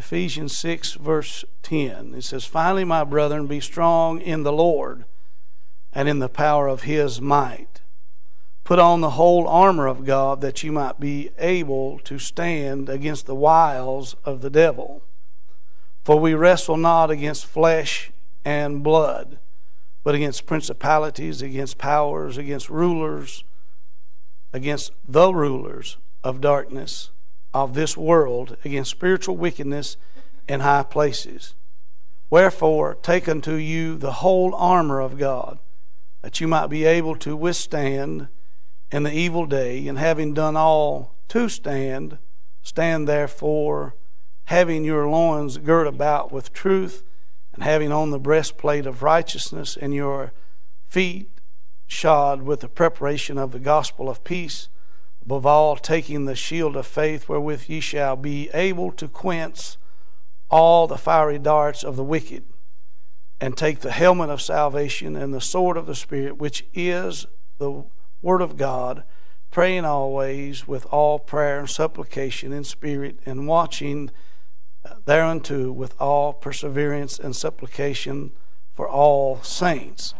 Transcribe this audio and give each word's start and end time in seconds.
Ephesians 0.00 0.56
6, 0.56 0.94
verse 0.94 1.44
10. 1.62 2.14
It 2.14 2.24
says, 2.24 2.46
Finally, 2.46 2.84
my 2.84 3.04
brethren, 3.04 3.46
be 3.46 3.60
strong 3.60 4.18
in 4.18 4.44
the 4.44 4.52
Lord 4.52 5.04
and 5.92 6.08
in 6.08 6.20
the 6.20 6.28
power 6.30 6.68
of 6.68 6.84
his 6.84 7.20
might. 7.20 7.82
Put 8.64 8.78
on 8.78 9.02
the 9.02 9.10
whole 9.10 9.46
armor 9.46 9.86
of 9.86 10.06
God 10.06 10.40
that 10.40 10.62
you 10.62 10.72
might 10.72 10.98
be 10.98 11.28
able 11.36 11.98
to 11.98 12.18
stand 12.18 12.88
against 12.88 13.26
the 13.26 13.34
wiles 13.34 14.16
of 14.24 14.40
the 14.40 14.48
devil. 14.48 15.02
For 16.02 16.18
we 16.18 16.32
wrestle 16.32 16.78
not 16.78 17.10
against 17.10 17.44
flesh 17.44 18.10
and 18.42 18.82
blood, 18.82 19.38
but 20.02 20.14
against 20.14 20.46
principalities, 20.46 21.42
against 21.42 21.76
powers, 21.76 22.38
against 22.38 22.70
rulers, 22.70 23.44
against 24.50 24.92
the 25.06 25.34
rulers 25.34 25.98
of 26.24 26.40
darkness 26.40 27.10
of 27.52 27.74
this 27.74 27.96
world, 27.96 28.56
against 28.64 28.90
spiritual 28.90 29.36
wickedness 29.36 29.96
in 30.48 30.60
high 30.60 30.82
places. 30.82 31.54
Wherefore, 32.30 32.94
take 32.94 33.28
unto 33.28 33.54
you 33.54 33.96
the 33.96 34.12
whole 34.12 34.54
armor 34.54 35.00
of 35.00 35.18
God, 35.18 35.58
that 36.22 36.40
you 36.40 36.46
might 36.46 36.68
be 36.68 36.84
able 36.84 37.16
to 37.16 37.36
withstand 37.36 38.28
in 38.92 39.02
the 39.02 39.12
evil 39.12 39.46
day, 39.46 39.86
and 39.88 39.98
having 39.98 40.34
done 40.34 40.56
all 40.56 41.16
to 41.28 41.48
stand, 41.48 42.18
stand 42.62 43.08
therefore, 43.08 43.94
having 44.44 44.84
your 44.84 45.08
loins 45.08 45.58
girt 45.58 45.86
about 45.86 46.32
with 46.32 46.52
truth, 46.52 47.04
and 47.52 47.62
having 47.62 47.90
on 47.90 48.10
the 48.10 48.18
breastplate 48.18 48.86
of 48.86 49.02
righteousness, 49.02 49.76
and 49.76 49.94
your 49.94 50.32
feet 50.86 51.30
shod 51.86 52.42
with 52.42 52.60
the 52.60 52.68
preparation 52.68 53.38
of 53.38 53.50
the 53.50 53.58
gospel 53.58 54.08
of 54.08 54.22
peace, 54.22 54.68
above 55.22 55.46
all, 55.46 55.76
taking 55.76 56.24
the 56.24 56.34
shield 56.34 56.76
of 56.76 56.86
faith, 56.86 57.28
wherewith 57.28 57.64
ye 57.68 57.80
shall 57.80 58.16
be 58.16 58.48
able 58.54 58.90
to 58.92 59.08
quench 59.08 59.76
all 60.48 60.86
the 60.86 60.98
fiery 60.98 61.38
darts 61.38 61.82
of 61.84 61.96
the 61.96 62.04
wicked, 62.04 62.44
and 63.40 63.56
take 63.56 63.80
the 63.80 63.92
helmet 63.92 64.28
of 64.28 64.42
salvation 64.42 65.16
and 65.16 65.32
the 65.32 65.40
sword 65.40 65.76
of 65.76 65.86
the 65.86 65.94
Spirit, 65.94 66.38
which 66.38 66.64
is 66.74 67.26
the 67.58 67.84
Word 68.20 68.42
of 68.42 68.56
God, 68.56 69.04
praying 69.50 69.84
always 69.84 70.68
with 70.68 70.86
all 70.86 71.18
prayer 71.18 71.60
and 71.60 71.70
supplication 71.70 72.52
in 72.52 72.64
spirit, 72.64 73.18
and 73.24 73.46
watching 73.46 74.10
thereunto 75.06 75.72
with 75.72 75.94
all 76.00 76.32
perseverance 76.32 77.18
and 77.18 77.34
supplication 77.34 78.32
for 78.72 78.88
all 78.88 79.42
saints. 79.42 80.14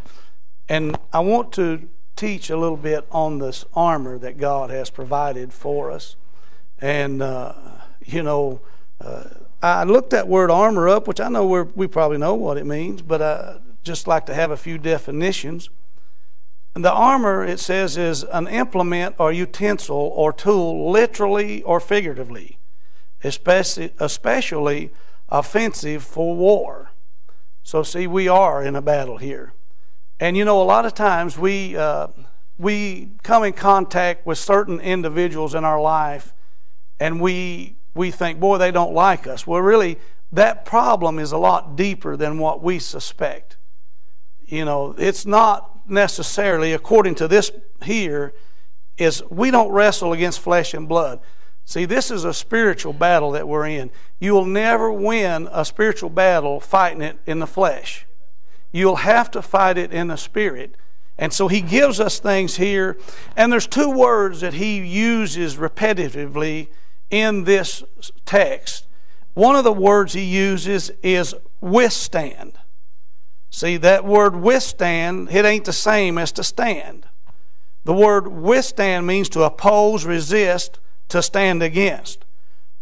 And 0.69 0.99
I 1.13 1.21
want 1.21 1.53
to 1.53 1.89
teach 2.21 2.51
a 2.51 2.57
little 2.57 2.77
bit 2.77 3.07
on 3.11 3.39
this 3.39 3.65
armor 3.75 4.19
that 4.19 4.39
God 4.39 4.71
has 4.71 4.91
provided 4.91 5.53
for 5.53 5.91
us. 5.91 6.17
And, 6.81 7.23
uh, 7.23 7.55
you 8.05 8.23
know, 8.23 8.61
uh, 9.01 9.25
I 9.63 9.85
looked 9.85 10.11
that 10.11 10.29
word 10.29 10.51
armor 10.51 10.89
up, 10.89 11.09
which 11.09 11.21
I 11.21 11.29
know 11.29 11.47
we 11.75 11.87
probably 11.87 12.19
know 12.19 12.35
what 12.35 12.57
it 12.57 12.67
means, 12.67 13.03
but 13.03 13.21
I 13.21 13.59
just 13.83 14.07
like 14.07 14.27
to 14.27 14.35
have 14.35 14.51
a 14.51 14.57
few 14.57 14.79
definitions. 14.79 15.71
And 16.75 16.85
the 16.85 16.93
armor, 16.93 17.45
it 17.45 17.59
says, 17.59 17.97
is 17.97 18.23
an 18.25 18.47
implement 18.47 19.17
or 19.19 19.33
utensil 19.33 19.97
or 19.97 20.33
tool, 20.33 20.91
literally 20.91 21.63
or 21.63 21.81
figuratively 21.81 22.61
especially, 23.23 23.93
especially 23.99 24.91
offensive 25.29 26.03
for 26.03 26.35
war. 26.35 26.91
So, 27.63 27.83
see, 27.83 28.07
we 28.07 28.29
are 28.29 28.63
in 28.63 28.75
a 28.75 28.83
battle 28.83 29.19
here. 29.19 29.53
And 30.21 30.37
you 30.37 30.45
know, 30.45 30.61
a 30.61 30.65
lot 30.65 30.85
of 30.85 30.93
times 30.93 31.39
we, 31.39 31.77
uh, 31.77 32.09
we 32.59 33.13
come 33.23 33.43
in 33.43 33.55
contact 33.55 34.27
with 34.27 34.37
certain 34.37 34.79
individuals 34.79 35.55
in 35.55 35.65
our 35.65 35.81
life 35.81 36.35
and 37.01 37.23
we, 37.23 37.79
we 37.95 38.11
think, 38.11 38.39
boy, 38.39 38.59
they 38.59 38.71
don't 38.71 38.93
like 38.93 39.27
us. 39.27 39.47
Well, 39.47 39.63
really, 39.63 39.99
that 40.31 40.67
problem 40.67 41.19
is 41.19 41.33
a 41.33 41.39
lot 41.39 41.75
deeper 41.75 42.19
than 42.19 42.39
what 42.39 42.63
we 42.63 42.79
suspect. 42.79 43.57
You 44.45 44.67
know, 44.67 44.95
it's 44.99 45.25
not 45.25 45.89
necessarily, 45.89 46.75
according 46.75 47.15
to 47.17 47.27
this 47.27 47.51
here, 47.83 48.35
is 48.99 49.23
we 49.31 49.51
don't 49.51 49.73
wrestle 49.73 50.13
against 50.13 50.41
flesh 50.41 50.75
and 50.75 50.87
blood. 50.87 51.21
See, 51.65 51.87
this 51.87 52.11
is 52.11 52.25
a 52.25 52.35
spiritual 52.35 52.93
battle 52.93 53.31
that 53.31 53.49
we're 53.49 53.67
in. 53.67 53.91
You 54.19 54.35
will 54.35 54.45
never 54.45 54.93
win 54.93 55.49
a 55.51 55.65
spiritual 55.65 56.11
battle 56.11 56.61
fighting 56.61 57.01
it 57.01 57.19
in 57.27 57.39
the 57.39 57.47
flesh. 57.47 58.07
You'll 58.73 58.97
have 58.97 59.31
to 59.33 59.43
fight 59.43 59.79
it 59.79 59.93
in 59.93 60.09
the 60.09 60.17
spirit. 60.17 60.77
And 61.19 61.33
so 61.33 61.49
he 61.49 61.61
gives 61.61 62.01
us 62.01 62.19
things 62.19 62.57
here. 62.57 62.97
And 63.37 63.53
there's 63.53 63.67
two 63.67 63.91
words 63.91 64.41
that 64.41 64.55
he 64.55 64.79
uses 64.79 65.57
repetitively 65.57 66.69
in 67.11 67.45
this 67.45 67.83
text. 68.25 68.87
One 69.35 69.57
of 69.57 69.65
the 69.65 69.73
words 69.73 70.13
he 70.13 70.25
uses 70.25 70.91
is 71.03 71.35
withstand. 71.61 72.55
See, 73.51 73.77
that 73.79 74.05
word 74.05 74.37
withstand, 74.37 75.29
it 75.31 75.45
ain't 75.45 75.65
the 75.65 75.73
same 75.73 76.19
as 76.19 76.33
to 76.33 76.45
stand. 76.45 77.07
The 77.85 77.93
word 77.93 78.29
withstand 78.29 79.07
means 79.07 79.29
to 79.31 79.43
oppose, 79.43 80.05
resist, 80.05 80.79
to 81.09 81.23
stand 81.23 81.63
against. 81.63 82.25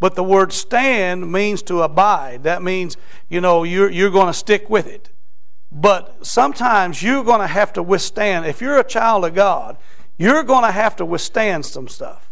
But 0.00 0.14
the 0.14 0.22
word 0.22 0.52
stand 0.52 1.32
means 1.32 1.62
to 1.62 1.82
abide. 1.82 2.44
That 2.44 2.62
means, 2.62 2.96
you 3.28 3.40
know, 3.40 3.64
you're, 3.64 3.90
you're 3.90 4.10
going 4.10 4.26
to 4.26 4.32
stick 4.32 4.70
with 4.70 4.86
it. 4.86 5.10
But 5.70 6.26
sometimes 6.26 7.02
you're 7.02 7.24
going 7.24 7.40
to 7.40 7.46
have 7.46 7.72
to 7.74 7.82
withstand. 7.82 8.46
If 8.46 8.60
you're 8.60 8.78
a 8.78 8.84
child 8.84 9.24
of 9.24 9.34
God, 9.34 9.76
you're 10.16 10.42
going 10.42 10.64
to 10.64 10.72
have 10.72 10.96
to 10.96 11.04
withstand 11.04 11.66
some 11.66 11.88
stuff. 11.88 12.30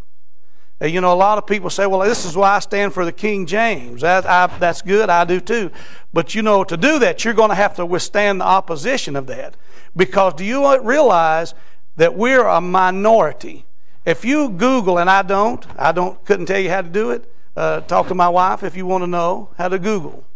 You 0.80 1.00
know, 1.00 1.12
a 1.12 1.16
lot 1.16 1.38
of 1.38 1.46
people 1.46 1.70
say, 1.70 1.86
well, 1.86 2.00
this 2.00 2.26
is 2.26 2.36
why 2.36 2.56
I 2.56 2.58
stand 2.58 2.92
for 2.92 3.06
the 3.06 3.12
King 3.12 3.46
James. 3.46 4.02
That, 4.02 4.26
I, 4.26 4.46
that's 4.58 4.82
good, 4.82 5.08
I 5.08 5.24
do 5.24 5.40
too. 5.40 5.70
But 6.12 6.34
you 6.34 6.42
know, 6.42 6.64
to 6.64 6.76
do 6.76 6.98
that, 6.98 7.24
you're 7.24 7.32
going 7.32 7.48
to 7.48 7.54
have 7.54 7.76
to 7.76 7.86
withstand 7.86 8.40
the 8.42 8.44
opposition 8.44 9.16
of 9.16 9.26
that. 9.28 9.56
Because 9.96 10.34
do 10.34 10.44
you 10.44 10.78
realize 10.82 11.54
that 11.96 12.14
we're 12.14 12.46
a 12.46 12.60
minority? 12.60 13.64
If 14.04 14.24
you 14.24 14.50
Google, 14.50 14.98
and 14.98 15.08
I 15.08 15.22
don't, 15.22 15.64
I 15.78 15.92
don't, 15.92 16.22
couldn't 16.26 16.46
tell 16.46 16.60
you 16.60 16.68
how 16.68 16.82
to 16.82 16.88
do 16.88 17.10
it. 17.10 17.32
Uh, 17.56 17.80
talk 17.80 18.08
to 18.08 18.14
my 18.14 18.28
wife 18.28 18.62
if 18.62 18.76
you 18.76 18.84
want 18.84 19.02
to 19.02 19.06
know 19.06 19.48
how 19.56 19.68
to 19.68 19.78
Google. 19.78 20.26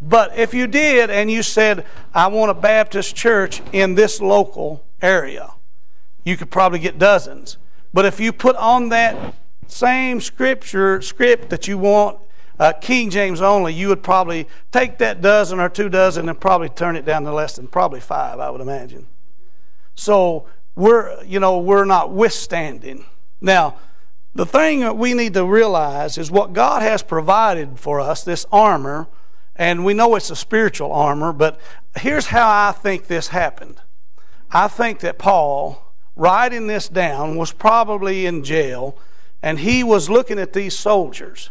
But 0.00 0.36
if 0.38 0.54
you 0.54 0.66
did 0.66 1.10
and 1.10 1.30
you 1.30 1.42
said, 1.42 1.84
I 2.14 2.28
want 2.28 2.50
a 2.50 2.54
Baptist 2.54 3.16
church 3.16 3.62
in 3.72 3.94
this 3.94 4.20
local 4.20 4.84
area, 5.02 5.50
you 6.24 6.36
could 6.36 6.50
probably 6.50 6.78
get 6.78 6.98
dozens. 6.98 7.56
But 7.92 8.04
if 8.04 8.20
you 8.20 8.32
put 8.32 8.56
on 8.56 8.90
that 8.90 9.34
same 9.66 10.20
scripture 10.20 11.02
script 11.02 11.50
that 11.50 11.66
you 11.66 11.78
want 11.78 12.18
uh, 12.58 12.72
King 12.72 13.10
James 13.10 13.40
only, 13.40 13.72
you 13.72 13.88
would 13.88 14.02
probably 14.02 14.48
take 14.72 14.98
that 14.98 15.20
dozen 15.20 15.60
or 15.60 15.68
two 15.68 15.88
dozen 15.88 16.28
and 16.28 16.40
probably 16.40 16.68
turn 16.68 16.96
it 16.96 17.04
down 17.04 17.24
to 17.24 17.32
less 17.32 17.56
than 17.56 17.68
probably 17.68 18.00
five, 18.00 18.40
I 18.40 18.50
would 18.50 18.60
imagine. 18.60 19.06
So 19.94 20.46
we're, 20.74 21.22
you 21.24 21.40
know, 21.40 21.58
we're 21.58 21.84
not 21.84 22.12
withstanding. 22.12 23.04
Now, 23.40 23.76
the 24.34 24.46
thing 24.46 24.80
that 24.80 24.96
we 24.96 25.14
need 25.14 25.34
to 25.34 25.44
realize 25.44 26.18
is 26.18 26.30
what 26.30 26.52
God 26.52 26.82
has 26.82 27.02
provided 27.02 27.78
for 27.78 28.00
us, 28.00 28.22
this 28.22 28.46
armor, 28.52 29.08
and 29.58 29.84
we 29.84 29.92
know 29.92 30.14
it's 30.14 30.30
a 30.30 30.36
spiritual 30.36 30.92
armor, 30.92 31.32
but 31.32 31.60
here's 31.98 32.26
how 32.26 32.48
I 32.48 32.72
think 32.72 33.06
this 33.06 33.28
happened. 33.28 33.80
I 34.52 34.68
think 34.68 35.00
that 35.00 35.18
Paul, 35.18 35.92
writing 36.14 36.68
this 36.68 36.88
down, 36.88 37.36
was 37.36 37.52
probably 37.52 38.24
in 38.24 38.44
jail, 38.44 38.96
and 39.42 39.58
he 39.58 39.82
was 39.82 40.08
looking 40.08 40.38
at 40.38 40.52
these 40.52 40.78
soldiers, 40.78 41.50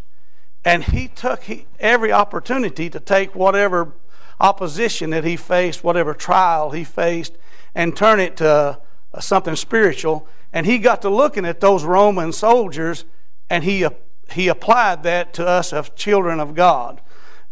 and 0.64 0.86
he 0.86 1.10
took 1.10 1.44
every 1.80 2.12
opportunity 2.12 2.90
to 2.90 3.00
take 3.00 3.36
whatever 3.36 3.94
opposition 4.40 5.10
that 5.10 5.26
he 5.26 5.36
faced, 5.36 5.84
whatever 5.84 6.14
trial 6.14 6.72
he 6.72 6.84
faced, 6.84 7.38
and 7.76 7.96
turn 7.96 8.20
it 8.20 8.38
to 8.38 8.80
uh, 9.14 9.20
something 9.20 9.56
spiritual, 9.56 10.28
and 10.54 10.66
he 10.66 10.78
got 10.78 11.02
to 11.02 11.10
looking 11.10 11.46
at 11.46 11.60
those 11.60 11.84
Roman 11.84 12.32
soldiers, 12.32 13.04
and 13.50 13.64
he 13.64 13.86
he 14.32 14.48
applied 14.48 15.04
that 15.04 15.34
to 15.34 15.48
us 15.48 15.72
as 15.72 15.90
children 15.96 16.40
of 16.40 16.54
God. 16.54 17.02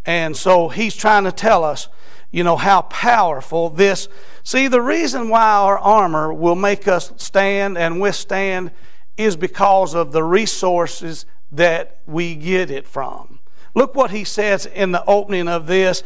And 0.06 0.36
so 0.36 0.70
he's 0.70 0.96
trying 0.96 1.24
to 1.24 1.32
tell 1.32 1.64
us, 1.64 1.88
you 2.32 2.44
know, 2.44 2.58
how 2.58 2.82
powerful 2.84 3.70
this. 3.70 4.08
See, 4.44 4.68
the 4.68 4.82
reason 4.82 5.30
why 5.30 5.44
our 5.44 5.78
armor 5.78 6.34
will 6.34 6.56
make 6.56 6.88
us 6.88 7.12
stand 7.18 7.78
and 7.78 8.00
withstand 8.00 8.72
is 9.18 9.36
because 9.36 9.96
of 9.96 10.12
the 10.12 10.24
resources 10.24 11.26
that 11.52 12.00
we 12.06 12.36
get 12.36 12.70
it 12.70 12.86
from. 12.86 13.40
Look 13.74 13.96
what 13.96 14.12
he 14.12 14.24
says 14.24 14.66
in 14.66 14.92
the 14.92 15.04
opening 15.06 15.48
of 15.48 15.68
this 15.68 16.04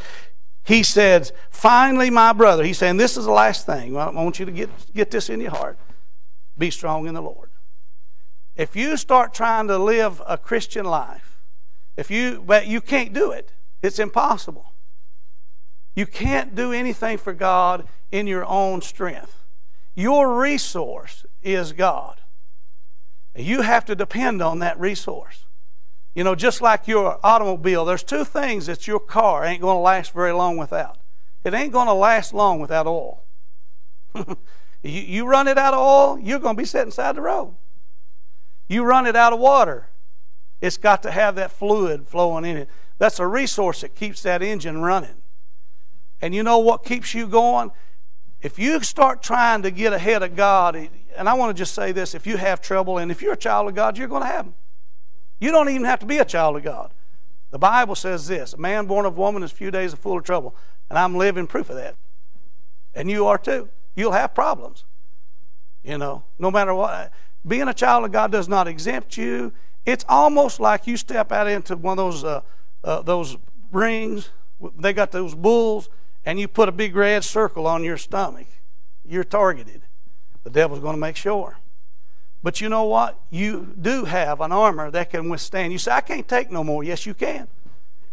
he 0.69 0.83
says, 0.83 1.33
Finally, 1.49 2.11
my 2.11 2.31
brother, 2.31 2.63
he's 2.63 2.77
saying, 2.77 2.97
This 2.97 3.17
is 3.17 3.25
the 3.25 3.31
last 3.31 3.65
thing. 3.65 3.97
I 3.97 4.09
want 4.11 4.37
you 4.37 4.45
to 4.45 4.51
get, 4.51 4.69
get 4.93 5.09
this 5.09 5.27
in 5.27 5.41
your 5.41 5.49
heart. 5.49 5.79
Be 6.59 6.69
strong 6.69 7.07
in 7.07 7.15
the 7.15 7.23
Lord. 7.23 7.49
If 8.55 8.75
you 8.75 8.95
start 8.95 9.33
trying 9.33 9.67
to 9.69 9.79
live 9.79 10.21
a 10.27 10.37
Christian 10.37 10.85
life, 10.85 11.41
if 11.97 12.11
you, 12.11 12.43
but 12.45 12.67
you 12.67 12.81
can't 12.81 13.13
do 13.13 13.31
it, 13.31 13.51
it's 13.81 13.99
impossible. 13.99 14.73
You 15.95 16.05
can't 16.05 16.55
do 16.55 16.71
anything 16.71 17.17
for 17.17 17.33
God 17.33 17.87
in 18.11 18.27
your 18.27 18.45
own 18.45 18.81
strength. 18.81 19.43
Your 19.95 20.39
resource 20.39 21.25
is 21.43 21.73
God. 21.73 22.21
You 23.35 23.61
have 23.61 23.85
to 23.85 23.95
depend 23.95 24.41
on 24.41 24.59
that 24.59 24.79
resource. 24.79 25.45
You 26.15 26.23
know, 26.23 26.35
just 26.35 26.61
like 26.61 26.87
your 26.87 27.19
automobile, 27.23 27.85
there's 27.85 28.03
two 28.03 28.25
things 28.25 28.65
that 28.65 28.87
your 28.87 28.99
car 28.99 29.45
ain't 29.45 29.61
going 29.61 29.75
to 29.75 29.81
last 29.81 30.11
very 30.11 30.31
long 30.31 30.57
without. 30.57 30.97
It 31.43 31.53
ain't 31.53 31.71
going 31.71 31.87
to 31.87 31.93
last 31.93 32.33
long 32.33 32.59
without 32.59 32.87
oil. 32.87 33.23
you, 34.15 34.27
you 34.83 35.25
run 35.25 35.47
it 35.47 35.57
out 35.57 35.73
of 35.73 35.79
oil, 35.79 36.19
you're 36.19 36.39
going 36.39 36.55
to 36.55 36.61
be 36.61 36.65
sitting 36.65 36.91
side 36.91 37.15
the 37.15 37.21
road. 37.21 37.55
You 38.67 38.83
run 38.83 39.05
it 39.05 39.15
out 39.15 39.33
of 39.33 39.39
water, 39.39 39.87
it's 40.61 40.77
got 40.77 41.03
to 41.03 41.11
have 41.11 41.35
that 41.35 41.51
fluid 41.51 42.07
flowing 42.07 42.45
in 42.45 42.57
it. 42.57 42.69
That's 42.99 43.19
a 43.19 43.25
resource 43.25 43.81
that 43.81 43.95
keeps 43.95 44.21
that 44.23 44.43
engine 44.43 44.81
running. 44.81 45.15
And 46.21 46.35
you 46.35 46.43
know 46.43 46.59
what 46.59 46.83
keeps 46.83 47.13
you 47.13 47.27
going? 47.27 47.71
If 48.41 48.59
you 48.59 48.81
start 48.81 49.23
trying 49.23 49.63
to 49.63 49.71
get 49.71 49.93
ahead 49.93 50.21
of 50.21 50.35
God, 50.35 50.89
and 51.17 51.27
I 51.27 51.33
want 51.33 51.55
to 51.55 51.59
just 51.59 51.73
say 51.73 51.91
this 51.91 52.13
if 52.13 52.27
you 52.27 52.37
have 52.37 52.61
trouble, 52.61 52.97
and 52.97 53.11
if 53.11 53.21
you're 53.21 53.33
a 53.33 53.37
child 53.37 53.67
of 53.67 53.75
God, 53.75 53.97
you're 53.97 54.07
going 54.07 54.21
to 54.21 54.27
have 54.27 54.45
them. 54.45 54.55
You 55.39 55.51
don't 55.51 55.69
even 55.69 55.85
have 55.85 55.99
to 55.99 56.05
be 56.05 56.17
a 56.17 56.25
child 56.25 56.57
of 56.57 56.63
God. 56.63 56.93
The 57.51 57.57
Bible 57.57 57.95
says 57.95 58.27
this 58.27 58.53
a 58.53 58.57
man 58.57 58.85
born 58.85 59.05
of 59.05 59.17
woman 59.17 59.43
is 59.43 59.51
few 59.51 59.71
days 59.71 59.93
full 59.93 60.17
of 60.17 60.23
trouble. 60.23 60.55
And 60.89 60.97
I'm 60.97 61.15
living 61.15 61.47
proof 61.47 61.69
of 61.69 61.75
that. 61.77 61.95
And 62.93 63.09
you 63.09 63.27
are 63.27 63.37
too. 63.37 63.69
You'll 63.95 64.11
have 64.11 64.33
problems. 64.33 64.83
You 65.83 65.97
know, 65.97 66.23
no 66.37 66.51
matter 66.51 66.73
what. 66.73 67.11
Being 67.47 67.67
a 67.67 67.73
child 67.73 68.05
of 68.05 68.11
God 68.11 68.31
does 68.31 68.49
not 68.49 68.67
exempt 68.67 69.15
you. 69.15 69.53
It's 69.85 70.05
almost 70.09 70.59
like 70.59 70.87
you 70.87 70.97
step 70.97 71.31
out 71.31 71.47
into 71.47 71.75
one 71.77 71.97
of 71.97 71.97
those 71.97 72.23
uh, 72.23 72.41
uh, 72.83 73.01
those 73.01 73.37
rings. 73.71 74.29
They 74.77 74.93
got 74.93 75.11
those 75.11 75.35
bulls, 75.35 75.89
and 76.25 76.39
you 76.39 76.47
put 76.47 76.69
a 76.69 76.71
big 76.71 76.95
red 76.95 77.23
circle 77.23 77.65
on 77.67 77.83
your 77.83 77.97
stomach. 77.97 78.47
You're 79.05 79.23
targeted. 79.23 79.83
The 80.43 80.49
devil's 80.49 80.79
going 80.79 80.95
to 80.95 80.99
make 80.99 81.15
sure. 81.15 81.57
But 82.41 82.61
you 82.61 82.69
know 82.69 82.85
what? 82.85 83.19
You 83.29 83.75
do 83.79 84.05
have 84.05 84.39
an 84.41 84.51
armor 84.51 84.89
that 84.91 85.09
can 85.09 85.29
withstand. 85.29 85.73
You 85.73 85.79
say, 85.79 85.91
I 85.91 86.01
can't 86.01 86.27
take 86.27 86.51
no 86.51 86.63
more. 86.63 86.83
Yes, 86.83 87.05
you 87.05 87.13
can. 87.13 87.47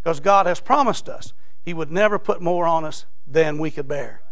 Because 0.02 0.20
God 0.20 0.46
has 0.46 0.60
promised 0.60 1.08
us 1.08 1.32
He 1.64 1.74
would 1.74 1.90
never 1.90 2.18
put 2.18 2.40
more 2.40 2.66
on 2.66 2.84
us 2.84 3.06
than 3.26 3.58
we 3.58 3.70
could 3.70 3.88
bear. 3.88 4.22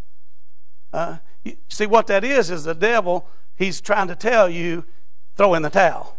Uh, 0.92 1.18
you, 1.42 1.56
see, 1.68 1.86
what 1.86 2.06
that 2.06 2.24
is, 2.24 2.50
is 2.50 2.64
the 2.64 2.74
devil, 2.74 3.26
he's 3.56 3.80
trying 3.80 4.08
to 4.08 4.14
tell 4.14 4.48
you, 4.48 4.84
throw 5.36 5.54
in 5.54 5.62
the 5.62 5.70
towel. 5.70 6.16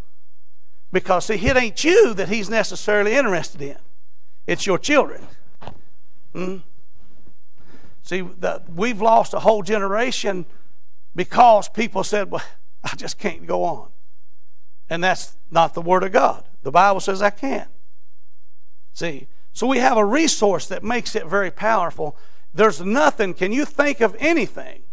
Because, 0.92 1.26
see, 1.26 1.36
it 1.36 1.58
ain't 1.58 1.84
you 1.84 2.14
that 2.14 2.30
he's 2.30 2.50
necessarily 2.50 3.14
interested 3.14 3.62
in, 3.62 3.78
it's 4.48 4.66
your 4.66 4.78
children. 4.78 5.28
Hmm? 6.34 6.58
See, 8.04 8.22
the, 8.22 8.62
we've 8.74 9.02
lost 9.02 9.34
a 9.34 9.40
whole 9.40 9.64
generation 9.64 10.46
because 11.16 11.68
people 11.70 12.04
said, 12.04 12.30
well, 12.30 12.44
I 12.84 12.96
just 12.96 13.18
can't 13.18 13.48
go 13.48 13.64
on. 13.64 13.90
And 14.90 15.04
that's 15.04 15.36
not 15.50 15.74
the 15.74 15.82
Word 15.82 16.04
of 16.04 16.12
God. 16.12 16.44
The 16.62 16.72
Bible 16.72 17.00
says 17.00 17.22
I 17.22 17.32
can. 17.32 17.68
See, 18.94 19.28
so 19.54 19.66
we 19.66 19.80
have 19.80 19.98
a 19.98 20.06
resource 20.06 20.68
that 20.68 20.84
makes 20.84 21.16
it 21.16 21.26
very 21.26 21.50
powerful. 21.50 22.16
There's 22.54 22.82
nothing, 22.82 23.34
can 23.34 23.52
you 23.52 23.66
think 23.66 24.02
of 24.02 24.16
anything 24.20 24.84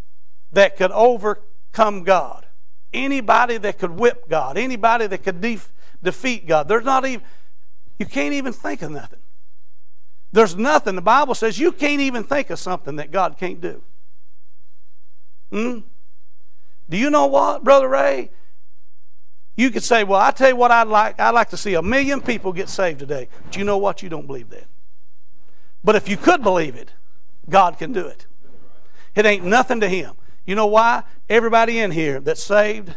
that 0.53 0.77
could 0.77 0.91
overcome 0.93 2.05
God? 2.05 2.47
Anybody 2.93 3.59
that 3.59 3.79
could 3.79 3.93
whip 3.93 4.29
God, 4.29 4.57
anybody 4.57 5.07
that 5.07 5.23
could 5.23 5.41
def- 5.41 5.73
defeat 6.03 6.47
God. 6.47 6.69
There's 6.69 6.85
not 6.85 7.05
even, 7.07 7.23
you 7.99 8.07
can't 8.07 8.35
even 8.35 8.53
think 8.53 8.83
of 8.83 8.91
nothing. 8.91 9.22
There's 10.33 10.57
nothing. 10.57 10.97
The 10.97 11.03
Bible 11.03 11.35
says 11.35 11.59
you 11.59 11.73
can't 11.73 12.01
even 12.01 12.25
think 12.25 12.51
of 12.51 12.59
something 12.59 12.97
that 12.97 13.11
God 13.11 13.37
can't 13.39 13.61
do. 13.61 13.83
Hmm? 15.51 15.81
Do 16.89 16.97
you 16.97 17.11
know 17.11 17.27
what, 17.27 17.63
Brother 17.63 17.89
Ray? 17.89 18.31
You 19.55 19.71
could 19.71 19.83
say, 19.83 20.03
well, 20.03 20.21
I 20.21 20.31
tell 20.31 20.49
you 20.49 20.57
what 20.57 20.71
I'd 20.71 20.89
like. 20.89 21.21
I'd 21.21 21.31
like 21.35 21.51
to 21.51 21.59
see 21.59 21.75
a 21.75 21.83
million 21.83 22.23
people 22.23 22.53
get 22.53 22.71
saved 22.71 22.99
today. 22.99 23.29
But 23.45 23.57
you 23.57 23.65
know 23.65 23.77
what? 23.77 24.03
You 24.03 24.09
don't 24.09 24.27
believe 24.27 24.49
that. 24.51 24.67
But 25.85 25.95
if 25.95 26.09
you 26.09 26.17
could 26.17 26.43
believe 26.43 26.75
it, 26.75 26.93
God 27.51 27.79
can 27.79 27.93
do 27.93 28.07
it. 28.07 28.27
It 29.15 29.27
ain't 29.27 29.45
nothing 29.45 29.81
to 29.81 29.89
Him. 29.89 30.15
You 30.47 30.55
know 30.55 30.67
why? 30.67 31.03
Everybody 31.29 31.79
in 31.79 31.91
here 31.91 32.19
that's 32.19 32.43
saved, 32.43 32.95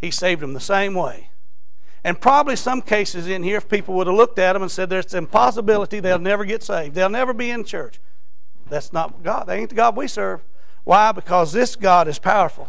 He 0.00 0.10
saved 0.10 0.40
them 0.40 0.54
the 0.54 0.60
same 0.60 0.94
way. 0.94 1.30
And 2.06 2.20
probably 2.20 2.54
some 2.54 2.82
cases 2.82 3.26
in 3.26 3.42
here, 3.42 3.56
if 3.56 3.68
people 3.68 3.94
would 3.94 4.06
have 4.06 4.14
looked 4.14 4.38
at 4.38 4.52
them 4.52 4.62
and 4.62 4.70
said 4.70 4.88
there's 4.88 5.12
an 5.12 5.24
impossibility 5.24 5.98
they'll 5.98 6.20
never 6.20 6.44
get 6.44 6.62
saved, 6.62 6.94
they'll 6.94 7.08
never 7.08 7.34
be 7.34 7.50
in 7.50 7.64
church. 7.64 7.98
That's 8.70 8.92
not 8.92 9.24
God. 9.24 9.48
That 9.48 9.58
ain't 9.58 9.70
the 9.70 9.74
God 9.74 9.96
we 9.96 10.06
serve. 10.06 10.44
Why? 10.84 11.10
Because 11.10 11.50
this 11.50 11.74
God 11.74 12.06
is 12.06 12.20
powerful. 12.20 12.68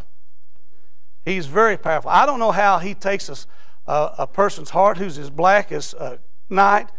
He's 1.24 1.46
very 1.46 1.78
powerful. 1.78 2.10
I 2.10 2.26
don't 2.26 2.40
know 2.40 2.52
how 2.52 2.80
he 2.80 2.96
takes 2.96 3.30
a, 3.30 4.12
a, 4.18 4.26
person's 4.26 4.72
heart 4.72 4.98
who's 4.98 5.20
as 5.20 5.30
black 5.30 5.72
as 5.72 5.94
uh, 5.94 6.18
night 6.50 6.90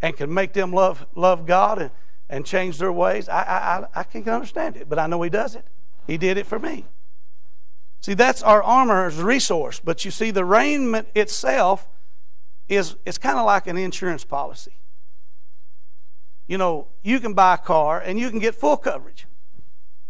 and 0.00 0.16
can 0.16 0.32
make 0.32 0.54
them 0.54 0.72
love, 0.72 1.04
love 1.14 1.44
God 1.44 1.78
and, 1.78 1.90
and 2.30 2.46
change 2.46 2.78
their 2.78 2.90
ways. 2.90 3.28
I, 3.28 3.42
I, 3.42 4.00
I 4.00 4.02
can't 4.04 4.26
understand 4.28 4.78
it, 4.78 4.88
but 4.88 4.98
I 4.98 5.06
know 5.06 5.20
he 5.20 5.28
does 5.28 5.56
it. 5.56 5.66
He 6.06 6.16
did 6.16 6.38
it 6.38 6.46
for 6.46 6.58
me. 6.58 6.86
See, 8.02 8.14
that's 8.14 8.42
our 8.42 8.62
armor's 8.62 9.16
resource. 9.16 9.80
But 9.82 10.04
you 10.04 10.10
see, 10.10 10.32
the 10.32 10.44
raiment 10.44 11.08
itself 11.14 11.88
is 12.68 12.96
it's 13.06 13.16
kind 13.16 13.38
of 13.38 13.46
like 13.46 13.68
an 13.68 13.78
insurance 13.78 14.24
policy. 14.24 14.72
You 16.48 16.58
know, 16.58 16.88
you 17.02 17.20
can 17.20 17.32
buy 17.32 17.54
a 17.54 17.58
car 17.58 18.00
and 18.00 18.18
you 18.18 18.28
can 18.28 18.40
get 18.40 18.56
full 18.56 18.76
coverage. 18.76 19.26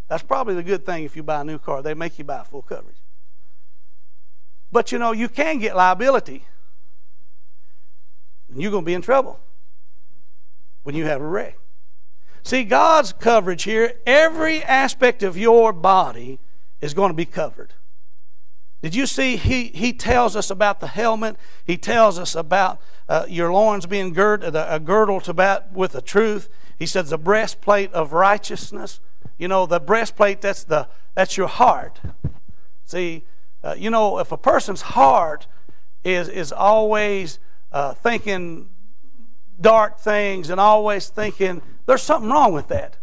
That's 0.09 0.23
probably 0.23 0.55
the 0.55 0.63
good 0.63 0.87
thing 0.87 1.05
if 1.05 1.17
you 1.17 1.23
buy 1.23 1.43
a 1.43 1.45
new 1.45 1.59
car. 1.59 1.83
They 1.83 1.93
make 1.93 2.19
you 2.19 2.25
buy 2.25 2.43
full 2.45 2.63
coverage. 2.63 2.97
But 4.73 4.91
you 4.91 4.99
know, 4.99 5.13
you 5.13 5.29
can 5.29 5.59
get 5.59 5.77
liability. 5.77 6.47
And 8.49 8.61
you're 8.61 8.71
going 8.71 8.85
to 8.85 8.87
be 8.87 8.95
in 8.95 9.03
trouble 9.03 9.39
when 10.83 10.95
you 10.95 11.05
have 11.05 11.21
a 11.21 11.27
wreck. 11.27 11.59
See, 12.43 12.65
God's 12.65 13.13
coverage 13.13 13.65
here, 13.65 13.95
every 14.07 14.63
aspect 14.65 15.23
of 15.23 15.37
your 15.37 15.75
body 15.75 16.41
is 16.81 16.95
going 16.95 17.11
to 17.11 17.15
be 17.15 17.27
covered. 17.27 17.75
Did 18.83 18.97
you 18.97 19.07
see 19.07 19.37
he, 19.37 19.67
he 19.69 19.93
tells 19.93 20.35
us 20.35 20.51
about 20.51 20.81
the 20.81 20.89
helmet? 20.89 21.37
He 21.65 21.77
tells 21.77 22.19
us 22.19 22.35
about 22.35 22.81
uh, 23.09 23.27
your 23.29 23.53
loins 23.53 23.87
being 23.87 24.13
girded, 24.13 24.57
a 24.57 24.81
girdle 24.81 25.21
to 25.21 25.31
about 25.31 25.73
with 25.73 25.93
the 25.93 26.03
truth. 26.03 26.49
He 26.79 26.87
says 26.87 27.11
the 27.11 27.19
breastplate 27.19 27.93
of 27.93 28.13
righteousness. 28.13 28.99
You 29.39 29.47
know, 29.47 29.67
the 29.67 29.79
breastplate, 29.79 30.41
that's, 30.41 30.65
the, 30.65 30.89
that's 31.15 31.37
your 31.37 31.47
heart. 31.47 32.01
See, 32.85 33.25
uh, 33.63 33.77
you 33.79 33.89
know, 33.89 34.19
if 34.19 34.33
a 34.33 34.37
person's 34.37 34.83
heart 34.83 35.47
is, 36.03 36.29
is 36.29 36.51
always 36.51 37.39
uh, 37.71 37.95
thinking 37.95 38.69
dark 39.61 40.01
things 40.01 40.51
and 40.51 40.61
always 40.61 41.09
thinking, 41.09 41.63
there's 41.87 42.03
something 42.03 42.31
wrong 42.31 42.53
with 42.53 42.67
that. 42.69 42.97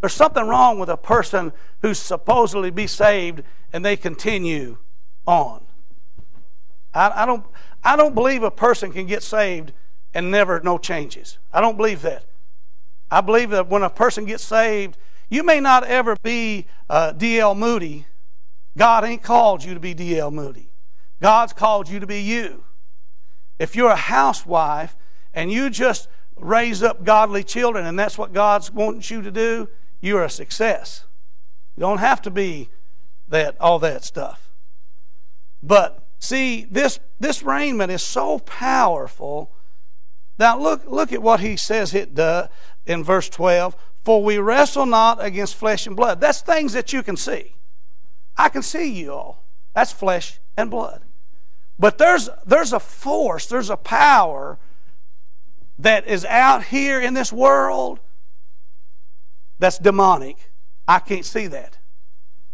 There's 0.00 0.14
something 0.14 0.48
wrong 0.48 0.78
with 0.78 0.88
a 0.88 0.96
person 0.96 1.52
who's 1.82 1.98
supposedly 1.98 2.70
be 2.70 2.86
saved 2.86 3.42
and 3.70 3.84
they 3.84 3.98
continue 3.98 4.78
on. 5.26 5.64
I, 6.92 7.22
I, 7.22 7.26
don't, 7.26 7.44
I 7.82 7.96
don't 7.96 8.14
believe 8.14 8.42
a 8.42 8.50
person 8.50 8.92
can 8.92 9.06
get 9.06 9.22
saved 9.22 9.72
and 10.12 10.30
never 10.30 10.60
no 10.60 10.78
changes. 10.78 11.38
I 11.52 11.60
don't 11.60 11.76
believe 11.76 12.02
that. 12.02 12.24
I 13.10 13.20
believe 13.20 13.50
that 13.50 13.68
when 13.68 13.82
a 13.82 13.90
person 13.90 14.24
gets 14.24 14.44
saved, 14.44 14.96
you 15.28 15.42
may 15.42 15.60
not 15.60 15.84
ever 15.84 16.16
be 16.22 16.66
uh, 16.88 17.12
D.L. 17.12 17.54
Moody, 17.54 18.06
God 18.76 19.04
ain't 19.04 19.22
called 19.22 19.64
you 19.64 19.74
to 19.74 19.80
be 19.80 19.94
D.L. 19.94 20.30
Moody. 20.30 20.70
God's 21.20 21.52
called 21.52 21.88
you 21.88 22.00
to 22.00 22.06
be 22.06 22.20
you. 22.20 22.64
If 23.58 23.76
you're 23.76 23.90
a 23.90 23.96
housewife 23.96 24.96
and 25.34 25.52
you 25.52 25.70
just 25.70 26.08
raise 26.36 26.82
up 26.82 27.04
godly 27.04 27.44
children 27.44 27.86
and 27.86 27.98
that's 27.98 28.16
what 28.16 28.32
God's 28.32 28.72
wants 28.72 29.10
you 29.10 29.22
to 29.22 29.30
do, 29.30 29.68
you're 30.00 30.24
a 30.24 30.30
success. 30.30 31.04
You 31.76 31.82
don't 31.82 31.98
have 31.98 32.22
to 32.22 32.30
be 32.30 32.70
that 33.28 33.60
all 33.60 33.78
that 33.80 34.04
stuff. 34.04 34.49
But 35.62 36.06
see, 36.18 36.64
this 36.70 37.00
this 37.18 37.42
raiment 37.42 37.92
is 37.92 38.02
so 38.02 38.38
powerful. 38.38 39.52
Now 40.38 40.58
look 40.58 40.86
look 40.86 41.12
at 41.12 41.22
what 41.22 41.40
he 41.40 41.56
says 41.56 41.94
it 41.94 42.14
does 42.14 42.48
in 42.86 43.04
verse 43.04 43.28
12. 43.28 43.76
For 44.02 44.22
we 44.24 44.38
wrestle 44.38 44.86
not 44.86 45.22
against 45.22 45.54
flesh 45.54 45.86
and 45.86 45.94
blood. 45.94 46.20
That's 46.20 46.40
things 46.40 46.72
that 46.72 46.92
you 46.92 47.02
can 47.02 47.16
see. 47.16 47.54
I 48.36 48.48
can 48.48 48.62
see 48.62 48.90
you 48.90 49.12
all. 49.12 49.44
That's 49.74 49.92
flesh 49.92 50.40
and 50.56 50.70
blood. 50.70 51.02
But 51.78 51.96
there's, 51.96 52.28
there's 52.46 52.72
a 52.72 52.80
force, 52.80 53.46
there's 53.46 53.70
a 53.70 53.76
power 53.76 54.58
that 55.78 56.06
is 56.06 56.26
out 56.26 56.64
here 56.64 57.00
in 57.00 57.14
this 57.14 57.32
world 57.32 58.00
that's 59.58 59.78
demonic. 59.78 60.52
I 60.86 60.98
can't 60.98 61.24
see 61.24 61.46
that. 61.46 61.78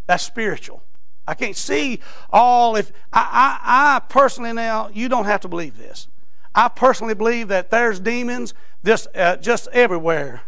That's 0.05 0.23
spiritual. 0.23 0.83
I 1.27 1.33
can't 1.33 1.55
see 1.55 1.99
all 2.29 2.75
if 2.75 2.91
I, 3.11 3.59
I, 3.61 3.95
I 3.95 3.99
personally 4.07 4.53
now 4.53 4.89
you 4.93 5.09
don't 5.09 5.25
have 5.25 5.41
to 5.41 5.47
believe 5.47 5.77
this. 5.77 6.07
I 6.55 6.69
personally 6.69 7.13
believe 7.13 7.49
that 7.49 7.69
there's 7.69 7.99
demons 7.99 8.53
just 8.83 9.07
uh, 9.15 9.37
just 9.37 9.67
everywhere, 9.73 10.41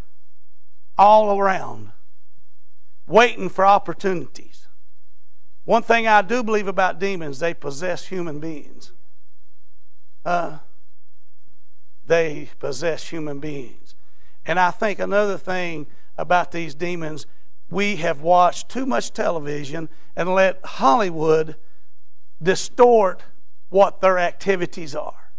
all 0.97 1.37
around, 1.39 1.91
waiting 3.07 3.49
for 3.49 3.65
opportunities. 3.65 4.67
One 5.65 5.83
thing 5.83 6.07
I 6.07 6.21
do 6.21 6.41
believe 6.41 6.67
about 6.67 6.99
demons, 6.99 7.39
they 7.39 7.53
possess 7.53 8.07
human 8.07 8.39
beings. 8.39 8.91
Uh, 10.25 10.59
they 12.07 12.49
possess 12.57 13.09
human 13.09 13.39
beings. 13.39 13.93
And 14.45 14.59
I 14.59 14.71
think 14.71 14.97
another 14.99 15.37
thing 15.37 15.85
about 16.17 16.51
these 16.51 16.73
demons, 16.73 17.27
we 17.69 17.97
have 17.97 18.21
watched 18.21 18.69
too 18.69 18.85
much 18.85 19.13
television 19.13 19.89
and 20.15 20.33
let 20.33 20.59
Hollywood 20.63 21.55
distort 22.41 23.21
what 23.69 24.01
their 24.01 24.17
activities 24.17 24.95
are. 24.95 25.31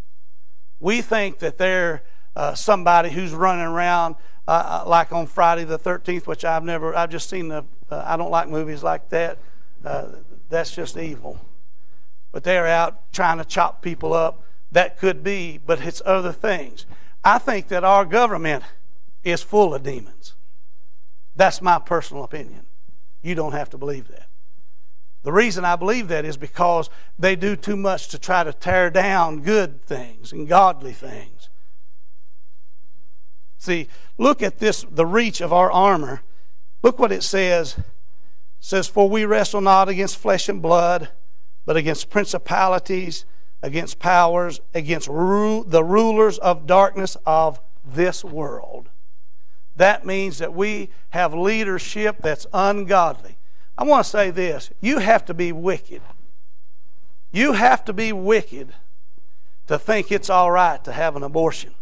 We 0.79 1.03
think 1.03 1.39
that 1.41 1.59
they're 1.59 2.03
uh, 2.37 2.55
somebody 2.55 3.11
who's 3.11 3.33
running 3.33 3.65
around 3.65 4.15
uh, 4.47 4.83
uh 4.85 4.89
like 4.89 5.13
on 5.13 5.27
Friday 5.27 5.65
the 5.65 5.79
13th, 5.79 6.27
which 6.27 6.45
I've 6.45 6.65
never, 6.65 6.95
I've 6.95 7.11
just 7.11 7.29
seen 7.29 7.49
the, 7.49 7.65
uh, 7.91 8.05
I 8.07 8.17
don't 8.17 8.31
like 8.31 8.49
movies 8.49 8.83
like 8.83 9.09
that. 9.11 9.39
Uh, 9.85 10.07
that's 10.49 10.75
just 10.75 10.97
evil. 10.97 11.41
But 12.33 12.45
they're 12.45 12.67
out 12.67 13.13
trying 13.13 13.39
to 13.39 13.45
chop 13.45 13.83
people 13.83 14.13
up. 14.13 14.43
That 14.73 14.99
could 14.99 15.25
be, 15.25 15.59
but 15.59 15.81
it's 15.81 16.01
other 16.07 16.33
things. 16.33 16.87
I 17.25 17.39
think 17.39 17.69
that 17.69 17.85
our 17.85 18.05
government 18.05 18.63
is 19.25 19.43
full 19.43 19.75
of 19.75 19.83
demons. 19.83 20.35
That's 21.37 21.63
my 21.63 21.79
personal 21.79 22.25
opinion. 22.25 22.67
You 23.23 23.35
don't 23.35 23.53
have 23.53 23.71
to 23.71 23.79
believe 23.79 24.09
that. 24.09 24.29
The 25.23 25.33
reason 25.33 25.65
I 25.65 25.77
believe 25.77 26.09
that 26.09 26.25
is 26.25 26.37
because 26.37 26.89
they 27.19 27.37
do 27.37 27.55
too 27.55 27.77
much 27.77 28.09
to 28.09 28.19
try 28.19 28.43
to 28.43 28.53
tear 28.53 28.91
down 28.91 29.43
good 29.43 29.85
things 29.85 30.33
and 30.33 30.49
godly 30.49 30.93
things. 30.93 31.51
See, 33.59 33.89
look 34.17 34.43
at 34.43 34.59
this 34.59 34.87
the 34.91 35.05
reach 35.05 35.43
of 35.43 35.53
our 35.53 35.71
armor. 35.71 36.23
Look 36.83 36.99
what 36.99 37.13
it 37.13 37.23
says. 37.23 37.77
It 37.77 37.85
says, 38.61 38.89
For 38.89 39.09
we 39.09 39.27
wrestle 39.27 39.61
not 39.61 39.91
against 39.91 40.17
flesh 40.17 40.49
and 40.49 40.63
blood, 40.63 41.11
but 41.67 41.77
against 41.77 42.09
principalities, 42.09 43.27
against 43.63 43.99
powers, 43.99 44.63
against 44.75 45.09
ru- 45.09 45.65
the 45.67 45.85
rulers 45.85 46.39
of 46.39 46.67
darkness 46.67 47.19
of 47.27 47.61
this 47.85 48.25
world. 48.25 48.89
That 49.81 50.05
means 50.05 50.37
that 50.41 50.53
we 50.53 50.91
have 51.09 51.33
leadership 51.33 52.19
that's 52.21 52.47
ungodly. 52.53 53.39
I 53.79 53.85
want 53.85 54.05
to 54.05 54.11
say 54.11 54.31
this 54.31 54.71
you 54.83 54.99
have 54.99 55.25
to 55.25 55.33
be 55.33 55.53
wicked. 55.53 56.03
You 57.33 57.55
have 57.55 57.87
to 57.87 57.95
be 57.95 58.13
wicked 58.13 58.75
to 59.69 59.79
think 59.79 60.13
it's 60.13 60.29
all 60.29 60.51
right 60.51 60.85
to 60.85 60.93
have 60.93 61.17
an 61.17 61.23
abortion. 61.23 61.75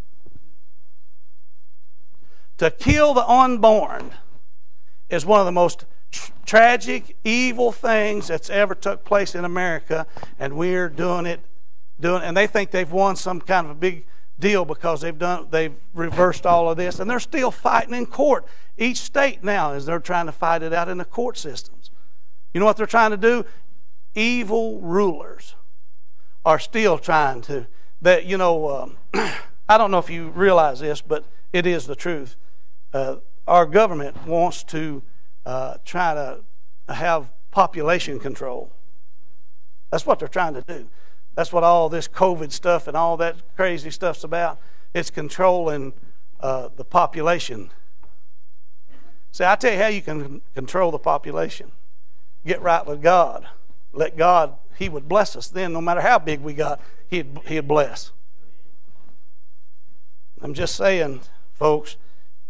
To 2.59 2.71
kill 2.71 3.15
the 3.15 3.29
unborn 3.29 4.13
is 5.11 5.27
one 5.27 5.41
of 5.41 5.47
the 5.47 5.51
most 5.51 5.85
tr- 6.13 6.31
tragic, 6.47 7.17
evil 7.25 7.73
things 7.73 8.29
that's 8.29 8.49
ever 8.49 8.77
took 8.77 9.05
place 9.05 9.35
in 9.35 9.45
America, 9.45 10.07
and 10.39 10.57
we're 10.57 10.89
doing 10.89 11.27
it, 11.27 11.41
doing, 11.99 12.23
and 12.23 12.37
they 12.37 12.47
think 12.47 12.71
they've 12.71 12.93
won 12.93 13.17
some 13.17 13.41
kind 13.41 13.67
of 13.67 13.73
a 13.73 13.75
big 13.75 14.07
deal 14.39 14.65
because 14.65 15.01
they've 15.01 15.19
done, 15.19 15.49
they've 15.51 15.75
reversed 15.95 16.47
all 16.47 16.71
of 16.71 16.77
this, 16.77 17.01
and 17.01 17.11
they're 17.11 17.21
still 17.21 17.51
fighting 17.51 17.95
in 17.95 18.07
court. 18.07 18.47
Each 18.77 18.99
state 18.99 19.43
now 19.43 19.73
is 19.73 19.87
they're 19.87 19.99
trying 19.99 20.27
to 20.27 20.33
fight 20.33 20.63
it 20.63 20.73
out 20.73 20.89
in 20.89 20.99
the 20.99 21.05
court 21.05 21.37
systems 21.37 21.91
You 22.53 22.61
know 22.61 22.67
what 22.67 22.77
they're 22.77 22.87
trying 22.87 23.11
to 23.11 23.17
do? 23.17 23.45
Evil 24.15 24.81
rulers 24.81 25.55
are 26.45 26.59
still 26.59 26.99
trying 26.99 27.43
to. 27.43 27.67
That 28.01 28.27
you 28.27 28.39
know, 28.39 28.69
um, 28.69 28.97
I 29.69 29.77
don't 29.77 29.91
know 29.91 29.99
if 29.99 30.09
you 30.09 30.29
realize 30.29 30.81
this, 30.81 31.01
but 31.01 31.25
it 31.53 31.67
is 31.67 31.87
the 31.87 31.97
truth. 31.97 32.37
Uh, 32.93 33.17
our 33.47 33.67
government 33.67 34.27
wants 34.27 34.63
to 34.65 35.03
uh, 35.45 35.79
try 35.85 36.15
to 36.15 36.45
have 36.93 37.33
population 37.51 38.19
control. 38.21 38.73
That's 39.91 40.07
what 40.07 40.19
they're 40.19 40.29
trying 40.29 40.55
to 40.55 40.63
do. 40.63 40.89
That's 41.39 41.53
what 41.53 41.63
all 41.63 41.89
this 41.89 42.09
COVID 42.09 42.51
stuff 42.51 42.89
and 42.89 42.97
all 42.97 43.17
that 43.19 43.37
crazy 43.55 43.93
stuff's 43.93 44.25
about. 44.25 44.59
It's 44.93 45.09
controlling 45.09 45.93
uh, 46.41 46.71
the 46.75 46.85
population. 46.85 47.71
See, 49.31 49.45
I 49.45 49.55
tell 49.55 49.73
you 49.73 49.79
how 49.79 49.87
you 49.87 50.03
can 50.03 50.41
control 50.57 50.91
the 50.91 50.99
population 50.99 51.71
get 52.45 52.61
right 52.61 52.85
with 52.85 53.01
God. 53.01 53.47
Let 53.93 54.17
God, 54.17 54.57
He 54.79 54.89
would 54.89 55.07
bless 55.07 55.37
us 55.37 55.47
then, 55.47 55.73
no 55.73 55.81
matter 55.81 56.01
how 56.01 56.19
big 56.19 56.41
we 56.41 56.55
got, 56.55 56.81
He'd, 57.07 57.39
he'd 57.47 57.69
bless. 57.69 58.11
I'm 60.43 60.55
just 60.55 60.75
saying, 60.75 61.21
folks, 61.53 61.97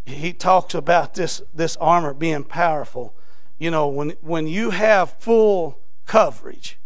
He 0.07 0.33
talks 0.33 0.75
about 0.75 1.13
this, 1.13 1.43
this 1.53 1.77
armor 1.77 2.15
being 2.15 2.43
powerful. 2.43 3.15
You 3.59 3.71
know, 3.71 3.87
when, 3.87 4.15
when 4.23 4.47
you 4.47 4.71
have 4.71 5.13
full 5.19 5.79
coverage, 6.07 6.79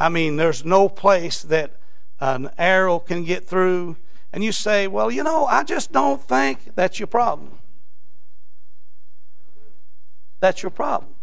I 0.00 0.08
mean, 0.08 0.36
there's 0.36 0.64
no 0.64 0.88
place 0.88 1.42
that 1.42 1.76
an 2.20 2.50
arrow 2.58 2.98
can 2.98 3.24
get 3.24 3.46
through. 3.46 3.96
And 4.32 4.44
you 4.44 4.52
say, 4.52 4.86
well, 4.86 5.10
you 5.10 5.22
know, 5.22 5.46
I 5.46 5.64
just 5.64 5.92
don't 5.92 6.22
think 6.22 6.74
that's 6.74 7.00
your 7.00 7.06
problem. 7.06 7.58
That's 10.40 10.62
your 10.62 10.70
problem. 10.70 11.14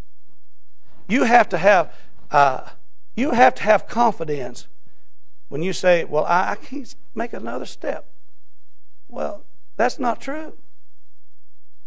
You 1.08 1.24
have 1.24 1.48
to 1.50 1.58
have 1.58 1.94
uh, 2.32 2.70
you 3.16 3.32
have 3.32 3.56
to 3.56 3.64
have 3.64 3.88
confidence 3.88 4.68
when 5.48 5.62
you 5.62 5.74
say, 5.74 6.04
"Well, 6.04 6.26
I, 6.26 6.52
I 6.52 6.56
can't 6.56 6.94
make 7.14 7.34
another 7.34 7.66
step." 7.66 8.08
Well, 9.08 9.46
that's 9.78 10.00
not 10.00 10.20
true. 10.20 10.54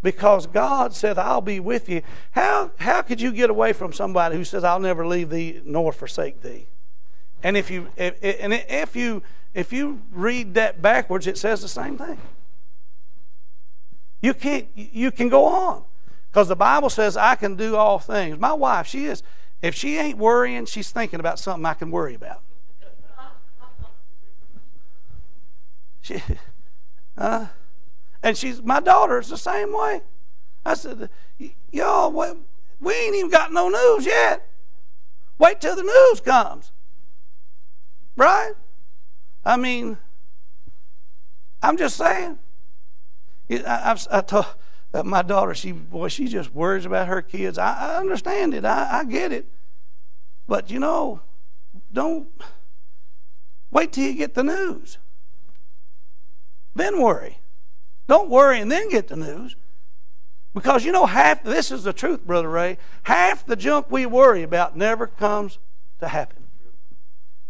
Because 0.02 0.47
God 0.47 0.95
said, 0.95 1.18
"I'll 1.18 1.40
be 1.40 1.61
with 1.61 1.88
you." 1.88 2.02
How 2.30 2.71
how 2.78 3.02
could 3.02 3.21
you 3.21 3.33
get 3.33 3.50
away 3.50 3.73
from 3.73 3.92
somebody 3.92 4.37
who 4.37 4.45
says, 4.45 4.64
"I'll 4.64 4.80
never 4.80 5.07
leave 5.07 5.30
thee 5.30 5.61
nor 5.64 5.92
forsake 5.92 6.42
thee"? 6.42 6.68
And 7.42 7.57
if 7.57 7.71
you 7.71 7.88
and 7.97 8.14
if 8.21 8.97
you 8.97 9.23
if 9.54 9.73
you 9.73 10.02
read 10.11 10.54
that 10.54 10.83
backwards, 10.83 11.26
it 11.26 11.38
says 11.38 11.62
the 11.62 11.68
same 11.68 11.97
thing. 11.97 12.18
You 14.21 14.35
can't 14.35 14.66
you 14.75 15.11
can 15.11 15.28
go 15.28 15.45
on. 15.45 15.85
Because 16.30 16.49
the 16.49 16.57
Bible 16.57 16.90
says 16.90 17.16
I 17.16 17.37
can 17.37 17.57
do 17.57 17.76
all 17.76 17.99
things. 17.99 18.38
My 18.38 18.52
wife, 18.52 18.87
she 18.87 19.07
is, 19.07 19.23
if 19.62 19.75
she 19.75 19.97
ain't 19.97 20.18
worrying, 20.18 20.66
she's 20.66 20.90
thinking 20.90 21.21
about 21.21 21.38
something 21.38 21.64
I 21.64 21.75
can 21.75 21.90
worry 21.90 22.14
about. 22.14 22.42
She, 26.00 26.23
uh, 27.18 27.49
and 28.23 28.35
she's 28.35 28.62
my 28.62 28.80
daughter 28.80 29.18
is 29.18 29.28
the 29.28 29.37
same 29.37 29.76
way. 29.76 30.00
I 30.64 30.73
said, 30.73 31.11
y'all, 31.71 32.12
we 32.80 32.92
ain't 32.95 33.16
even 33.16 33.30
got 33.30 33.52
no 33.52 33.68
news 33.68 34.07
yet. 34.07 34.49
Wait 35.38 35.61
till 35.61 35.76
the 35.76 35.83
news 35.83 36.21
comes. 36.21 36.73
Right? 38.18 38.52
I 39.44 39.56
mean, 39.56 39.96
I'm 41.62 41.76
just 41.76 41.96
saying. 41.96 42.38
I, 43.48 43.92
I've, 43.92 44.06
I 44.10 44.20
told, 44.22 44.46
uh, 44.92 45.04
my 45.04 45.22
daughter, 45.22 45.54
she 45.54 45.70
boy, 45.70 46.08
she 46.08 46.26
just 46.26 46.52
worries 46.52 46.84
about 46.84 47.06
her 47.06 47.22
kids. 47.22 47.58
I, 47.58 47.94
I 47.94 47.96
understand 47.98 48.54
it. 48.54 48.64
I, 48.64 48.98
I 49.00 49.04
get 49.04 49.30
it. 49.30 49.46
But 50.48 50.68
you 50.68 50.80
know, 50.80 51.20
don't 51.92 52.28
wait 53.70 53.92
till 53.92 54.04
you 54.04 54.14
get 54.14 54.34
the 54.34 54.42
news. 54.42 54.98
Then 56.75 57.00
worry. 57.00 57.38
Don't 58.08 58.28
worry 58.28 58.58
and 58.58 58.70
then 58.70 58.90
get 58.90 59.06
the 59.06 59.16
news. 59.16 59.54
Because 60.54 60.84
you 60.84 60.90
know, 60.90 61.06
half 61.06 61.44
this 61.44 61.70
is 61.70 61.84
the 61.84 61.92
truth, 61.92 62.26
Brother 62.26 62.50
Ray. 62.50 62.78
Half 63.04 63.46
the 63.46 63.54
junk 63.54 63.92
we 63.92 64.06
worry 64.06 64.42
about 64.42 64.76
never 64.76 65.06
comes 65.06 65.60
to 66.00 66.08
happen. 66.08 66.47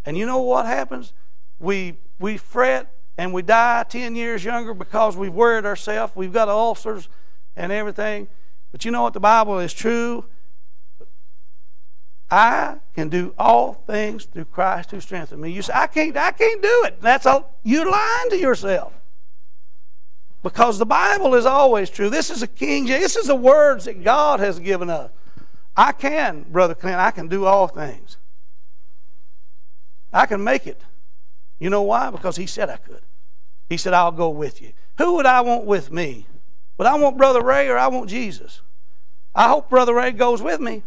And 0.08 0.16
you 0.16 0.24
know 0.24 0.38
what 0.38 0.64
happens? 0.64 1.12
We 1.58 1.98
we 2.18 2.38
fret 2.38 2.94
and 3.18 3.34
we 3.34 3.42
die 3.42 3.84
10 3.86 4.16
years 4.16 4.42
younger 4.42 4.72
because 4.72 5.18
we've 5.18 5.34
worried 5.34 5.66
ourselves. 5.66 6.16
We've 6.16 6.32
got 6.32 6.48
ulcers 6.48 7.10
and 7.54 7.70
everything. 7.70 8.26
But 8.72 8.86
you 8.86 8.90
know 8.90 9.02
what? 9.02 9.12
The 9.12 9.20
Bible 9.20 9.58
is 9.58 9.74
true. 9.74 10.24
I 12.30 12.76
can 12.94 13.10
do 13.10 13.34
all 13.38 13.74
things 13.74 14.24
through 14.24 14.46
Christ 14.46 14.92
who 14.92 15.00
strengthens 15.00 15.42
me. 15.42 15.52
You 15.52 15.60
say, 15.60 15.74
I 15.74 15.86
can't, 15.86 16.16
I 16.16 16.30
can't 16.30 16.62
do 16.62 16.84
it. 16.86 17.02
That's 17.02 17.26
a, 17.26 17.44
you're 17.62 17.90
lying 17.90 18.30
to 18.30 18.38
yourself. 18.38 18.94
Because 20.42 20.78
the 20.78 20.86
Bible 20.86 21.34
is 21.34 21.44
always 21.44 21.90
true. 21.90 22.08
This 22.08 22.30
is 22.30 22.42
a 22.42 22.46
King. 22.46 22.86
This 22.86 23.14
is 23.14 23.26
the 23.26 23.34
words 23.34 23.84
that 23.84 24.02
God 24.02 24.40
has 24.40 24.58
given 24.58 24.88
us. 24.88 25.10
I 25.76 25.92
can, 25.92 26.46
Brother 26.48 26.74
Clint, 26.74 26.96
I 26.96 27.10
can 27.10 27.28
do 27.28 27.44
all 27.44 27.68
things. 27.68 28.16
I 30.12 30.26
can 30.26 30.42
make 30.42 30.66
it. 30.66 30.82
You 31.58 31.70
know 31.70 31.82
why? 31.82 32.10
Because 32.10 32.36
he 32.36 32.46
said 32.46 32.70
I 32.70 32.76
could. 32.76 33.02
He 33.68 33.76
said, 33.76 33.92
I'll 33.92 34.12
go 34.12 34.30
with 34.30 34.62
you. 34.62 34.72
Who 34.98 35.14
would 35.16 35.26
I 35.26 35.40
want 35.42 35.64
with 35.64 35.92
me? 35.92 36.26
But 36.76 36.86
I 36.86 36.96
want 36.96 37.18
Brother 37.18 37.42
Ray 37.42 37.68
or 37.68 37.76
I 37.76 37.88
want 37.88 38.08
Jesus. 38.08 38.62
I 39.34 39.48
hope 39.48 39.68
Brother 39.68 39.94
Ray 39.94 40.12
goes 40.12 40.40
with 40.40 40.60
me, 40.60 40.82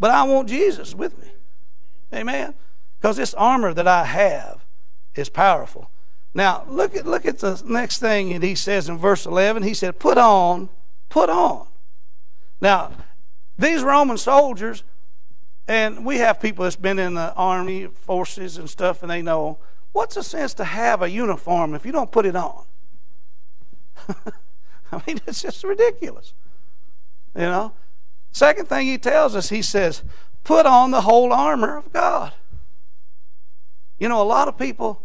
but 0.00 0.10
I 0.10 0.22
want 0.24 0.48
Jesus 0.48 0.94
with 0.94 1.20
me. 1.20 1.28
Amen. 2.12 2.54
Because 2.98 3.16
this 3.16 3.34
armor 3.34 3.74
that 3.74 3.86
I 3.86 4.04
have 4.04 4.64
is 5.14 5.28
powerful. 5.28 5.90
Now 6.32 6.64
look 6.68 6.96
at 6.96 7.06
look 7.06 7.26
at 7.26 7.38
the 7.38 7.62
next 7.64 7.98
thing 7.98 8.32
and 8.32 8.42
he 8.42 8.54
says 8.54 8.88
in 8.88 8.98
verse 8.98 9.26
eleven. 9.26 9.62
He 9.62 9.74
said, 9.74 10.00
"Put 10.00 10.18
on, 10.18 10.68
put 11.08 11.30
on." 11.30 11.68
Now 12.60 12.92
these 13.56 13.82
Roman 13.82 14.18
soldiers, 14.18 14.82
and 15.66 16.04
we 16.04 16.18
have 16.18 16.40
people 16.40 16.64
that's 16.64 16.76
been 16.76 16.98
in 16.98 17.14
the 17.14 17.32
army 17.34 17.86
forces 17.86 18.58
and 18.58 18.68
stuff, 18.68 19.02
and 19.02 19.10
they 19.10 19.22
know 19.22 19.58
what's 19.92 20.16
the 20.16 20.22
sense 20.22 20.54
to 20.54 20.64
have 20.64 21.02
a 21.02 21.10
uniform 21.10 21.74
if 21.74 21.86
you 21.86 21.92
don't 21.92 22.10
put 22.10 22.26
it 22.26 22.36
on? 22.36 22.64
I 24.92 25.02
mean, 25.06 25.20
it's 25.26 25.40
just 25.40 25.64
ridiculous. 25.64 26.34
You 27.34 27.42
know? 27.42 27.72
Second 28.32 28.68
thing 28.68 28.86
he 28.86 28.98
tells 28.98 29.34
us, 29.34 29.48
he 29.48 29.62
says, 29.62 30.02
put 30.42 30.66
on 30.66 30.90
the 30.90 31.02
whole 31.02 31.32
armor 31.32 31.76
of 31.76 31.92
God. 31.92 32.32
You 33.98 34.08
know, 34.08 34.20
a 34.20 34.24
lot 34.24 34.48
of 34.48 34.58
people, 34.58 35.00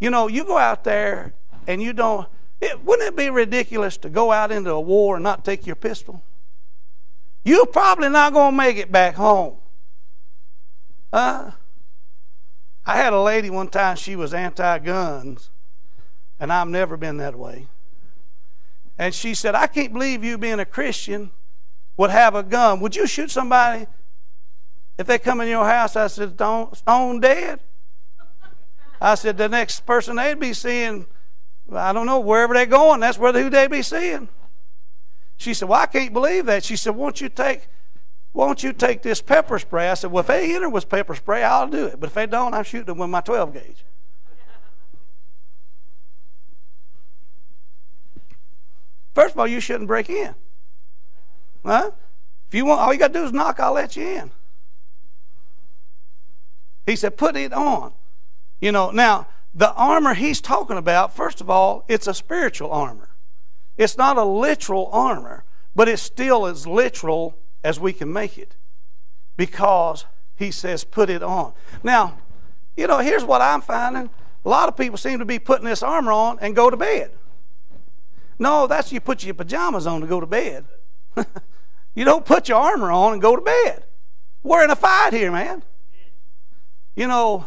you 0.00 0.10
know, 0.10 0.28
you 0.28 0.44
go 0.44 0.58
out 0.58 0.84
there 0.84 1.32
and 1.66 1.80
you 1.80 1.92
don't, 1.92 2.28
it, 2.60 2.84
wouldn't 2.84 3.08
it 3.08 3.16
be 3.16 3.30
ridiculous 3.30 3.96
to 3.98 4.10
go 4.10 4.32
out 4.32 4.52
into 4.52 4.72
a 4.72 4.80
war 4.80 5.16
and 5.16 5.22
not 5.22 5.44
take 5.44 5.66
your 5.66 5.76
pistol? 5.76 6.22
You're 7.44 7.66
probably 7.66 8.08
not 8.08 8.32
going 8.32 8.52
to 8.52 8.56
make 8.56 8.76
it 8.76 8.92
back 8.92 9.14
home. 9.14 9.56
I 11.12 11.52
had 12.86 13.12
a 13.12 13.20
lady 13.20 13.50
one 13.50 13.68
time, 13.68 13.96
she 13.96 14.16
was 14.16 14.32
anti 14.32 14.78
guns, 14.78 15.50
and 16.40 16.52
I've 16.52 16.68
never 16.68 16.96
been 16.96 17.18
that 17.18 17.38
way. 17.38 17.68
And 18.98 19.14
she 19.14 19.34
said, 19.34 19.54
I 19.54 19.66
can't 19.66 19.92
believe 19.92 20.24
you 20.24 20.38
being 20.38 20.60
a 20.60 20.64
Christian 20.64 21.30
would 21.96 22.10
have 22.10 22.34
a 22.34 22.42
gun. 22.42 22.80
Would 22.80 22.96
you 22.96 23.06
shoot 23.06 23.30
somebody 23.30 23.86
if 24.98 25.06
they 25.06 25.18
come 25.18 25.40
in 25.40 25.48
your 25.48 25.66
house? 25.66 25.96
I 25.96 26.06
said, 26.06 26.34
Stone, 26.34 26.74
stone 26.74 27.20
dead. 27.20 27.60
I 29.00 29.16
said, 29.16 29.36
the 29.36 29.48
next 29.48 29.80
person 29.80 30.16
they'd 30.16 30.38
be 30.38 30.52
seeing, 30.52 31.06
I 31.72 31.92
don't 31.92 32.06
know, 32.06 32.20
wherever 32.20 32.54
they're 32.54 32.66
going, 32.66 33.00
that's 33.00 33.18
where 33.18 33.32
who 33.32 33.50
they'd 33.50 33.70
be 33.70 33.82
seeing. 33.82 34.28
She 35.36 35.54
said, 35.54 35.68
Well, 35.68 35.80
I 35.80 35.86
can't 35.86 36.12
believe 36.12 36.46
that. 36.46 36.64
She 36.64 36.76
said, 36.76 36.94
Won't 36.94 37.20
you 37.20 37.28
take 37.28 37.68
won't 38.34 38.62
you 38.62 38.72
take 38.72 39.02
this 39.02 39.20
pepper 39.20 39.58
spray? 39.58 39.88
I 39.88 39.94
said, 39.94 40.10
Well, 40.10 40.20
if 40.20 40.26
they 40.26 40.48
hit 40.48 40.62
her 40.62 40.68
with 40.68 40.88
pepper 40.88 41.14
spray, 41.14 41.42
I'll 41.42 41.68
do 41.68 41.86
it. 41.86 42.00
But 42.00 42.08
if 42.08 42.14
they 42.14 42.26
don't, 42.26 42.54
I'm 42.54 42.64
shooting 42.64 42.86
them 42.86 42.98
with 42.98 43.10
my 43.10 43.20
12 43.20 43.52
gauge. 43.52 43.84
First 49.14 49.34
of 49.34 49.40
all, 49.40 49.46
you 49.46 49.60
shouldn't 49.60 49.88
break 49.88 50.08
in. 50.08 50.34
Huh? 51.64 51.90
If 52.48 52.54
you 52.54 52.64
want, 52.64 52.80
all 52.80 52.92
you 52.92 52.98
got 52.98 53.08
to 53.08 53.18
do 53.18 53.24
is 53.24 53.32
knock, 53.32 53.60
I'll 53.60 53.74
let 53.74 53.96
you 53.96 54.06
in. 54.06 54.30
He 56.86 56.96
said, 56.96 57.16
put 57.16 57.36
it 57.36 57.52
on. 57.52 57.92
You 58.60 58.72
know, 58.72 58.90
now, 58.90 59.26
the 59.54 59.72
armor 59.74 60.14
he's 60.14 60.40
talking 60.40 60.78
about, 60.78 61.14
first 61.14 61.40
of 61.40 61.50
all, 61.50 61.84
it's 61.88 62.06
a 62.06 62.14
spiritual 62.14 62.70
armor. 62.70 63.10
It's 63.76 63.98
not 63.98 64.16
a 64.16 64.24
literal 64.24 64.88
armor, 64.92 65.44
but 65.74 65.88
it's 65.88 66.02
still 66.02 66.46
as 66.46 66.66
literal 66.66 67.36
as 67.64 67.78
we 67.78 67.92
can 67.92 68.12
make 68.12 68.38
it 68.38 68.56
because 69.36 70.04
he 70.34 70.50
says, 70.50 70.84
put 70.84 71.10
it 71.10 71.22
on. 71.22 71.52
Now, 71.82 72.18
you 72.76 72.86
know, 72.86 72.98
here's 72.98 73.24
what 73.24 73.40
I'm 73.40 73.60
finding. 73.60 74.10
A 74.44 74.48
lot 74.48 74.68
of 74.68 74.76
people 74.76 74.96
seem 74.96 75.18
to 75.20 75.24
be 75.24 75.38
putting 75.38 75.66
this 75.66 75.82
armor 75.82 76.12
on 76.12 76.38
and 76.40 76.56
go 76.56 76.70
to 76.70 76.76
bed. 76.76 77.12
No, 78.38 78.66
that's 78.66 78.92
you 78.92 79.00
put 79.00 79.24
your 79.24 79.34
pajamas 79.34 79.86
on 79.86 80.00
to 80.00 80.06
go 80.06 80.18
to 80.18 80.26
bed. 80.26 80.64
you 81.94 82.04
don't 82.04 82.24
put 82.24 82.48
your 82.48 82.58
armor 82.58 82.90
on 82.90 83.12
and 83.12 83.22
go 83.22 83.36
to 83.36 83.42
bed. 83.42 83.84
We're 84.42 84.64
in 84.64 84.70
a 84.70 84.76
fight 84.76 85.12
here, 85.12 85.30
man. 85.30 85.62
You 86.96 87.06
know, 87.06 87.46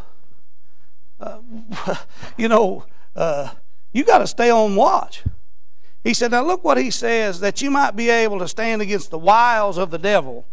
uh, 1.20 1.40
you 2.38 2.48
know, 2.48 2.86
uh, 3.16 3.50
you 3.92 4.04
got 4.04 4.20
to 4.20 4.28
stay 4.28 4.50
on 4.50 4.76
watch. 4.76 5.24
He 6.06 6.14
said, 6.14 6.30
Now 6.30 6.46
look 6.46 6.64
what 6.64 6.78
he 6.78 6.92
says, 6.92 7.40
that 7.40 7.64
you 7.64 7.72
might 7.72 7.96
be 7.96 8.12
able 8.12 8.38
to 8.38 8.48
stand 8.48 8.80
against 8.80 9.10
the 9.10 9.18
wiles 9.18 9.80
of 9.80 9.90
the 9.90 9.98
devil. 9.98 10.46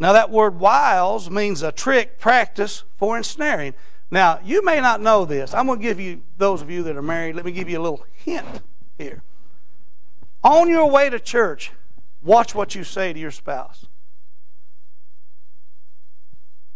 Now, 0.00 0.12
that 0.12 0.30
word 0.30 0.58
wiles 0.58 1.30
means 1.30 1.62
a 1.62 1.70
trick, 1.70 2.18
practice 2.18 2.82
for 2.96 3.16
ensnaring. 3.16 3.74
Now, 4.10 4.40
you 4.44 4.64
may 4.64 4.80
not 4.80 5.00
know 5.00 5.24
this. 5.24 5.54
I'm 5.54 5.66
going 5.66 5.78
to 5.78 5.82
give 5.82 6.00
you, 6.00 6.22
those 6.36 6.62
of 6.62 6.70
you 6.70 6.82
that 6.82 6.96
are 6.96 7.02
married, 7.02 7.36
let 7.36 7.44
me 7.44 7.52
give 7.52 7.68
you 7.68 7.78
a 7.78 7.82
little 7.82 8.04
hint 8.12 8.60
here. 8.98 9.22
On 10.42 10.68
your 10.68 10.90
way 10.90 11.08
to 11.10 11.20
church, 11.20 11.70
watch 12.20 12.54
what 12.54 12.74
you 12.74 12.82
say 12.82 13.12
to 13.12 13.18
your 13.18 13.30
spouse. 13.30 13.86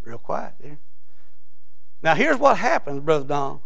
Real 0.04 0.18
quiet 0.18 0.54
there. 0.60 0.78
Now, 2.02 2.14
here's 2.14 2.38
what 2.38 2.56
happens, 2.56 3.00
Brother 3.00 3.24
Don. 3.24 3.60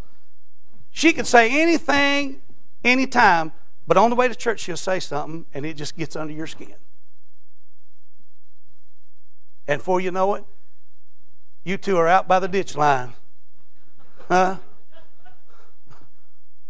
She 0.90 1.12
can 1.12 1.27
say 1.27 1.61
anything, 1.61 2.40
anytime, 2.83 3.53
but 3.87 3.96
on 3.96 4.11
the 4.11 4.16
way 4.16 4.29
to 4.29 4.35
church, 4.35 4.61
she'll 4.61 4.77
say 4.77 5.01
something, 5.01 5.46
and 5.55 5.64
it 5.64 5.75
just 5.75 5.96
gets 5.96 6.16
under 6.16 6.33
your 6.33 6.46
skin. 6.46 6.75
And 9.68 9.81
before 9.81 10.01
you 10.01 10.11
know 10.11 10.35
it, 10.35 10.44
you 11.64 11.77
two 11.77 11.96
are 11.96 12.09
out 12.09 12.29
by 12.29 12.38
the 12.38 12.49
ditch 12.49 12.77
line. 12.77 13.14
Huh? 14.29 14.57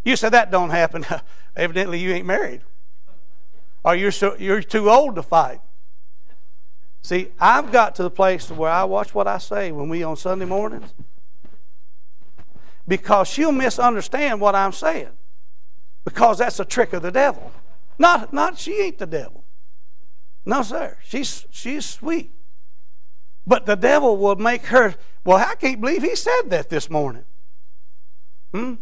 You 0.05 0.16
said 0.16 0.31
that 0.31 0.50
don't 0.50 0.70
happen. 0.70 1.05
Evidently, 1.57 1.98
you 1.98 2.12
ain't 2.12 2.26
married 2.26 2.62
or 3.87 3.94
you're, 3.94 4.11
so, 4.11 4.37
you're 4.37 4.61
too 4.61 4.90
old 4.90 5.14
to 5.14 5.22
fight. 5.22 5.61
See, 7.02 7.29
I've 7.38 7.70
got 7.70 7.94
to 7.94 8.02
the 8.02 8.11
place 8.11 8.50
where 8.50 8.70
I 8.70 8.83
watch 8.83 9.14
what 9.14 9.29
I 9.29 9.38
say 9.38 9.70
when 9.70 9.88
we 9.88 10.02
on 10.02 10.16
Sunday 10.16 10.44
mornings 10.44 10.92
because 12.88 13.29
she'll 13.29 13.52
misunderstand 13.52 14.40
what 14.40 14.57
I'm 14.57 14.72
saying 14.72 15.11
because 16.07 16.38
that's 16.38 16.61
a 16.61 16.64
trick 16.64 16.92
of 16.92 17.03
the 17.03 17.11
devil. 17.11 17.53
Not, 17.99 18.33
not 18.33 18.57
she 18.57 18.81
ain't 18.81 18.99
the 18.99 19.07
devil. 19.07 19.42
No, 20.47 20.62
sir. 20.62 20.97
She's, 21.03 21.45
she's 21.51 21.85
sweet. 21.85 22.31
But 23.45 23.66
the 23.66 23.75
devil 23.75 24.16
will 24.16 24.37
make 24.37 24.66
her, 24.66 24.95
well, 25.25 25.38
I 25.38 25.57
can't 25.57 25.81
believe 25.81 26.05
he 26.05 26.14
said 26.14 26.42
that 26.51 26.71
this 26.71 26.88
morning. 26.88 27.25
Hmm? 28.55 28.75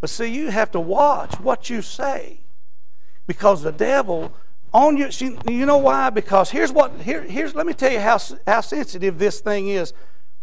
But 0.00 0.10
see, 0.10 0.26
you 0.26 0.50
have 0.50 0.70
to 0.70 0.80
watch 0.80 1.40
what 1.40 1.68
you 1.68 1.82
say 1.82 2.42
because 3.26 3.62
the 3.62 3.72
devil 3.72 4.32
on 4.72 4.96
you. 4.96 5.08
You 5.48 5.66
know 5.66 5.78
why? 5.78 6.10
Because 6.10 6.50
here's 6.50 6.70
what. 6.70 7.00
Here, 7.00 7.22
here's. 7.22 7.54
Let 7.56 7.66
me 7.66 7.72
tell 7.72 7.90
you 7.90 7.98
how 7.98 8.18
how 8.46 8.60
sensitive 8.60 9.18
this 9.18 9.40
thing 9.40 9.66
is 9.68 9.92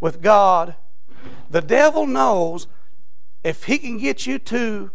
with 0.01 0.21
God. 0.21 0.75
The 1.49 1.62
devil 1.62 2.05
knows 2.05 2.67
if 3.45 3.63
he 3.63 3.77
can 3.77 3.97
get 3.97 4.27
you 4.27 4.39
to 4.39 4.91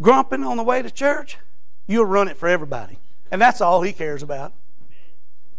grumping 0.00 0.42
on 0.42 0.56
the 0.56 0.62
way 0.62 0.82
to 0.82 0.90
church, 0.90 1.38
you'll 1.86 2.04
run 2.04 2.28
it 2.28 2.36
for 2.36 2.48
everybody, 2.48 2.98
and 3.30 3.40
that's 3.40 3.60
all 3.60 3.82
he 3.82 3.92
cares 3.92 4.22
about. 4.22 4.52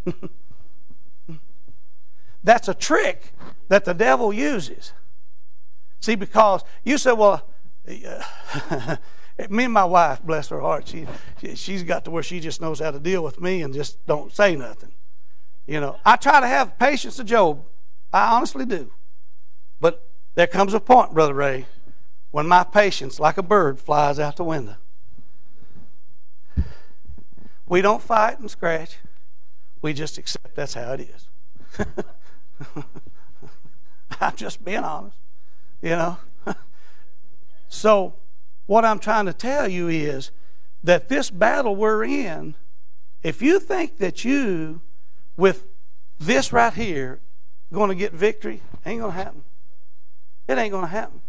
that's 2.44 2.68
a 2.68 2.74
trick 2.74 3.34
that 3.68 3.86
the 3.86 3.94
devil 3.94 4.34
uses. 4.34 4.94
See, 6.00 6.16
because 6.16 6.64
you 6.84 6.98
say, 6.98 7.14
well. 7.14 7.48
me 9.50 9.64
and 9.64 9.74
my 9.74 9.86
wife, 9.86 10.22
bless 10.22 10.50
her 10.50 10.60
heart, 10.60 10.88
she, 10.88 11.08
she 11.40 11.56
she's 11.56 11.84
got 11.84 12.06
to 12.06 12.12
where 12.12 12.24
she 12.24 12.40
just 12.40 12.62
knows 12.62 12.80
how 12.80 12.92
to 12.92 13.00
deal 13.00 13.24
with 13.24 13.42
me 13.42 13.62
and 13.62 13.74
just 13.74 14.06
don't 14.06 14.32
say 14.32 14.56
nothing. 14.56 14.92
You 15.66 15.80
know, 15.80 15.98
I 16.06 16.16
try 16.16 16.40
to 16.40 16.48
have 16.48 16.78
patience 16.78 17.18
of 17.20 17.26
Job. 17.26 17.64
I 18.14 18.36
honestly 18.36 18.66
do. 18.66 18.92
But 19.80 20.08
there 20.36 20.48
comes 20.48 20.74
a 20.74 20.80
point, 20.80 21.14
Brother 21.14 21.34
Ray, 21.34 21.66
when 22.32 22.48
my 22.48 22.64
patience, 22.64 23.20
like 23.20 23.38
a 23.38 23.44
bird, 23.44 23.80
flies 23.80 24.20
out 24.20 24.38
the 24.38 24.44
window. 24.44 24.78
We 27.68 27.82
don't 27.82 28.02
fight 28.02 28.40
and 28.40 28.50
scratch. 28.52 28.98
We 29.82 29.94
just 29.94 30.18
accept 30.18 30.56
that's 30.56 30.74
how 30.74 30.94
it 30.94 31.02
is. 31.02 31.28
I'm 34.20 34.36
just 34.36 34.64
being 34.64 34.84
honest, 34.84 35.18
you 35.82 35.92
know. 35.92 36.18
so 37.70 38.16
what 38.66 38.84
I'm 38.84 39.00
trying 39.00 39.26
to 39.26 39.34
tell 39.34 39.68
you 39.68 39.88
is 39.88 40.32
that 40.84 41.10
this 41.10 41.30
battle 41.30 41.76
we're 41.76 42.04
in, 42.04 42.56
if 43.24 43.42
you 43.42 43.60
think 43.60 43.98
that 44.00 44.26
you, 44.26 44.82
with 45.38 45.66
this 46.20 46.52
right 46.52 46.74
here, 46.74 47.20
going 47.72 47.90
to 47.90 47.96
get 47.96 48.14
victory, 48.14 48.62
ain't 48.86 49.00
going 49.00 49.14
to 49.14 49.18
happen. 49.18 49.44
It 50.48 50.58
ain't 50.58 50.72
going 50.72 50.86
to 50.86 50.92
happen. 50.92 51.22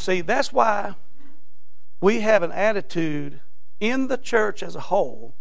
See, 0.00 0.20
that's 0.20 0.52
why 0.52 0.94
we 2.00 2.20
have 2.20 2.42
an 2.42 2.52
attitude 2.52 3.40
in 3.78 4.08
the 4.08 4.16
church 4.16 4.62
as 4.62 4.74
a 4.74 4.80
whole. 4.80 5.34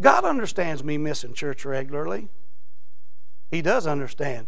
God 0.00 0.24
understands 0.24 0.82
me 0.82 0.98
missing 0.98 1.34
church 1.34 1.64
regularly. 1.64 2.28
He 3.50 3.60
does 3.60 3.86
understand. 3.86 4.46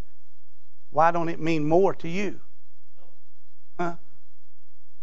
Why 0.90 1.11
don't 1.11 1.29
it 1.29 1.40
mean 1.40 1.68
more 1.68 1.94
to 1.94 2.09
you? 2.09 2.40
Huh? 3.79 3.97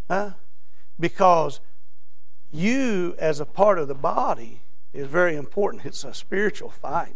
Huh? 0.10 0.32
because 1.02 1.60
you, 2.52 3.16
as 3.18 3.42
a 3.42 3.46
part 3.46 3.80
of 3.80 3.90
the 3.90 3.96
body, 3.96 4.62
is 4.94 5.08
very 5.08 5.36
important. 5.36 5.86
It's 5.86 6.04
a 6.06 6.14
spiritual 6.14 6.70
fight. 6.70 7.16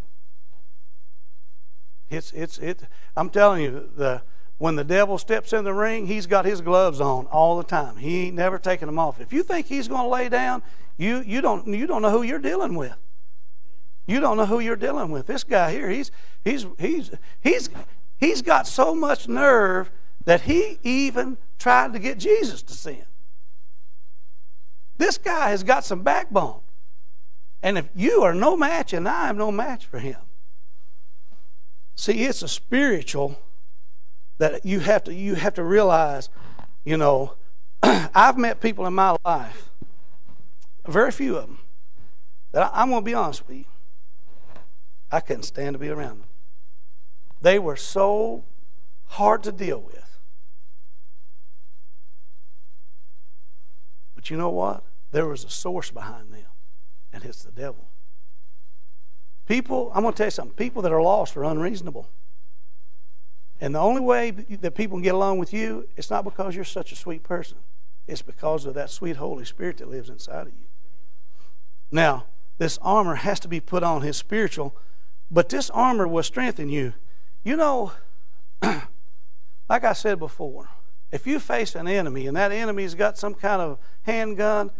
It's, 2.09 2.31
it's, 2.33 2.57
it, 2.57 2.83
I'm 3.15 3.29
telling 3.29 3.63
you, 3.63 3.89
the, 3.95 4.23
when 4.57 4.75
the 4.75 4.83
devil 4.83 5.17
steps 5.17 5.51
in 5.51 5.63
the 5.63 5.73
ring, 5.73 6.07
he's 6.07 6.27
got 6.27 6.45
his 6.45 6.61
gloves 6.61 7.01
on 7.01 7.25
all 7.27 7.57
the 7.57 7.63
time. 7.63 7.97
He 7.97 8.27
ain't 8.27 8.35
never 8.35 8.57
taking 8.57 8.85
them 8.85 8.97
off. 8.97 9.19
If 9.19 9.33
you 9.33 9.43
think 9.43 9.67
he's 9.67 9.87
going 9.87 10.03
to 10.03 10.09
lay 10.09 10.29
down, 10.29 10.63
you, 10.97 11.21
you, 11.25 11.41
don't, 11.41 11.67
you 11.67 11.87
don't 11.87 12.01
know 12.01 12.11
who 12.11 12.23
you're 12.23 12.39
dealing 12.39 12.75
with. 12.75 12.95
You 14.07 14.19
don't 14.19 14.37
know 14.37 14.45
who 14.45 14.59
you're 14.59 14.75
dealing 14.75 15.11
with. 15.11 15.25
This 15.25 15.43
guy 15.43 15.71
here, 15.71 15.89
he's, 15.89 16.11
he's, 16.43 16.65
he's, 16.79 17.11
he's, 17.41 17.69
he's 18.17 18.41
got 18.41 18.67
so 18.67 18.95
much 18.95 19.27
nerve 19.27 19.91
that 20.23 20.41
he 20.41 20.79
even 20.83 21.37
tried 21.59 21.91
to 21.93 21.99
get 21.99 22.17
Jesus 22.17 22.61
to 22.63 22.73
sin. 22.73 23.05
This 24.97 25.17
guy 25.17 25.49
has 25.49 25.63
got 25.63 25.83
some 25.83 26.01
backbone. 26.01 26.61
And 27.61 27.77
if 27.77 27.89
you 27.95 28.21
are 28.21 28.33
no 28.33 28.55
match 28.55 28.93
and 28.93 29.07
I 29.07 29.27
am 29.27 29.37
no 29.37 29.51
match 29.51 29.85
for 29.85 29.99
him. 29.99 30.19
See, 31.95 32.23
it's 32.23 32.41
a 32.41 32.47
spiritual 32.47 33.39
that 34.37 34.65
you 34.65 34.79
have 34.79 35.03
to 35.05 35.13
you 35.13 35.35
have 35.35 35.53
to 35.55 35.63
realize, 35.63 36.29
you 36.83 36.97
know, 36.97 37.35
I've 37.83 38.37
met 38.37 38.61
people 38.61 38.85
in 38.85 38.93
my 38.93 39.15
life, 39.25 39.69
very 40.87 41.11
few 41.11 41.37
of 41.37 41.47
them, 41.47 41.59
that 42.51 42.63
I, 42.63 42.81
I'm 42.81 42.89
going 42.89 43.01
to 43.01 43.05
be 43.05 43.13
honest 43.13 43.47
with 43.47 43.57
you. 43.57 43.65
I 45.11 45.19
couldn't 45.19 45.43
stand 45.43 45.73
to 45.73 45.79
be 45.79 45.89
around 45.89 46.21
them. 46.21 46.29
They 47.41 47.59
were 47.59 47.75
so 47.75 48.43
hard 49.05 49.43
to 49.43 49.51
deal 49.51 49.79
with. 49.79 50.19
But 54.15 54.29
you 54.29 54.37
know 54.37 54.49
what? 54.49 54.83
There 55.11 55.27
was 55.27 55.43
a 55.43 55.49
source 55.49 55.91
behind 55.91 56.31
them, 56.31 56.45
and 57.13 57.23
it's 57.23 57.43
the 57.43 57.51
devil. 57.51 57.89
People, 59.45 59.91
I'm 59.93 60.01
going 60.01 60.13
to 60.13 60.17
tell 60.17 60.27
you 60.27 60.31
something 60.31 60.55
people 60.55 60.81
that 60.81 60.91
are 60.91 61.01
lost 61.01 61.37
are 61.37 61.43
unreasonable. 61.43 62.09
And 63.59 63.73
the 63.73 63.79
only 63.79 64.01
way 64.01 64.31
that 64.31 64.75
people 64.75 64.97
can 64.97 65.03
get 65.03 65.15
along 65.15 65.39
with 65.39 65.53
you, 65.53 65.87
it's 65.95 66.09
not 66.09 66.23
because 66.23 66.55
you're 66.55 66.65
such 66.65 66.91
a 66.91 66.95
sweet 66.95 67.23
person. 67.23 67.57
It's 68.07 68.21
because 68.21 68.65
of 68.65 68.73
that 68.73 68.89
sweet 68.89 69.15
Holy 69.15 69.45
Spirit 69.45 69.77
that 69.77 69.89
lives 69.89 70.09
inside 70.09 70.47
of 70.47 70.53
you. 70.53 70.67
Now, 71.91 72.25
this 72.57 72.77
armor 72.81 73.15
has 73.15 73.39
to 73.41 73.47
be 73.47 73.59
put 73.59 73.83
on 73.83 74.01
his 74.01 74.17
spiritual, 74.17 74.75
but 75.31 75.49
this 75.49 75.69
armor 75.69 76.07
will 76.07 76.23
strengthen 76.23 76.69
you. 76.69 76.93
You 77.43 77.55
know, 77.55 77.93
like 78.61 79.83
I 79.83 79.93
said 79.93 80.19
before, 80.19 80.69
if 81.11 81.25
you 81.25 81.39
face 81.39 81.75
an 81.75 81.87
enemy 81.87 82.27
and 82.27 82.35
that 82.37 82.51
enemy's 82.51 82.95
got 82.95 83.17
some 83.17 83.33
kind 83.33 83.61
of 83.61 83.77
handgun 84.03 84.71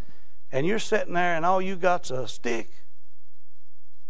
and 0.51 0.65
you're 0.65 0.79
sitting 0.79 1.13
there 1.13 1.35
and 1.35 1.45
all 1.45 1.61
you 1.61 1.75
got's 1.75 2.11
a 2.11 2.27
stick, 2.27 2.71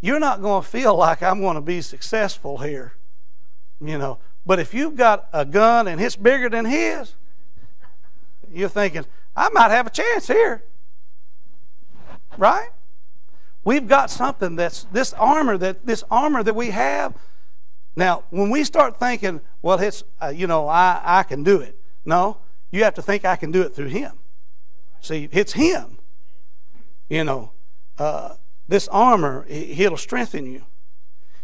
you're 0.02 0.20
not 0.20 0.42
going 0.42 0.64
to 0.64 0.68
feel 0.68 0.96
like 0.98 1.24
I'm 1.24 1.42
going 1.42 1.56
to 1.56 1.62
be 1.62 1.82
successful 1.82 2.58
here. 2.60 2.94
You 3.80 3.98
know, 3.98 4.20
but 4.46 4.60
if 4.60 4.74
you've 4.74 4.96
got 4.96 5.28
a 5.34 5.46
gun 5.46 5.88
and 5.88 6.00
it's 6.00 6.16
bigger 6.16 6.50
than 6.50 6.66
his, 6.66 7.16
you're 8.52 8.70
thinking, 8.70 9.06
I 9.36 9.50
might 9.50 9.72
have 9.72 9.88
a 9.88 9.90
chance 9.90 10.28
here. 10.28 10.64
Right? 12.38 12.70
We've 13.64 13.88
got 13.88 14.12
something 14.12 14.56
that's 14.56 14.84
this 14.92 15.14
armor 15.14 15.58
that 15.58 15.86
this 15.86 16.04
armor 16.12 16.44
that 16.44 16.56
we 16.56 16.70
have. 16.70 17.16
Now, 17.96 18.24
when 18.30 18.50
we 18.52 18.64
start 18.64 19.00
thinking, 19.00 19.42
well, 19.62 19.80
it's 19.80 20.04
uh, 20.22 20.28
you 20.28 20.46
know, 20.46 20.68
I 20.68 21.02
I 21.04 21.24
can 21.24 21.44
do 21.44 21.60
it. 21.60 21.80
No, 22.06 22.38
you 22.72 22.84
have 22.84 22.94
to 22.96 23.02
think 23.02 23.26
I 23.26 23.36
can 23.36 23.52
do 23.52 23.64
it 23.64 23.74
through 23.74 23.88
Him. 23.88 24.20
See, 25.02 25.30
it's 25.32 25.54
Him. 25.54 25.98
You 27.10 27.24
know, 27.24 27.52
uh, 27.98 28.36
this 28.68 28.88
armor, 28.90 29.46
it'll 29.48 29.98
strengthen 29.98 30.46
you. 30.46 30.64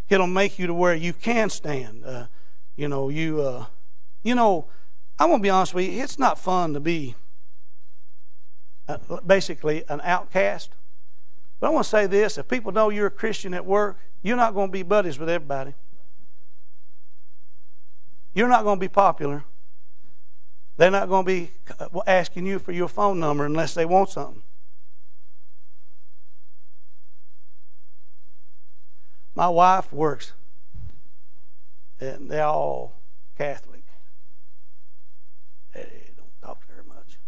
It'll 0.09 0.27
make 0.27 0.59
you 0.59 0.67
to 0.67 0.73
where 0.73 0.93
you 0.93 1.13
can 1.13 1.49
stand. 1.49 2.03
Uh, 2.05 2.25
you 2.75 2.87
know, 2.87 3.09
you, 3.09 3.41
uh, 3.41 3.65
you 4.23 4.35
know, 4.35 4.67
I 5.19 5.25
want 5.25 5.41
to 5.41 5.43
be 5.43 5.49
honest 5.49 5.73
with 5.73 5.89
you. 5.89 6.01
It's 6.01 6.17
not 6.17 6.39
fun 6.39 6.73
to 6.73 6.79
be 6.79 7.15
uh, 8.87 8.97
basically 9.25 9.83
an 9.87 10.01
outcast. 10.03 10.71
But 11.59 11.67
I 11.67 11.69
want 11.69 11.85
to 11.85 11.89
say 11.89 12.07
this: 12.07 12.37
if 12.37 12.47
people 12.47 12.71
know 12.71 12.89
you're 12.89 13.07
a 13.07 13.11
Christian 13.11 13.53
at 13.53 13.65
work, 13.65 13.97
you're 14.21 14.37
not 14.37 14.53
going 14.53 14.69
to 14.69 14.71
be 14.71 14.83
buddies 14.83 15.19
with 15.19 15.29
everybody. 15.29 15.73
You're 18.33 18.47
not 18.47 18.63
going 18.63 18.77
to 18.77 18.81
be 18.81 18.89
popular. 18.89 19.43
They're 20.77 20.91
not 20.91 21.09
going 21.09 21.25
to 21.25 21.27
be 21.27 21.51
uh, 21.79 21.99
asking 22.07 22.45
you 22.45 22.57
for 22.57 22.71
your 22.71 22.87
phone 22.87 23.19
number 23.19 23.45
unless 23.45 23.73
they 23.73 23.85
want 23.85 24.09
something. 24.09 24.43
My 29.35 29.47
wife 29.47 29.93
works, 29.93 30.33
and 32.01 32.29
they're 32.29 32.45
all 32.45 32.99
Catholic. 33.37 33.83
They 35.73 36.11
don't 36.17 36.41
talk 36.41 36.65
to 36.67 36.73
her 36.73 36.83
much. 36.83 37.19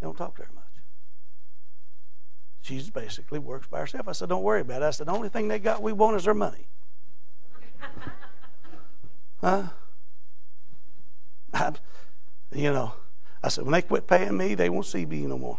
They 0.00 0.06
don't 0.06 0.16
talk 0.16 0.36
to 0.36 0.42
her 0.42 0.52
much. 0.54 0.64
She 2.60 2.80
basically 2.90 3.38
works 3.38 3.66
by 3.66 3.80
herself. 3.80 4.08
I 4.08 4.12
said, 4.12 4.28
Don't 4.28 4.42
worry 4.42 4.60
about 4.60 4.82
it. 4.82 4.86
I 4.86 4.90
said, 4.90 5.06
The 5.06 5.12
only 5.12 5.28
thing 5.28 5.48
they 5.48 5.58
got 5.58 5.82
we 5.82 5.92
want 5.92 6.16
is 6.16 6.24
their 6.24 6.34
money. 6.34 6.66
huh? 9.40 9.64
I, 11.52 11.72
you 12.52 12.72
know, 12.72 12.94
I 13.42 13.48
said, 13.48 13.64
When 13.64 13.72
they 13.72 13.82
quit 13.82 14.06
paying 14.06 14.36
me, 14.36 14.54
they 14.54 14.70
won't 14.70 14.86
see 14.86 15.04
me 15.04 15.26
no 15.26 15.38
more. 15.38 15.58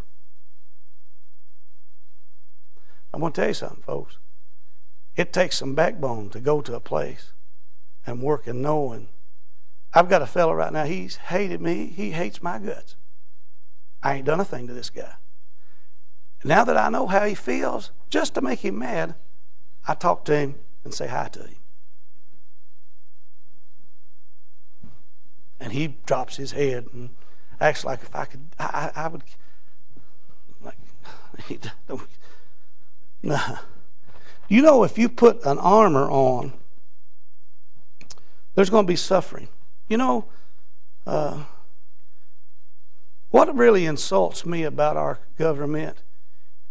I'm 3.13 3.19
going 3.21 3.33
to 3.33 3.41
tell 3.41 3.47
you 3.47 3.53
something, 3.53 3.81
folks. 3.81 4.17
It 5.15 5.31
takes 5.31 5.57
some 5.57 5.75
backbone 5.75 6.29
to 6.31 6.39
go 6.39 6.59
to 6.61 6.75
a 6.75 6.81
place 6.81 7.31
and 8.05 8.21
work 8.21 8.47
and 8.47 8.61
knowing. 8.61 9.09
I've 9.93 10.09
got 10.09 10.21
a 10.21 10.27
fellow 10.27 10.53
right 10.53 10.73
now, 10.73 10.83
he's 10.83 11.15
hated 11.15 11.61
me. 11.61 11.87
He 11.87 12.11
hates 12.11 12.43
my 12.43 12.59
guts. 12.59 12.95
I 14.03 14.15
ain't 14.15 14.25
done 14.25 14.39
a 14.39 14.45
thing 14.45 14.67
to 14.67 14.73
this 14.73 14.89
guy. 14.89 15.13
Now 16.43 16.63
that 16.63 16.77
I 16.77 16.89
know 16.89 17.07
how 17.07 17.25
he 17.25 17.33
feels, 17.33 17.91
just 18.09 18.35
to 18.35 18.41
make 18.41 18.59
him 18.59 18.77
mad, 18.77 19.15
I 19.87 19.95
talk 19.95 20.25
to 20.25 20.35
him 20.35 20.55
and 20.83 20.93
say 20.93 21.07
hi 21.07 21.27
to 21.29 21.39
him. 21.39 21.55
And 25.59 25.73
he 25.73 25.95
drops 26.05 26.35
his 26.35 26.51
head 26.51 26.87
and 26.93 27.09
acts 27.59 27.85
like 27.85 28.03
if 28.03 28.15
I 28.15 28.25
could, 28.25 28.41
I, 28.59 28.91
I, 28.95 29.05
I 29.05 29.07
would, 29.07 29.23
like, 30.61 30.77
he 31.47 31.57
don't, 31.87 32.01
nah. 33.23 33.57
You 34.47 34.61
know, 34.61 34.83
if 34.83 34.97
you 34.97 35.09
put 35.09 35.43
an 35.45 35.57
armor 35.57 36.07
on, 36.09 36.53
there's 38.55 38.69
going 38.69 38.85
to 38.85 38.91
be 38.91 38.95
suffering. 38.95 39.49
You 39.87 39.97
know, 39.97 40.25
uh, 41.05 41.43
what 43.29 43.53
really 43.55 43.85
insults 43.85 44.45
me 44.45 44.63
about 44.63 44.97
our 44.97 45.19
government 45.37 46.01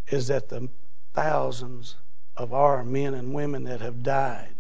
is 0.09 0.27
that 0.29 0.49
the 0.49 0.69
thousands 1.13 1.97
of 2.37 2.53
our 2.53 2.83
men 2.83 3.15
and 3.15 3.33
women 3.33 3.65
that 3.65 3.81
have 3.81 4.03
died 4.03 4.55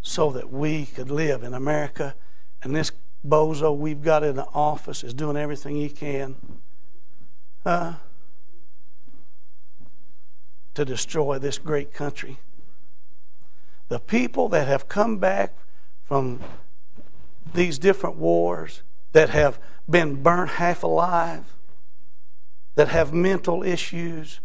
so 0.00 0.30
that 0.30 0.50
we 0.50 0.86
could 0.86 1.10
live 1.10 1.42
in 1.42 1.52
America, 1.52 2.14
and 2.62 2.74
this 2.74 2.92
bozo 3.26 3.76
we've 3.76 4.02
got 4.02 4.22
in 4.22 4.36
the 4.36 4.46
office 4.54 5.04
is 5.04 5.12
doing 5.12 5.36
everything 5.36 5.76
he 5.76 5.90
can. 5.90 6.36
Uh, 7.66 7.94
to 10.78 10.84
destroy 10.84 11.40
this 11.40 11.58
great 11.58 11.92
country. 11.92 12.38
The 13.88 13.98
people 13.98 14.48
that 14.50 14.68
have 14.68 14.86
come 14.86 15.18
back 15.18 15.56
from 16.08 16.40
these 17.52 17.78
different 17.78 18.16
wars, 18.16 18.82
that 19.12 19.28
have 19.28 19.60
been 19.88 20.22
burnt 20.22 20.52
half 20.52 20.82
alive, 20.82 21.44
that 22.76 22.88
have 22.88 23.12
mental 23.12 23.62
issues, 23.62 24.40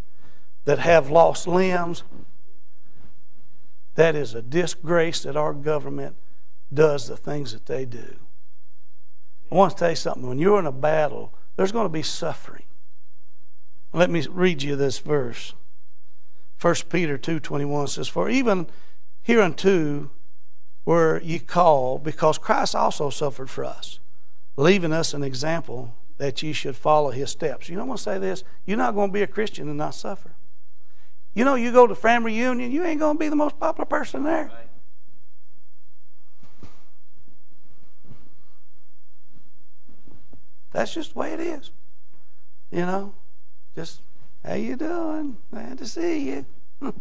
that 0.66 0.80
have 0.80 1.10
lost 1.10 1.48
limbs, 1.48 2.04
that 3.96 4.14
is 4.14 4.34
a 4.34 4.42
disgrace 4.42 5.24
that 5.24 5.38
our 5.38 5.54
government 5.54 6.18
does 6.74 7.08
the 7.08 7.16
things 7.16 7.54
that 7.54 7.66
they 7.66 7.86
do. 7.86 8.18
I 9.50 9.56
want 9.56 9.72
to 9.74 9.78
tell 9.78 9.90
you 9.92 9.96
something. 9.96 10.28
When 10.28 10.40
you're 10.40 10.60
in 10.60 10.66
a 10.66 10.72
battle, 10.72 11.34
there's 11.56 11.72
going 11.72 11.86
to 11.86 11.90
be 11.90 12.02
suffering. 12.02 12.64
Let 13.94 14.10
me 14.10 14.26
read 14.30 14.64
you 14.64 14.76
this 14.76 15.00
verse. 15.00 15.54
1 16.60 16.76
Peter 16.90 17.18
2.21 17.18 17.90
says, 17.90 18.08
For 18.08 18.30
even 18.30 18.68
hereunto 19.22 20.10
were 20.86 21.22
ye 21.22 21.40
called, 21.40 22.04
because 22.04 22.38
Christ 22.38 22.76
also 22.76 23.10
suffered 23.10 23.50
for 23.50 23.64
us, 23.64 24.00
leaving 24.58 24.92
us 24.92 25.14
an 25.14 25.24
example 25.24 25.96
that 26.18 26.44
ye 26.44 26.54
should 26.54 26.76
follow 26.76 27.12
his 27.12 27.32
steps. 27.32 27.70
You 27.70 27.80
I'm 27.80 27.88
going 27.88 27.98
to 27.98 28.04
say 28.04 28.18
this. 28.20 28.44
You're 28.66 28.78
not 28.78 28.94
going 28.94 29.10
to 29.10 29.14
be 29.14 29.22
a 29.22 29.28
Christian 29.28 29.68
and 29.68 29.78
not 29.78 29.96
suffer. 29.96 30.36
You 31.34 31.44
know, 31.46 31.56
you 31.56 31.72
go 31.72 31.88
to 31.88 31.96
family 31.96 32.34
reunion, 32.34 32.72
you 32.72 32.84
ain't 32.84 33.00
going 33.00 33.16
to 33.16 33.20
be 33.20 33.30
the 33.30 33.36
most 33.36 33.60
popular 33.60 33.86
person 33.86 34.24
there. 34.24 34.52
That's 40.72 40.94
just 40.94 41.14
the 41.14 41.20
way 41.20 41.34
it 41.34 41.40
is. 41.40 41.72
You 42.72 42.80
know, 42.80 43.14
just 43.76 44.02
how 44.44 44.56
you 44.56 44.76
doing? 44.76 45.38
Glad 45.52 45.78
to 45.78 45.86
see 45.86 46.30
you. 46.30 46.46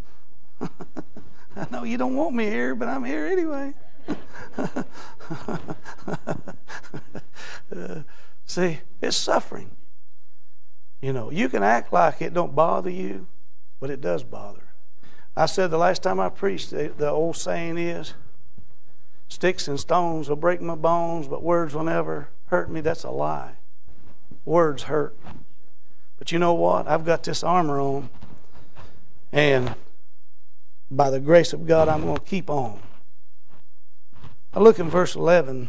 I 1.57 1.67
know 1.71 1.85
you 1.85 1.99
don't 1.99 2.17
want 2.17 2.35
me 2.35 2.47
here, 2.47 2.75
but 2.75 2.89
I'm 2.89 3.05
here 3.05 3.27
anyway. 3.27 3.75
uh, 7.77 8.03
see, 8.45 8.81
it's 9.01 9.17
suffering. 9.17 9.71
You 11.01 11.13
know, 11.13 11.31
you 11.31 11.49
can 11.49 11.63
act 11.63 11.93
like 11.93 12.23
it 12.23 12.33
don't 12.33 12.55
bother 12.55 12.91
you, 12.91 13.27
but 13.81 13.91
it 13.91 14.01
does 14.01 14.23
bother. 14.23 14.63
I 15.37 15.47
said 15.47 15.71
the 15.71 15.79
last 15.79 16.03
time 16.03 16.21
I 16.21 16.29
preached, 16.29 16.71
the, 16.71 16.93
the 16.97 17.11
old 17.11 17.37
saying 17.37 17.79
is, 17.79 18.15
sticks 19.29 19.67
and 19.67 19.81
stones 19.81 20.29
will 20.29 20.37
break 20.37 20.61
my 20.61 20.75
bones, 20.75 21.27
but 21.27 21.43
words 21.43 21.75
will 21.75 21.85
never 21.85 22.29
hurt 22.47 22.71
me, 22.71 22.81
that's 22.81 23.05
a 23.05 23.11
lie. 23.11 23.55
Words 24.45 24.85
hurt. 24.85 25.17
But 26.19 26.33
you 26.33 26.39
know 26.39 26.55
what? 26.55 26.87
I've 26.87 27.05
got 27.05 27.25
this 27.25 27.43
armor 27.43 27.81
on, 27.81 28.11
and 29.33 29.75
by 30.97 31.11
the 31.11 31.21
grace 31.21 31.53
of 31.53 31.67
God, 31.67 31.89
I'm 31.89 32.03
going 32.03 32.19
to 32.19 32.23
keep 32.23 32.51
on. 32.51 32.81
I 34.53 34.61
look 34.61 34.79
in 34.79 34.91
verse 34.91 35.17
11. 35.17 35.69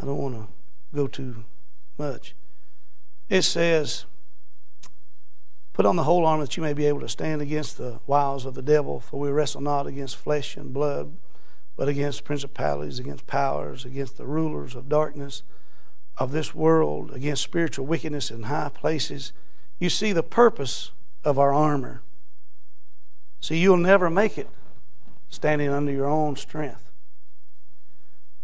I 0.00 0.04
don't 0.04 0.18
want 0.18 0.34
to 0.34 0.48
go 0.94 1.06
too 1.06 1.44
much. 1.96 2.34
It 3.28 3.42
says, 3.42 4.06
Put 5.72 5.86
on 5.86 5.96
the 5.96 6.02
whole 6.02 6.26
armor 6.26 6.44
that 6.44 6.56
you 6.56 6.62
may 6.62 6.72
be 6.72 6.86
able 6.86 7.00
to 7.00 7.08
stand 7.08 7.40
against 7.40 7.78
the 7.78 8.00
wiles 8.06 8.44
of 8.44 8.54
the 8.54 8.62
devil, 8.62 8.98
for 8.98 9.20
we 9.20 9.30
wrestle 9.30 9.60
not 9.60 9.86
against 9.86 10.16
flesh 10.16 10.56
and 10.56 10.74
blood, 10.74 11.16
but 11.76 11.88
against 11.88 12.24
principalities, 12.24 12.98
against 12.98 13.26
powers, 13.26 13.84
against 13.84 14.16
the 14.16 14.26
rulers 14.26 14.74
of 14.74 14.88
darkness 14.88 15.44
of 16.18 16.32
this 16.32 16.54
world, 16.54 17.12
against 17.12 17.42
spiritual 17.42 17.86
wickedness 17.86 18.30
in 18.30 18.42
high 18.42 18.68
places. 18.68 19.32
You 19.78 19.88
see 19.88 20.12
the 20.12 20.24
purpose 20.24 20.90
of 21.24 21.38
our 21.38 21.52
armor. 21.52 22.02
See, 23.40 23.58
you'll 23.58 23.78
never 23.78 24.10
make 24.10 24.36
it 24.36 24.48
standing 25.28 25.70
under 25.70 25.92
your 25.92 26.06
own 26.06 26.36
strength. 26.36 26.90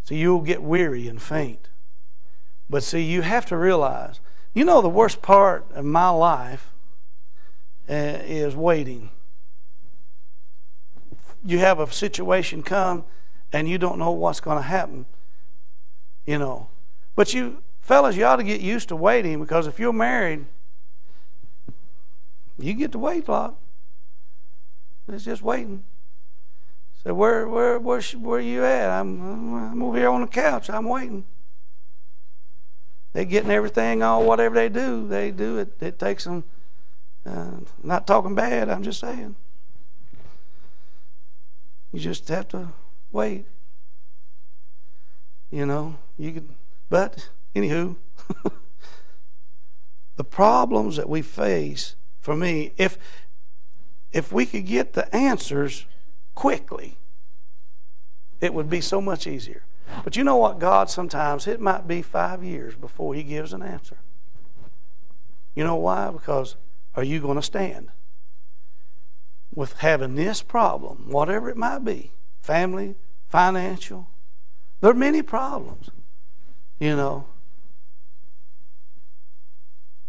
See, 0.05 0.17
you'll 0.17 0.41
get 0.41 0.63
weary 0.63 1.09
and 1.09 1.21
faint. 1.21 1.69
But 2.71 2.83
see, 2.83 3.03
you 3.03 3.23
have 3.23 3.47
to 3.47 3.57
realize, 3.57 4.21
you 4.55 4.65
know, 4.65 4.81
the 4.81 4.89
worst 4.89 5.21
part 5.21 5.67
of 5.75 5.85
my 5.85 6.09
life 6.09 6.73
uh, 7.89 7.93
is 7.93 8.57
waiting. 8.57 9.11
You 11.45 11.59
have 11.59 11.79
a 11.79 11.93
situation 11.93 12.63
come 12.63 13.05
and 13.53 13.69
you 13.69 13.79
don't 13.79 13.99
know 13.99 14.11
what's 14.11 14.41
going 14.41 14.59
to 14.59 14.63
happen, 14.63 15.07
you 16.25 16.39
know. 16.39 16.69
But 17.15 17.35
you, 17.35 17.63
fellas, 17.81 18.17
you 18.17 18.25
ought 18.25 18.37
to 18.37 18.45
get 18.45 18.61
used 18.61 18.89
to 18.89 18.97
waiting 18.97 19.41
because 19.41 19.67
if 19.67 19.79
you're 19.79 19.93
married, 19.93 20.47
you 22.59 22.75
get 22.75 22.93
to 22.93 22.99
wait 22.99 23.29
a 23.29 23.31
lot. 23.31 23.57
It's 25.09 25.25
just 25.25 25.43
waiting. 25.43 25.85
So 27.03 27.15
where 27.15 27.47
where 27.49 27.79
where 27.79 28.01
where 28.01 28.41
you 28.41 28.65
at? 28.65 28.91
I'm 28.91 29.55
I'm 29.55 29.83
over 29.83 29.97
here 29.97 30.11
on 30.11 30.23
the 30.23 30.27
couch. 30.27 30.69
I'm 30.69 30.87
waiting. 30.87 31.25
They're 33.13 33.25
getting 33.25 33.51
everything 33.51 34.03
all 34.03 34.25
whatever 34.25 34.55
they 34.55 34.69
do. 34.69 35.07
They 35.07 35.31
do 35.31 35.59
it. 35.59 35.81
It 35.81 35.99
takes 35.99 36.25
them. 36.25 36.45
Uh, 37.25 37.59
not 37.83 38.07
talking 38.07 38.35
bad. 38.35 38.69
I'm 38.69 38.83
just 38.83 39.01
saying. 39.01 39.37
You 41.93 42.01
just 42.01 42.29
have 42.29 42.49
to 42.49 42.69
wait. 43.13 43.47
You 45.51 45.65
know 45.65 45.97
you 46.19 46.33
could, 46.33 46.49
but 46.91 47.31
anywho, 47.55 47.97
the 50.17 50.25
problems 50.25 50.97
that 50.97 51.09
we 51.09 51.23
face 51.23 51.95
for 52.21 52.37
me, 52.37 52.73
if 52.77 52.99
if 54.17 54.33
we 54.33 54.47
could 54.47 54.65
get 54.65 54.95
the 54.95 55.15
answers 55.15 55.85
quickly, 56.35 56.97
it 58.41 58.55
would 58.55 58.71
be 58.71 58.81
so 58.81 58.99
much 58.99 59.27
easier. 59.27 59.63
But 60.05 60.17
you 60.17 60.25
know 60.25 60.37
what, 60.37 60.59
God, 60.59 60.89
sometimes 60.89 61.47
it 61.47 61.61
might 61.61 61.87
be 61.87 62.01
five 62.01 62.43
years 62.43 62.75
before 62.75 63.15
He 63.15 63.23
gives 63.23 63.53
an 63.53 63.63
answer. 63.63 63.99
You 65.55 65.65
know 65.65 65.77
why? 65.77 66.11
Because 66.11 66.57
are 66.95 67.05
you 67.05 67.21
going 67.21 67.37
to 67.37 67.43
stand 67.43 67.91
with 69.55 69.75
having 69.81 70.15
this 70.15 70.41
problem, 70.41 71.11
whatever 71.11 71.51
it 71.51 71.57
might 71.59 71.85
be 71.85 72.13
family, 72.41 72.95
financial? 73.29 74.09
There 74.81 74.93
are 74.93 74.95
many 74.95 75.21
problems, 75.21 75.91
you 76.79 76.97
know. 76.97 77.27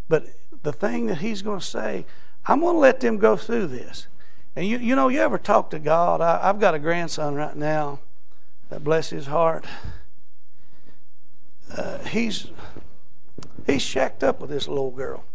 But 0.07 0.27
the 0.63 0.71
thing 0.71 1.07
that 1.07 1.17
He's 1.17 1.41
going 1.41 1.59
to 1.59 1.65
say, 1.65 2.05
I'm 2.47 2.61
going 2.61 2.75
to 2.75 2.79
let 2.79 3.01
them 3.01 3.17
go 3.17 3.35
through 3.35 3.67
this. 3.67 4.07
And 4.55 4.65
you, 4.65 4.77
you 4.77 4.95
know, 4.95 5.09
you 5.09 5.19
ever 5.19 5.37
talk 5.37 5.69
to 5.71 5.79
God? 5.79 6.21
I, 6.21 6.47
have 6.47 6.59
got 6.59 6.73
a 6.73 6.79
grandson 6.79 7.35
right 7.35 7.55
now, 7.55 7.99
that 8.69 8.83
bless 8.83 9.09
his 9.09 9.27
heart. 9.27 9.65
Uh, 11.75 11.99
he's 12.05 12.47
he's 13.65 13.81
shacked 13.81 14.23
up 14.23 14.39
with 14.39 14.49
this 14.49 14.67
little 14.67 14.91
girl. 14.91 15.25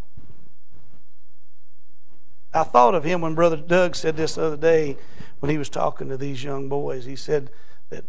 I 2.55 2.64
thought 2.64 2.94
of 2.94 3.05
him 3.05 3.20
when 3.20 3.35
Brother 3.35 3.57
Doug 3.57 3.94
said 3.94 4.16
this 4.16 4.35
the 4.35 4.44
other 4.44 4.57
day 4.57 4.96
when 5.40 5.51
he 5.51 5.59
was 5.59 5.68
talking 5.68 6.09
to 6.09 6.16
these 6.16 6.42
young 6.42 6.68
boys. 6.68 7.05
He 7.05 7.16
said 7.16 7.51
that 7.90 8.05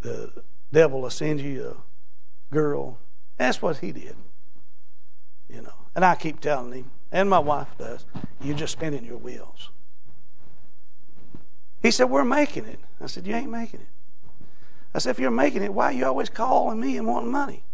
the 0.00 0.42
devil 0.72 1.02
will 1.02 1.10
send 1.10 1.40
you 1.40 1.76
a 2.50 2.54
girl. 2.54 2.98
That's 3.36 3.60
what 3.60 3.78
he 3.78 3.92
did. 3.92 4.16
You 5.48 5.62
know. 5.62 5.74
And 5.94 6.04
I 6.04 6.14
keep 6.14 6.40
telling 6.40 6.72
him, 6.72 6.90
and 7.12 7.30
my 7.30 7.38
wife 7.38 7.68
does, 7.78 8.04
you're 8.40 8.56
just 8.56 8.72
spinning 8.72 9.04
your 9.04 9.18
wheels. 9.18 9.70
He 11.82 11.90
said, 11.90 12.10
We're 12.10 12.24
making 12.24 12.64
it. 12.64 12.80
I 13.00 13.06
said, 13.06 13.26
You 13.26 13.34
ain't 13.34 13.50
making 13.50 13.80
it. 13.80 13.86
I 14.94 14.98
said, 14.98 15.10
If 15.10 15.18
you're 15.18 15.30
making 15.30 15.62
it, 15.62 15.72
why 15.72 15.86
are 15.86 15.92
you 15.92 16.06
always 16.06 16.28
calling 16.28 16.80
me 16.80 16.96
and 16.96 17.06
wanting 17.06 17.30
money? 17.30 17.64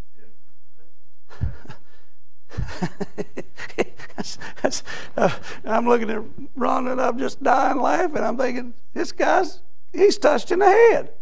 that's, 4.16 4.38
that's, 4.60 4.82
uh, 5.16 5.30
I'm 5.64 5.88
looking 5.88 6.10
at 6.10 6.22
Ron 6.54 6.88
and 6.88 7.00
I'm 7.00 7.18
just 7.18 7.42
dying 7.42 7.80
laughing. 7.80 8.22
I'm 8.22 8.36
thinking, 8.36 8.74
this 8.92 9.12
guy's, 9.12 9.60
he's 9.92 10.18
touched 10.18 10.50
in 10.50 10.58
the 10.58 10.66
head. 10.66 11.12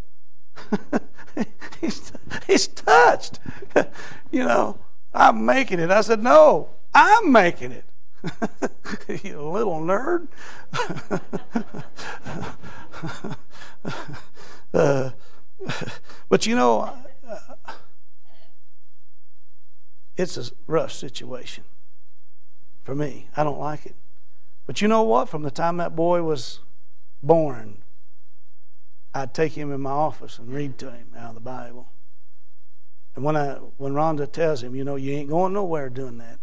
he's, 1.81 2.13
he's 2.47 2.67
touched. 2.67 3.39
you 4.31 4.45
know, 4.45 4.79
I'm 5.15 5.45
making 5.45 5.79
it. 5.79 5.91
I 5.91 6.01
said, 6.01 6.23
no, 6.23 6.71
I'm 6.93 7.31
making 7.31 7.73
it. 7.73 7.85
you 9.23 9.41
little 9.41 9.81
nerd. 9.81 10.29
uh, 14.75 15.11
but 16.29 16.47
you 16.47 16.55
know, 16.55 16.93
uh, 17.29 17.73
it's 20.17 20.37
a 20.37 20.45
rough 20.67 20.93
situation 20.93 21.65
for 22.83 22.95
me. 22.95 23.29
I 23.37 23.45
don't 23.45 23.59
like 23.59 23.87
it. 23.87 23.97
But 24.67 24.81
you 24.81 24.89
know 24.89 25.03
what? 25.03 25.29
From 25.29 25.43
the 25.43 25.51
time 25.51 25.79
that 25.79 25.97
boy 25.97 26.23
was 26.23 26.61
born, 27.23 27.83
I'd 29.15 29.35
take 29.35 29.53
him 29.53 29.73
in 29.73 29.81
my 29.81 29.91
office 29.91 30.39
and 30.39 30.53
read 30.53 30.79
to 30.79 30.91
him 30.91 31.13
out 31.17 31.31
of 31.31 31.35
the 31.35 31.41
Bible. 31.41 31.89
And 33.15 33.25
when 33.25 33.37
I 33.37 33.55
when 33.55 33.95
Rhonda 33.95 34.31
tells 34.31 34.63
him, 34.63 34.77
you 34.77 34.85
know, 34.85 34.97
you 34.97 35.13
ain't 35.13 35.29
going 35.29 35.53
nowhere 35.53 35.89
doing 35.89 36.19
that, 36.19 36.39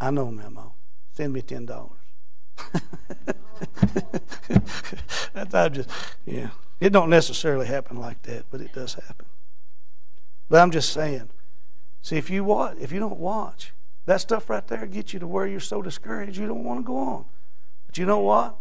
I 0.00 0.10
know, 0.10 0.30
Memo. 0.30 0.74
Send 1.12 1.32
me 1.32 1.42
ten 1.42 1.66
dollars. 1.66 1.98
I'm 5.34 5.72
just 5.72 5.90
yeah. 6.24 6.50
It 6.78 6.90
don't 6.90 7.10
necessarily 7.10 7.66
happen 7.66 7.98
like 7.98 8.22
that, 8.22 8.46
but 8.50 8.60
it 8.60 8.72
does 8.72 8.94
happen. 8.94 9.26
But 10.48 10.60
I'm 10.60 10.70
just 10.70 10.92
saying. 10.92 11.30
See, 12.02 12.16
if 12.16 12.30
you 12.30 12.44
watch, 12.44 12.76
if 12.80 12.92
you 12.92 12.98
don't 12.98 13.18
watch, 13.18 13.72
that 14.06 14.22
stuff 14.22 14.48
right 14.48 14.66
there 14.66 14.86
gets 14.86 15.12
you 15.12 15.20
to 15.20 15.26
where 15.26 15.46
you're 15.46 15.60
so 15.60 15.82
discouraged 15.82 16.38
you 16.38 16.46
don't 16.46 16.64
want 16.64 16.80
to 16.80 16.84
go 16.84 16.96
on. 16.96 17.24
But 17.86 17.98
you 17.98 18.06
know 18.06 18.20
what? 18.20 18.56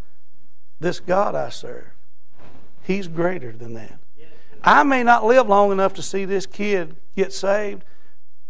This 0.80 1.00
God 1.00 1.36
I 1.36 1.50
serve, 1.50 1.88
He's 2.84 3.08
greater 3.08 3.52
than 3.52 3.74
that. 3.76 4.00
I 4.62 4.84
may 4.84 5.04
not 5.04 5.26
live 5.26 5.48
long 5.48 5.72
enough 5.72 5.94
to 5.94 6.02
see 6.02 6.26
this 6.26 6.46
kid 6.46 6.98
get 7.16 7.32
saved, 7.32 7.84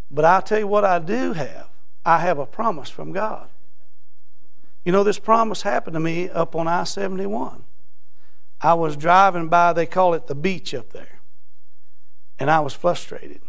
but 0.10 0.26
I'll 0.26 0.42
tell 0.42 0.60
you 0.60 0.68
what 0.68 0.84
I 0.84 0.98
do 0.98 1.34
have. 1.34 1.69
I 2.10 2.18
have 2.22 2.40
a 2.40 2.46
promise 2.48 2.90
from 2.90 3.12
God. 3.12 3.50
You 4.84 4.92
know, 4.92 5.04
this 5.04 5.20
promise 5.20 5.62
happened 5.62 5.94
to 5.94 6.00
me 6.00 6.28
up 6.28 6.56
on 6.56 6.68
I 6.68 6.84
71. 6.84 7.64
I 8.60 8.74
was 8.74 8.98
driving 8.98 9.48
by, 9.48 9.74
they 9.74 9.86
call 9.86 10.16
it 10.16 10.26
the 10.26 10.34
beach 10.34 10.74
up 10.74 10.92
there, 10.92 11.20
and 12.40 12.50
I 12.50 12.62
was 12.62 12.74
frustrated. 12.74 13.42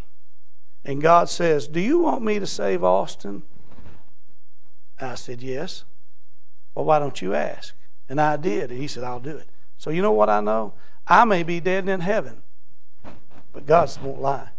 And 0.85 1.01
God 1.01 1.31
says, 1.31 1.69
Do 1.69 1.81
you 1.81 2.01
want 2.01 2.23
me 2.23 2.39
to 2.39 2.47
save 2.47 2.85
Austin? 2.85 3.45
I 5.01 5.15
said, 5.15 5.41
Yes. 5.41 5.85
Well, 6.75 6.85
why 6.85 6.99
don't 6.99 7.23
you 7.23 7.35
ask? 7.35 7.75
And 8.11 8.21
I 8.21 8.37
did. 8.37 8.71
And 8.71 8.79
he 8.79 8.89
said, 8.89 9.05
I'll 9.05 9.21
do 9.21 9.39
it. 9.39 9.49
So, 9.79 9.89
you 9.89 10.03
know 10.03 10.13
what 10.13 10.29
I 10.29 10.41
know? 10.41 10.75
I 11.07 11.25
may 11.25 11.45
be 11.45 11.61
dead 11.61 11.89
in 11.89 12.01
heaven, 12.01 12.43
but 13.55 13.65
God 13.65 13.91
won't 14.03 14.21
lie. 14.21 14.51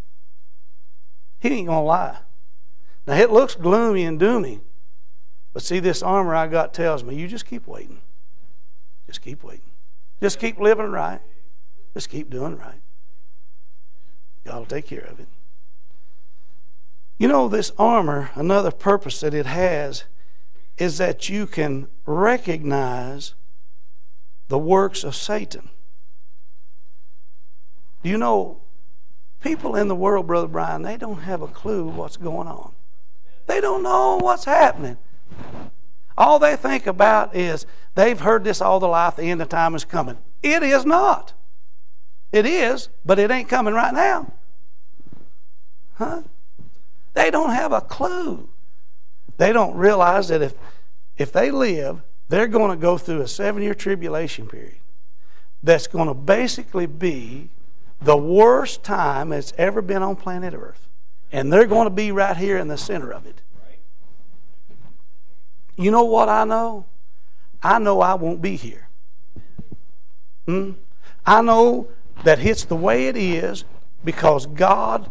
He 1.40 1.50
ain't 1.50 1.68
going 1.68 1.84
to 1.84 1.88
lie. 1.88 2.18
Now, 3.06 3.16
it 3.16 3.32
looks 3.32 3.56
gloomy 3.56 4.04
and 4.04 4.20
doomy, 4.20 4.62
but 5.54 5.64
see, 5.64 5.80
this 5.80 6.04
armor 6.04 6.36
I 6.36 6.48
got 6.48 6.74
tells 6.74 7.04
me 7.04 7.16
you 7.16 7.28
just 7.28 7.46
keep 7.46 7.68
waiting. 7.68 8.02
Just 9.08 9.22
keep 9.22 9.44
waiting. 9.44 9.72
Just 10.22 10.40
keep 10.40 10.60
living 10.60 10.92
right. 10.92 11.20
Just 11.94 12.10
keep 12.10 12.30
doing 12.30 12.58
right. 12.58 12.82
God 14.46 14.60
will 14.60 14.66
take 14.66 14.88
care 14.88 15.02
of 15.02 15.20
it. 15.20 15.28
You 17.18 17.28
know, 17.28 17.48
this 17.48 17.72
armor, 17.78 18.32
another 18.36 18.72
purpose 18.72 19.20
that 19.20 19.34
it 19.34 19.46
has 19.46 20.06
is 20.78 20.98
that 20.98 21.30
you 21.30 21.46
can 21.46 21.88
recognize 22.06 23.36
the 24.48 24.58
works 24.58 25.04
of 25.04 25.16
Satan. 25.16 25.70
Do 28.04 28.10
you 28.10 28.18
know 28.18 28.62
People 29.42 29.76
in 29.76 29.88
the 29.88 29.96
world, 29.96 30.28
Brother 30.28 30.48
Brian, 30.48 30.84
they 30.84 30.98
don't 30.98 31.22
have 31.22 31.42
a 31.42 31.48
clue 31.48 31.88
what's 31.88 32.16
going 32.16 32.48
on. 32.48 32.74
They 33.52 33.60
don't 33.60 33.84
know 33.84 34.16
what's 34.16 34.46
happening. 34.46 34.98
All 36.18 36.40
they 36.40 36.56
think 36.56 36.88
about 36.88 37.36
is 37.36 37.66
they've 37.96 38.18
heard 38.18 38.46
this 38.46 38.62
all 38.62 38.80
their 38.80 38.90
life, 38.90 39.18
the 39.18 39.24
end 39.24 39.42
of 39.42 39.50
time 39.50 39.76
is 39.76 39.84
coming. 39.84 40.18
It 40.42 40.64
is 40.64 40.86
not. 40.86 41.34
It 42.32 42.46
is, 42.46 42.88
but 43.04 43.20
it 43.20 43.30
ain't 43.30 43.50
coming 43.50 43.74
right 43.74 43.94
now. 43.94 44.32
Huh? 45.96 46.22
They 47.14 47.30
don't 47.30 47.50
have 47.50 47.74
a 47.74 47.82
clue. 47.82 48.48
They 49.36 49.52
don't 49.52 49.76
realize 49.76 50.30
that 50.30 50.42
if, 50.42 50.54
if 51.18 51.34
they 51.34 51.52
live, 51.52 52.04
they're 52.30 52.48
going 52.48 52.72
to 52.72 52.82
go 52.82 52.98
through 52.98 53.20
a 53.20 53.28
seven 53.28 53.62
year 53.62 53.74
tribulation 53.74 54.48
period 54.48 54.80
that's 55.62 55.88
going 55.88 56.08
to 56.08 56.14
basically 56.14 56.86
be 56.86 57.50
the 58.00 58.16
worst 58.16 58.82
time 58.86 59.28
that's 59.28 59.52
ever 59.58 59.82
been 59.82 60.02
on 60.02 60.16
planet 60.16 60.54
Earth. 60.54 60.88
And 61.32 61.52
they're 61.52 61.68
going 61.68 61.86
to 61.86 61.94
be 61.94 62.12
right 62.12 62.36
here 62.36 62.58
in 62.58 62.68
the 62.68 62.78
center 62.78 63.12
of 63.12 63.26
it. 63.26 63.42
You 65.78 65.90
know 65.92 66.04
what 66.04 66.30
I 66.30 66.44
know? 66.44 66.86
I 67.64 67.80
know 67.80 68.02
I 68.02 68.16
won't 68.16 68.42
be 68.42 68.56
here. 68.56 68.88
Hmm? 70.46 70.72
I 71.26 71.42
know 71.42 71.90
that 72.24 72.40
it's 72.40 72.66
the 72.66 72.76
way 72.76 73.08
it 73.08 73.16
is 73.16 73.64
because 74.04 74.46
God 74.46 75.10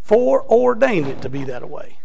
foreordained 0.00 1.06
it 1.06 1.22
to 1.22 1.28
be 1.28 1.44
that 1.44 1.68
way. 1.68 1.98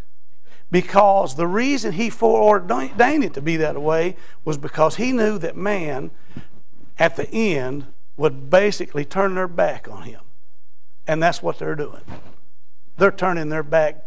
Because 0.72 1.36
the 1.36 1.48
reason 1.48 1.94
He 1.94 2.10
foreordained 2.10 3.24
it 3.24 3.34
to 3.36 3.42
be 3.42 3.58
that 3.58 3.82
way 3.82 4.16
was 4.44 4.58
because 4.58 4.96
He 4.96 5.12
knew 5.12 5.38
that 5.38 5.56
man, 5.56 6.12
at 6.98 7.16
the 7.16 7.30
end, 7.30 7.86
would 8.18 8.50
basically 8.50 9.06
turn 9.06 9.36
their 9.36 9.48
back 9.48 9.88
on 9.90 10.04
Him. 10.04 10.22
And 11.06 11.22
that's 11.22 11.44
what 11.44 11.60
they're 11.60 11.76
doing. 11.76 12.02
They're 12.98 13.12
turning 13.12 13.50
their 13.50 13.64
back. 13.64 14.06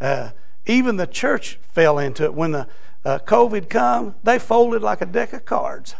Uh, 0.00 0.30
even 0.66 0.96
the 0.96 1.06
church 1.06 1.58
fell 1.62 1.98
into 1.98 2.24
it. 2.24 2.34
When 2.34 2.52
the 2.52 2.68
uh, 3.04 3.18
COVID 3.20 3.68
come, 3.68 4.14
they 4.22 4.38
folded 4.38 4.82
like 4.82 5.00
a 5.00 5.06
deck 5.06 5.32
of 5.32 5.44
cards. 5.44 5.94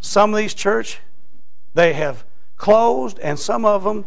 Some 0.00 0.32
of 0.32 0.38
these 0.38 0.54
church, 0.54 0.98
they 1.74 1.92
have 1.92 2.24
closed, 2.56 3.18
and 3.20 3.38
some 3.38 3.64
of 3.64 3.84
them 3.84 4.04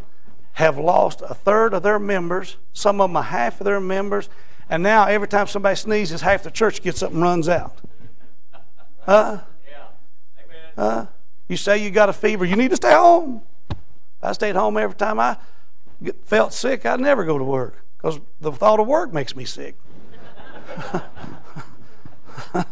have 0.54 0.78
lost 0.78 1.22
a 1.22 1.34
third 1.34 1.74
of 1.74 1.84
their 1.84 2.00
members. 2.00 2.58
Some 2.74 3.00
of 3.02 3.10
them 3.10 3.16
a 3.16 3.22
half 3.22 3.62
of 3.62 3.66
their 3.66 3.80
members. 3.80 4.30
And 4.70 4.84
now 4.84 5.06
every 5.06 5.28
time 5.28 5.48
somebody 5.48 5.76
sneezes, 5.76 6.22
half 6.22 6.44
the 6.44 6.52
church 6.52 6.82
gets 6.82 7.04
up 7.04 7.12
and 7.12 7.22
runs 7.22 7.50
out. 7.50 7.78
Huh? 9.02 9.42
Yeah. 9.70 9.78
Huh? 10.76 11.06
You 11.48 11.58
say 11.58 11.84
you 11.84 11.92
got 11.92 12.10
a 12.10 12.14
fever, 12.14 12.46
you 12.46 12.56
need 12.56 12.70
to 12.70 12.78
stay 12.78 12.94
home. 12.94 13.42
I 14.22 14.34
stayed 14.34 14.56
home 14.56 14.78
every 14.78 14.96
time 14.96 15.20
I 15.20 15.38
felt 16.26 16.54
sick, 16.54 16.86
I'd 16.86 17.00
never 17.00 17.26
go 17.26 17.38
to 17.38 17.44
work 17.44 17.84
because 17.98 18.20
the 18.40 18.52
thought 18.52 18.80
of 18.80 18.88
work 18.88 19.14
makes 19.14 19.36
me 19.36 19.46
sick. 19.46 19.76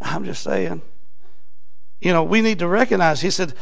I'm 0.00 0.24
just 0.24 0.42
saying. 0.42 0.82
You 2.00 2.12
know, 2.12 2.22
we 2.22 2.42
need 2.42 2.58
to 2.58 2.68
recognize, 2.68 3.22
he 3.22 3.30
said, 3.30 3.54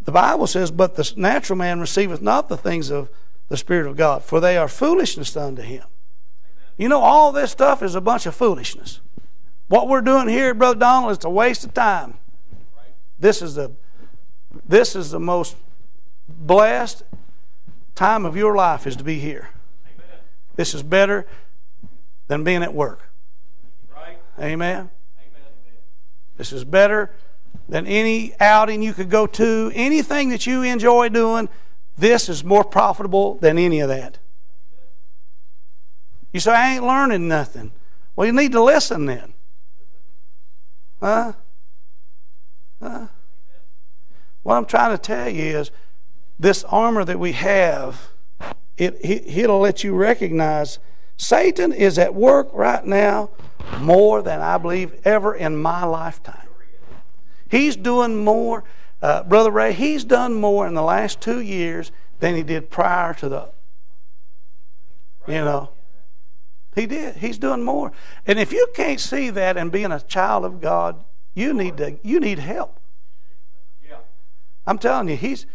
the 0.00 0.12
Bible 0.12 0.46
says, 0.46 0.70
but 0.70 0.96
the 0.96 1.12
natural 1.16 1.58
man 1.58 1.80
receiveth 1.80 2.22
not 2.22 2.48
the 2.48 2.56
things 2.56 2.90
of 2.90 3.10
the 3.48 3.56
Spirit 3.56 3.86
of 3.86 3.96
God, 3.96 4.24
for 4.24 4.40
they 4.40 4.56
are 4.56 4.68
foolishness 4.68 5.36
unto 5.36 5.62
him. 5.62 5.84
You 6.78 6.88
know, 6.88 7.00
all 7.00 7.30
this 7.30 7.50
stuff 7.50 7.82
is 7.82 7.94
a 7.94 8.00
bunch 8.00 8.24
of 8.24 8.34
foolishness. 8.34 9.00
What 9.68 9.88
we're 9.88 10.00
doing 10.00 10.28
here, 10.28 10.54
Brother 10.54 10.78
Donald, 10.78 11.12
is 11.12 11.24
a 11.24 11.30
waste 11.30 11.64
of 11.64 11.74
time. 11.74 12.14
This 13.18 13.42
is 13.42 13.54
the 13.54 13.72
this 14.66 14.96
is 14.96 15.10
the 15.10 15.20
most 15.20 15.56
blessed 16.28 17.04
time 18.00 18.24
of 18.24 18.34
your 18.34 18.56
life 18.56 18.86
is 18.86 18.96
to 18.96 19.04
be 19.04 19.18
here. 19.18 19.50
This 20.56 20.72
is 20.72 20.82
better 20.82 21.26
than 22.28 22.44
being 22.44 22.62
at 22.62 22.72
work. 22.72 23.10
Amen. 24.38 24.88
This 26.38 26.50
is 26.50 26.64
better 26.64 27.10
than 27.68 27.86
any 27.86 28.32
outing 28.40 28.80
you 28.80 28.94
could 28.94 29.10
go 29.10 29.26
to, 29.26 29.70
anything 29.74 30.30
that 30.30 30.46
you 30.46 30.62
enjoy 30.62 31.10
doing. 31.10 31.50
This 31.98 32.30
is 32.30 32.42
more 32.42 32.64
profitable 32.64 33.34
than 33.34 33.58
any 33.58 33.80
of 33.80 33.90
that. 33.90 34.16
You 36.32 36.40
say, 36.40 36.52
I 36.52 36.76
ain't 36.76 36.84
learning 36.84 37.28
nothing. 37.28 37.70
Well, 38.16 38.26
you 38.26 38.32
need 38.32 38.52
to 38.52 38.62
listen 38.62 39.04
then. 39.04 39.34
Huh? 41.00 41.34
Huh? 42.80 43.08
What 44.42 44.54
I'm 44.54 44.64
trying 44.64 44.96
to 44.96 45.02
tell 45.02 45.28
you 45.28 45.58
is 45.58 45.70
this 46.40 46.64
armor 46.64 47.04
that 47.04 47.18
we 47.18 47.32
have, 47.32 48.08
it, 48.78 48.96
it'll 49.02 49.60
let 49.60 49.84
you 49.84 49.94
recognize 49.94 50.78
Satan 51.18 51.70
is 51.72 51.98
at 51.98 52.14
work 52.14 52.48
right 52.54 52.84
now 52.84 53.28
more 53.78 54.22
than 54.22 54.40
I 54.40 54.56
believe 54.56 54.94
ever 55.04 55.34
in 55.34 55.58
my 55.58 55.84
lifetime. 55.84 56.48
He's 57.50 57.76
doing 57.76 58.24
more, 58.24 58.64
uh, 59.02 59.22
Brother 59.24 59.50
Ray, 59.50 59.74
he's 59.74 60.02
done 60.02 60.32
more 60.34 60.66
in 60.66 60.72
the 60.72 60.82
last 60.82 61.20
two 61.20 61.40
years 61.40 61.92
than 62.20 62.34
he 62.34 62.42
did 62.42 62.70
prior 62.70 63.12
to 63.14 63.28
the, 63.28 63.50
you 65.26 65.44
know. 65.44 65.70
He 66.74 66.86
did. 66.86 67.16
He's 67.16 67.36
doing 67.36 67.62
more. 67.62 67.92
And 68.26 68.38
if 68.38 68.52
you 68.52 68.68
can't 68.74 69.00
see 69.00 69.28
that 69.30 69.56
and 69.56 69.72
being 69.72 69.90
a 69.90 70.00
child 70.00 70.44
of 70.44 70.60
God, 70.60 71.04
you 71.34 71.52
need 71.52 71.76
to 71.78 71.98
you 72.02 72.20
need 72.20 72.38
help. 72.38 72.78
I'm 74.66 74.78
telling 74.78 75.08
you, 75.08 75.16
he's 75.16 75.46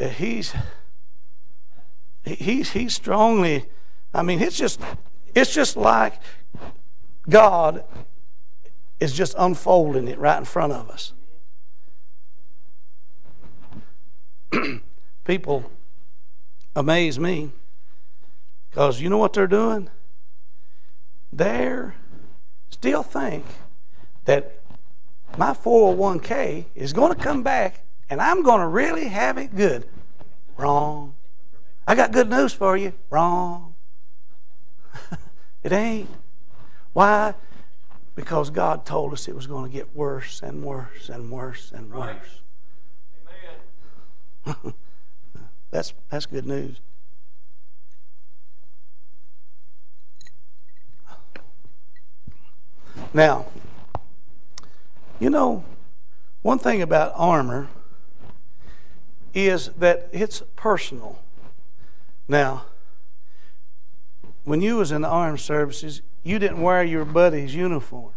Uh, 0.00 0.08
he's 0.08 0.54
he's 2.24 2.70
he's 2.70 2.94
strongly 2.94 3.66
I 4.14 4.22
mean 4.22 4.40
it's 4.40 4.56
just 4.56 4.80
it's 5.34 5.52
just 5.52 5.76
like 5.76 6.20
God 7.28 7.84
is 9.00 9.12
just 9.12 9.34
unfolding 9.38 10.08
it 10.08 10.18
right 10.18 10.38
in 10.38 10.44
front 10.44 10.72
of 10.72 10.88
us. 10.88 11.12
People 15.24 15.70
amaze 16.74 17.18
me 17.18 17.50
because 18.70 19.00
you 19.00 19.10
know 19.10 19.18
what 19.18 19.32
they're 19.32 19.46
doing? 19.46 19.90
They're 21.32 21.94
still 22.70 23.02
think 23.02 23.44
that 24.24 24.60
my 25.36 25.52
401k 25.52 26.66
is 26.74 26.92
going 26.92 27.14
to 27.14 27.18
come 27.18 27.42
back 27.42 27.84
and 28.12 28.20
I'm 28.20 28.42
going 28.42 28.60
to 28.60 28.66
really 28.66 29.06
have 29.06 29.38
it 29.38 29.56
good. 29.56 29.88
Wrong. 30.58 31.14
I 31.86 31.94
got 31.94 32.12
good 32.12 32.28
news 32.28 32.52
for 32.52 32.76
you. 32.76 32.92
Wrong. 33.08 33.74
it 35.62 35.72
ain't. 35.72 36.10
Why? 36.92 37.32
Because 38.14 38.50
God 38.50 38.84
told 38.84 39.14
us 39.14 39.28
it 39.28 39.34
was 39.34 39.46
going 39.46 39.64
to 39.64 39.74
get 39.74 39.96
worse 39.96 40.42
and 40.42 40.62
worse 40.62 41.08
and 41.08 41.30
worse 41.30 41.72
and 41.74 41.90
worse. 41.90 42.42
That's, 45.70 45.94
that's 46.10 46.26
good 46.26 46.44
news. 46.44 46.82
Now, 53.14 53.46
you 55.18 55.30
know, 55.30 55.64
one 56.42 56.58
thing 56.58 56.82
about 56.82 57.14
armor 57.16 57.70
is 59.34 59.68
that 59.78 60.08
it's 60.12 60.42
personal. 60.56 61.18
Now, 62.28 62.66
when 64.44 64.60
you 64.60 64.76
was 64.76 64.92
in 64.92 65.02
the 65.02 65.08
armed 65.08 65.40
services, 65.40 66.02
you 66.22 66.38
didn't 66.38 66.60
wear 66.60 66.82
your 66.82 67.04
buddy's 67.04 67.54
uniform, 67.54 68.12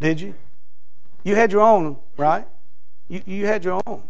did 0.00 0.20
you? 0.20 0.34
You 1.24 1.34
had 1.34 1.52
your 1.52 1.60
own, 1.60 1.96
right? 2.16 2.46
You 3.08 3.22
you 3.26 3.46
had 3.46 3.64
your 3.64 3.80
own. 3.86 4.02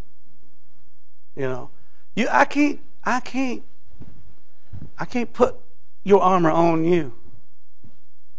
You 1.36 1.42
know, 1.42 1.70
you 2.14 2.28
I 2.30 2.44
can't 2.44 2.80
I 3.04 3.20
can't 3.20 3.62
I 4.98 5.04
can't 5.04 5.32
put 5.32 5.56
your 6.04 6.22
armor 6.22 6.50
on 6.50 6.84
you. 6.84 7.12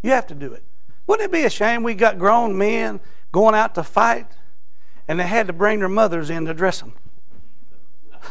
You 0.02 0.12
have 0.12 0.28
to 0.28 0.36
do 0.36 0.54
it. 0.54 0.64
Wouldn't 1.08 1.30
it 1.30 1.32
be 1.32 1.44
a 1.44 1.50
shame 1.50 1.84
we 1.84 1.94
got 1.94 2.18
grown 2.18 2.58
men 2.58 3.00
going 3.32 3.56
out 3.56 3.76
to 3.76 3.84
fight 3.84 4.28
and 5.08 5.20
they 5.20 5.28
had 5.28 5.48
to 5.48 5.54
bring 5.54 5.80
their 5.80 5.90
mothers 5.90 6.30
in 6.30 6.46
to 6.46 6.54
dress 6.54 6.82
them? 6.82 6.94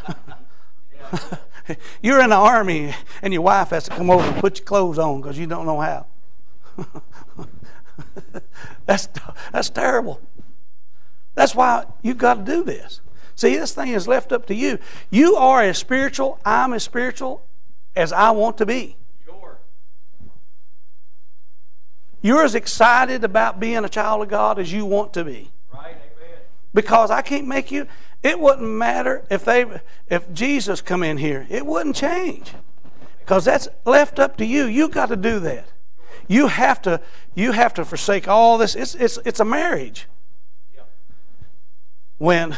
You're 2.02 2.20
in 2.20 2.30
the 2.30 2.36
army 2.36 2.94
and 3.22 3.32
your 3.32 3.42
wife 3.42 3.70
has 3.70 3.84
to 3.84 3.90
come 3.90 4.10
over 4.10 4.24
and 4.24 4.36
put 4.40 4.58
your 4.58 4.66
clothes 4.66 4.98
on 4.98 5.20
because 5.20 5.38
you 5.38 5.46
don't 5.46 5.66
know 5.66 5.80
how. 5.80 6.06
that's, 8.86 9.08
that's 9.52 9.70
terrible. 9.70 10.20
That's 11.34 11.54
why 11.54 11.84
you've 12.02 12.18
got 12.18 12.34
to 12.34 12.42
do 12.42 12.64
this. 12.64 13.00
See, 13.34 13.56
this 13.56 13.74
thing 13.74 13.88
is 13.88 14.06
left 14.06 14.32
up 14.32 14.46
to 14.46 14.54
you. 14.54 14.78
You 15.10 15.36
are 15.36 15.62
as 15.62 15.78
spiritual, 15.78 16.38
I'm 16.44 16.72
as 16.72 16.82
spiritual 16.82 17.46
as 17.96 18.12
I 18.12 18.30
want 18.30 18.58
to 18.58 18.66
be. 18.66 18.96
You're 22.22 22.44
as 22.44 22.54
excited 22.54 23.24
about 23.24 23.58
being 23.58 23.84
a 23.84 23.88
child 23.88 24.22
of 24.22 24.28
God 24.28 24.60
as 24.60 24.72
you 24.72 24.86
want 24.86 25.12
to 25.14 25.24
be. 25.24 25.50
Right, 25.74 25.96
amen. 25.96 26.38
Because 26.72 27.10
I 27.10 27.20
can't 27.20 27.48
make 27.48 27.72
you. 27.72 27.88
It 28.22 28.38
wouldn't 28.38 28.68
matter 28.68 29.24
if 29.30 29.44
they 29.44 29.66
if 30.08 30.32
Jesus 30.32 30.80
come 30.80 31.02
in 31.02 31.16
here. 31.18 31.46
It 31.50 31.66
wouldn't 31.66 31.96
change. 31.96 32.52
Because 33.20 33.44
that's 33.44 33.68
left 33.84 34.18
up 34.18 34.36
to 34.38 34.46
you. 34.46 34.66
You 34.66 34.88
got 34.88 35.08
to 35.08 35.16
do 35.16 35.40
that. 35.40 35.68
You 36.28 36.46
have 36.46 36.80
to 36.82 37.00
you 37.34 37.52
have 37.52 37.74
to 37.74 37.84
forsake 37.84 38.28
all 38.28 38.58
this. 38.58 38.74
It's 38.74 38.94
it's 38.94 39.18
it's 39.24 39.40
a 39.40 39.44
marriage. 39.44 40.06
When 42.18 42.56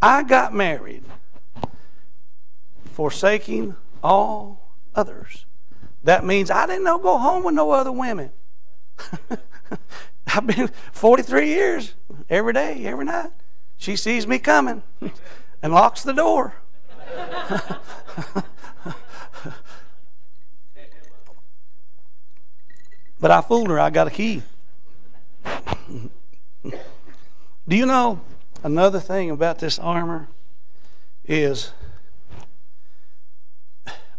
I 0.00 0.22
got 0.22 0.54
married, 0.54 1.02
forsaking 2.92 3.74
all 4.02 4.72
others. 4.94 5.46
That 6.04 6.24
means 6.24 6.50
I 6.50 6.66
didn't 6.66 6.84
know 6.84 6.98
go 6.98 7.18
home 7.18 7.42
with 7.42 7.54
no 7.54 7.72
other 7.72 7.90
women. 7.90 8.30
I've 10.28 10.46
been 10.46 10.68
43 10.92 11.48
years, 11.48 11.94
every 12.30 12.52
day, 12.52 12.84
every 12.84 13.04
night. 13.04 13.30
She 13.78 13.96
sees 13.96 14.26
me 14.26 14.38
coming 14.38 14.82
and 15.62 15.72
locks 15.72 16.02
the 16.02 16.12
door. 16.12 16.54
but 23.20 23.30
I 23.30 23.40
fooled 23.40 23.68
her. 23.68 23.78
I 23.78 23.90
got 23.90 24.06
a 24.06 24.10
key. 24.10 24.42
Do 27.68 27.76
you 27.76 27.86
know 27.86 28.20
another 28.62 29.00
thing 29.00 29.30
about 29.30 29.58
this 29.58 29.78
armor 29.78 30.28
is 31.24 31.72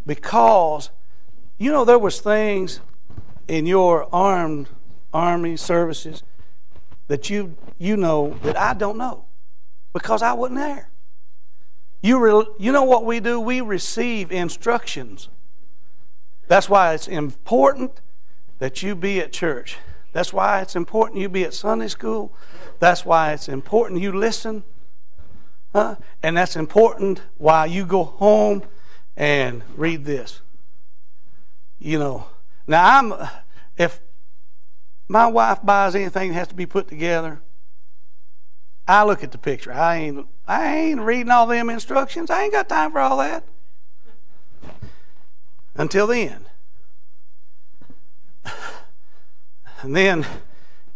because 0.06 0.90
you 1.58 1.72
know 1.72 1.86
there 1.86 2.00
was 2.00 2.20
things 2.20 2.82
in 3.48 3.66
your 3.66 4.14
armed 4.14 4.68
army 5.14 5.56
services 5.56 6.24
that 7.08 7.30
you 7.30 7.56
you 7.78 7.96
know 7.96 8.38
that 8.44 8.58
I 8.58 8.74
don't 8.74 8.98
know 8.98 9.27
because 9.98 10.22
I 10.22 10.34
wasn't 10.34 10.60
there. 10.60 10.90
You 12.02 12.20
re, 12.20 12.46
you 12.60 12.72
know 12.72 12.84
what 12.84 13.06
we 13.06 13.20
do? 13.20 13.40
We 13.40 13.62
receive 13.62 14.32
instructions. 14.32 15.30
That's 16.48 16.70
why 16.70 16.94
it's 16.94 17.08
important 17.08 18.00
that 18.60 18.84
you 18.84 18.96
be 18.96 19.20
at 19.20 19.34
church. 19.34 19.78
That's 20.14 20.32
why 20.32 20.62
it's 20.62 20.76
important 20.76 21.20
you 21.20 21.30
be 21.30 21.44
at 21.44 21.54
Sunday 21.54 21.88
school. 21.88 22.34
That's 22.80 23.06
why 23.06 23.34
it's 23.34 23.50
important 23.50 24.02
you 24.02 24.12
listen. 24.12 24.64
Huh? 25.74 25.96
And 26.24 26.38
that's 26.38 26.56
important 26.56 27.22
why 27.38 27.66
you 27.66 27.86
go 27.86 28.04
home 28.04 28.64
and 29.16 29.64
read 29.76 30.06
this. 30.06 30.42
You 31.80 32.00
know, 32.00 32.28
now 32.68 33.00
I'm 33.00 33.14
if 33.78 34.00
my 35.08 35.28
wife 35.28 35.60
buys 35.64 35.96
anything 35.96 36.30
that 36.30 36.36
has 36.36 36.48
to 36.50 36.56
be 36.56 36.66
put 36.66 36.88
together, 36.88 37.42
I 38.88 39.04
look 39.04 39.24
at 39.24 39.32
the 39.32 39.38
picture. 39.38 39.74
I 39.74 39.98
ain't 39.98 40.28
I 40.48 40.76
ain't 40.78 41.02
reading 41.02 41.30
all 41.30 41.46
them 41.48 41.70
instructions. 41.70 42.30
I 42.30 42.44
ain't 42.44 42.54
got 42.54 42.70
time 42.70 42.92
for 42.92 43.00
all 43.00 43.18
that. 43.18 43.44
Until 45.76 46.08
then. 46.08 46.46
And 49.82 49.96
then 49.96 50.26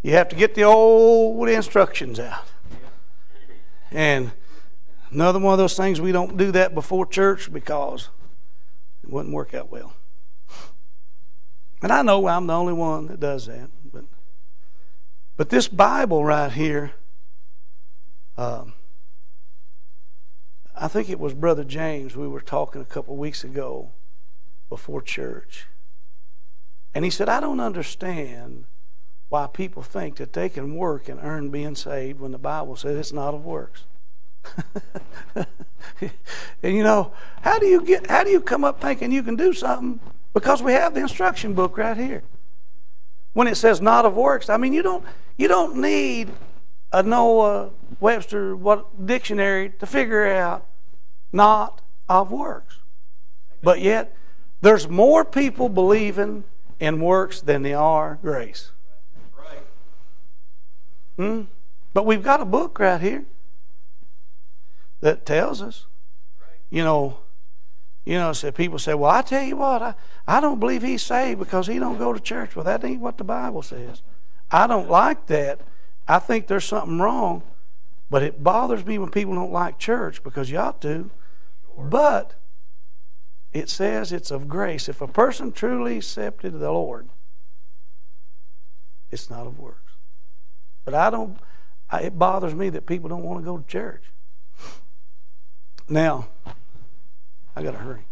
you 0.01 0.13
have 0.13 0.29
to 0.29 0.35
get 0.35 0.55
the 0.55 0.63
old 0.63 1.47
instructions 1.49 2.19
out. 2.19 2.45
And 3.91 4.31
another 5.11 5.37
one 5.37 5.53
of 5.53 5.59
those 5.59 5.77
things 5.77 6.01
we 6.01 6.11
don't 6.11 6.37
do 6.37 6.51
that 6.53 6.73
before 6.73 7.05
church 7.05 7.51
because 7.51 8.09
it 9.03 9.09
wouldn't 9.09 9.35
work 9.35 9.53
out 9.53 9.71
well. 9.71 9.93
And 11.81 11.91
I 11.91 12.01
know 12.01 12.27
I'm 12.27 12.47
the 12.47 12.53
only 12.53 12.73
one 12.73 13.07
that 13.07 13.19
does 13.19 13.47
that. 13.47 13.69
But, 13.91 14.05
but 15.35 15.49
this 15.49 15.67
Bible 15.67 16.23
right 16.23 16.51
here, 16.51 16.93
um, 18.41 18.73
I 20.75 20.87
think 20.87 21.09
it 21.09 21.19
was 21.19 21.35
Brother 21.35 21.63
James 21.63 22.15
we 22.15 22.27
were 22.27 22.41
talking 22.41 22.81
a 22.81 22.85
couple 22.85 23.15
weeks 23.15 23.43
ago 23.43 23.91
before 24.67 25.01
church. 25.01 25.67
And 26.95 27.05
he 27.05 27.11
said, 27.11 27.29
I 27.29 27.39
don't 27.39 27.59
understand 27.59 28.65
why 29.29 29.45
people 29.45 29.83
think 29.83 30.15
that 30.15 30.33
they 30.33 30.49
can 30.49 30.75
work 30.75 31.07
and 31.07 31.19
earn 31.21 31.51
being 31.51 31.75
saved 31.75 32.19
when 32.19 32.31
the 32.31 32.39
Bible 32.39 32.75
says 32.75 32.97
it's 32.97 33.13
not 33.13 33.35
of 33.35 33.45
works. 33.45 33.83
and 35.35 35.45
you 36.63 36.83
know, 36.83 37.13
how 37.41 37.59
do 37.59 37.67
you 37.67 37.85
get 37.85 38.09
how 38.09 38.23
do 38.23 38.31
you 38.31 38.41
come 38.41 38.63
up 38.63 38.81
thinking 38.81 39.11
you 39.11 39.21
can 39.21 39.35
do 39.35 39.53
something 39.53 39.99
because 40.33 40.63
we 40.63 40.73
have 40.73 40.95
the 40.95 40.99
instruction 40.99 41.53
book 41.53 41.77
right 41.77 41.95
here. 41.95 42.23
When 43.33 43.47
it 43.47 43.55
says 43.55 43.81
not 43.81 44.05
of 44.05 44.15
works, 44.15 44.49
I 44.49 44.57
mean 44.57 44.73
you 44.73 44.81
don't 44.81 45.05
you 45.37 45.47
don't 45.47 45.77
need 45.77 46.31
a 46.91 47.03
Noah 47.03 47.71
Webster 47.99 48.55
what 48.55 49.05
dictionary 49.05 49.69
to 49.79 49.85
figure 49.85 50.27
out 50.27 50.65
not 51.31 51.81
of 52.09 52.31
works. 52.31 52.79
But 53.63 53.81
yet 53.81 54.15
there's 54.61 54.89
more 54.89 55.23
people 55.23 55.69
believing 55.69 56.43
in 56.79 56.99
works 56.99 57.41
than 57.41 57.63
there 57.63 57.77
are 57.77 58.19
grace. 58.21 58.71
Hmm? 61.17 61.43
But 61.93 62.05
we've 62.05 62.23
got 62.23 62.41
a 62.41 62.45
book 62.45 62.79
right 62.79 62.99
here 62.99 63.25
that 65.01 65.25
tells 65.25 65.61
us, 65.61 65.85
you 66.69 66.83
know, 66.83 67.19
you 68.05 68.15
know, 68.15 68.33
so 68.33 68.51
people 68.51 68.79
say, 68.79 68.95
well, 68.95 69.11
I 69.11 69.21
tell 69.21 69.43
you 69.43 69.57
what, 69.57 69.81
I, 69.81 69.93
I 70.27 70.39
don't 70.39 70.59
believe 70.59 70.81
he's 70.81 71.03
saved 71.03 71.39
because 71.39 71.67
he 71.67 71.77
don't 71.77 71.99
go 71.99 72.13
to 72.13 72.19
church. 72.19 72.55
Well, 72.55 72.65
that 72.65 72.83
ain't 72.83 73.01
what 73.01 73.17
the 73.17 73.23
Bible 73.23 73.61
says. 73.61 74.01
I 74.49 74.65
don't 74.65 74.89
like 74.89 75.27
that. 75.27 75.61
I 76.07 76.19
think 76.19 76.47
there's 76.47 76.65
something 76.65 76.99
wrong, 76.99 77.43
but 78.09 78.23
it 78.23 78.43
bothers 78.43 78.85
me 78.85 78.97
when 78.97 79.09
people 79.09 79.33
don't 79.35 79.51
like 79.51 79.77
church 79.79 80.23
because 80.23 80.49
you 80.49 80.57
ought 80.57 80.81
to. 80.81 81.09
Sure. 81.75 81.85
But 81.85 82.35
it 83.53 83.69
says 83.69 84.11
it's 84.11 84.31
of 84.31 84.47
grace. 84.47 84.89
If 84.89 85.01
a 85.01 85.07
person 85.07 85.51
truly 85.51 85.97
accepted 85.97 86.53
the 86.53 86.71
Lord, 86.71 87.09
it's 89.09 89.29
not 89.29 89.47
of 89.47 89.59
works. 89.59 89.93
But 90.85 90.93
I 90.93 91.09
don't, 91.09 91.37
I, 91.89 92.01
it 92.01 92.17
bothers 92.17 92.55
me 92.55 92.69
that 92.69 92.85
people 92.85 93.09
don't 93.09 93.23
want 93.23 93.39
to 93.39 93.45
go 93.45 93.57
to 93.57 93.67
church. 93.67 94.03
Now, 95.87 96.29
I 97.55 97.63
got 97.63 97.71
to 97.71 97.77
hurry. 97.77 98.05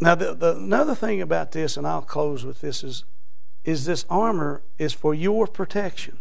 Now, 0.00 0.14
the, 0.14 0.34
the, 0.34 0.56
another 0.56 0.94
thing 0.94 1.22
about 1.22 1.52
this, 1.52 1.76
and 1.76 1.86
I'll 1.86 2.02
close 2.02 2.44
with 2.44 2.60
this, 2.60 2.84
is, 2.84 3.04
is 3.64 3.84
this 3.84 4.04
armor 4.10 4.62
is 4.78 4.92
for 4.92 5.14
your 5.14 5.46
protection. 5.46 6.18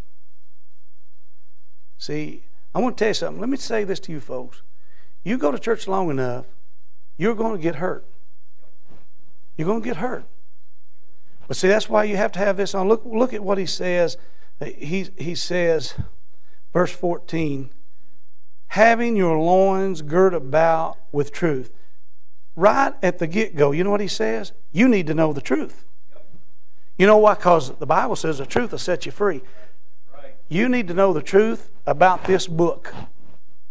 See, 1.97 2.43
I 2.73 2.79
want 2.79 2.97
to 2.97 3.03
tell 3.03 3.09
you 3.09 3.13
something. 3.15 3.39
Let 3.39 3.49
me 3.49 3.57
say 3.57 3.83
this 3.83 3.99
to 4.01 4.11
you 4.11 4.19
folks. 4.19 4.61
You 5.23 5.37
go 5.37 5.51
to 5.51 5.59
church 5.59 5.87
long 5.87 6.09
enough, 6.09 6.45
you're 7.17 7.35
going 7.35 7.55
to 7.55 7.61
get 7.61 7.75
hurt. 7.75 8.05
You're 9.57 9.67
going 9.67 9.81
to 9.81 9.87
get 9.87 9.97
hurt. 9.97 10.25
But 11.47 11.57
see, 11.57 11.67
that's 11.67 11.89
why 11.89 12.05
you 12.05 12.17
have 12.17 12.31
to 12.33 12.39
have 12.39 12.57
this 12.57 12.73
on. 12.73 12.87
Look, 12.87 13.03
look 13.05 13.33
at 13.33 13.43
what 13.43 13.57
he 13.57 13.65
says. 13.65 14.17
He, 14.63 15.09
he 15.17 15.35
says, 15.35 15.95
verse 16.73 16.91
14 16.91 17.71
having 18.71 19.17
your 19.17 19.37
loins 19.37 20.01
girt 20.01 20.33
about 20.33 20.97
with 21.11 21.29
truth. 21.33 21.69
Right 22.55 22.93
at 23.03 23.19
the 23.19 23.27
get 23.27 23.53
go, 23.53 23.71
you 23.73 23.83
know 23.83 23.91
what 23.91 23.99
he 23.99 24.07
says? 24.07 24.53
You 24.71 24.87
need 24.87 25.07
to 25.07 25.13
know 25.13 25.33
the 25.33 25.41
truth. 25.41 25.83
You 26.97 27.07
know 27.07 27.17
why? 27.17 27.33
Because 27.33 27.75
the 27.77 27.85
Bible 27.85 28.15
says 28.15 28.37
the 28.37 28.45
truth 28.45 28.71
will 28.71 28.79
set 28.79 29.05
you 29.05 29.11
free. 29.11 29.41
You 30.49 30.67
need 30.67 30.87
to 30.89 30.93
know 30.93 31.13
the 31.13 31.21
truth 31.21 31.71
about 31.85 32.25
this 32.25 32.47
book. 32.47 32.93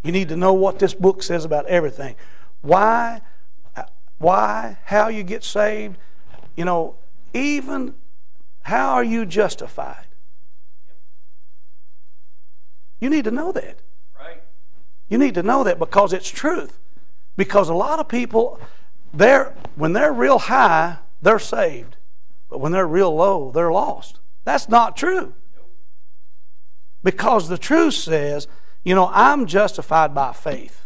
You 0.03 0.13
need 0.13 0.29
to 0.31 0.37
know 0.37 0.53
what 0.53 0.79
this 0.79 0.95
book 0.95 1.23
says 1.23 1.45
about 1.45 1.67
everything. 1.67 2.17
Why, 2.63 3.21
why, 4.19 4.79
how 4.85 5.09
you 5.09 5.23
get 5.23 5.45
saved, 5.45 5.99
you 6.57 6.65
know, 6.65 6.97
even 7.35 7.95
how 8.63 8.95
are 8.95 9.05
you 9.05 9.27
justified? 9.27 10.07
You 12.99 13.11
need 13.11 13.25
to 13.25 13.31
know 13.31 13.53
that. 13.53 13.81
You 15.09 15.19
need 15.19 15.35
to 15.35 15.43
know 15.43 15.65
that 15.65 15.79
because 15.79 16.13
it's 16.13 16.29
truth. 16.29 16.79
Because 17.37 17.69
a 17.69 17.75
lot 17.75 17.99
of 17.99 18.09
people, 18.09 18.61
they're, 19.13 19.55
when 19.75 19.93
they're 19.93 20.13
real 20.13 20.39
high, 20.39 20.99
they're 21.21 21.39
saved. 21.39 21.97
But 22.51 22.61
when 22.61 22.73
they're 22.73 22.87
real 22.87 23.15
low, 23.15 23.53
they're 23.53 23.73
lost. 23.73 24.19
That's 24.45 24.69
not 24.69 24.97
true. 24.97 25.35
Because 27.03 27.49
the 27.49 27.57
truth 27.57 27.95
says, 27.95 28.49
you 28.85 28.95
know, 28.95 29.11
I'm 29.13 29.47
justified 29.47 30.15
by 30.15 30.33
faith. 30.33 30.83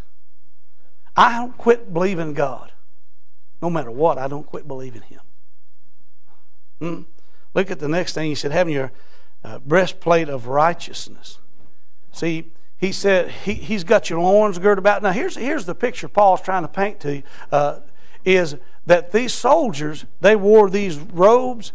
I 1.17 1.39
don't 1.39 1.57
quit 1.57 1.93
believing 1.93 2.35
God. 2.35 2.73
No 3.63 3.71
matter 3.71 3.91
what, 3.91 4.19
I 4.19 4.29
don't 4.29 4.47
quit 4.47 4.69
believing 4.69 5.03
Him. 5.03 5.21
Hmm? 6.81 7.03
Look 7.55 7.71
at 7.71 7.79
the 7.79 7.89
next 7.89 8.13
thing. 8.13 8.29
He 8.29 8.35
said, 8.35 8.53
having 8.53 8.75
your 8.75 8.93
uh, 9.43 9.61
breastplate 9.61 10.29
of 10.29 10.49
righteousness. 10.49 11.39
See, 12.13 12.53
he 12.77 12.93
said 12.93 13.31
he, 13.31 13.55
he's 13.55 13.85
got 13.85 14.11
your 14.11 14.21
loins 14.21 14.59
girded 14.59 14.79
about. 14.79 15.03
Now 15.03 15.13
here's 15.13 15.37
here's 15.37 15.65
the 15.65 15.75
picture 15.75 16.09
Paul's 16.09 16.43
trying 16.43 16.63
to 16.63 16.69
paint 16.69 17.01
to 17.01 17.17
you 17.17 17.23
uh, 17.51 17.81
is 18.25 18.57
that 18.87 19.13
these 19.13 19.33
soldiers 19.33 20.05
they 20.21 20.37
wore 20.37 20.71
these 20.71 20.99
robes 20.99 21.73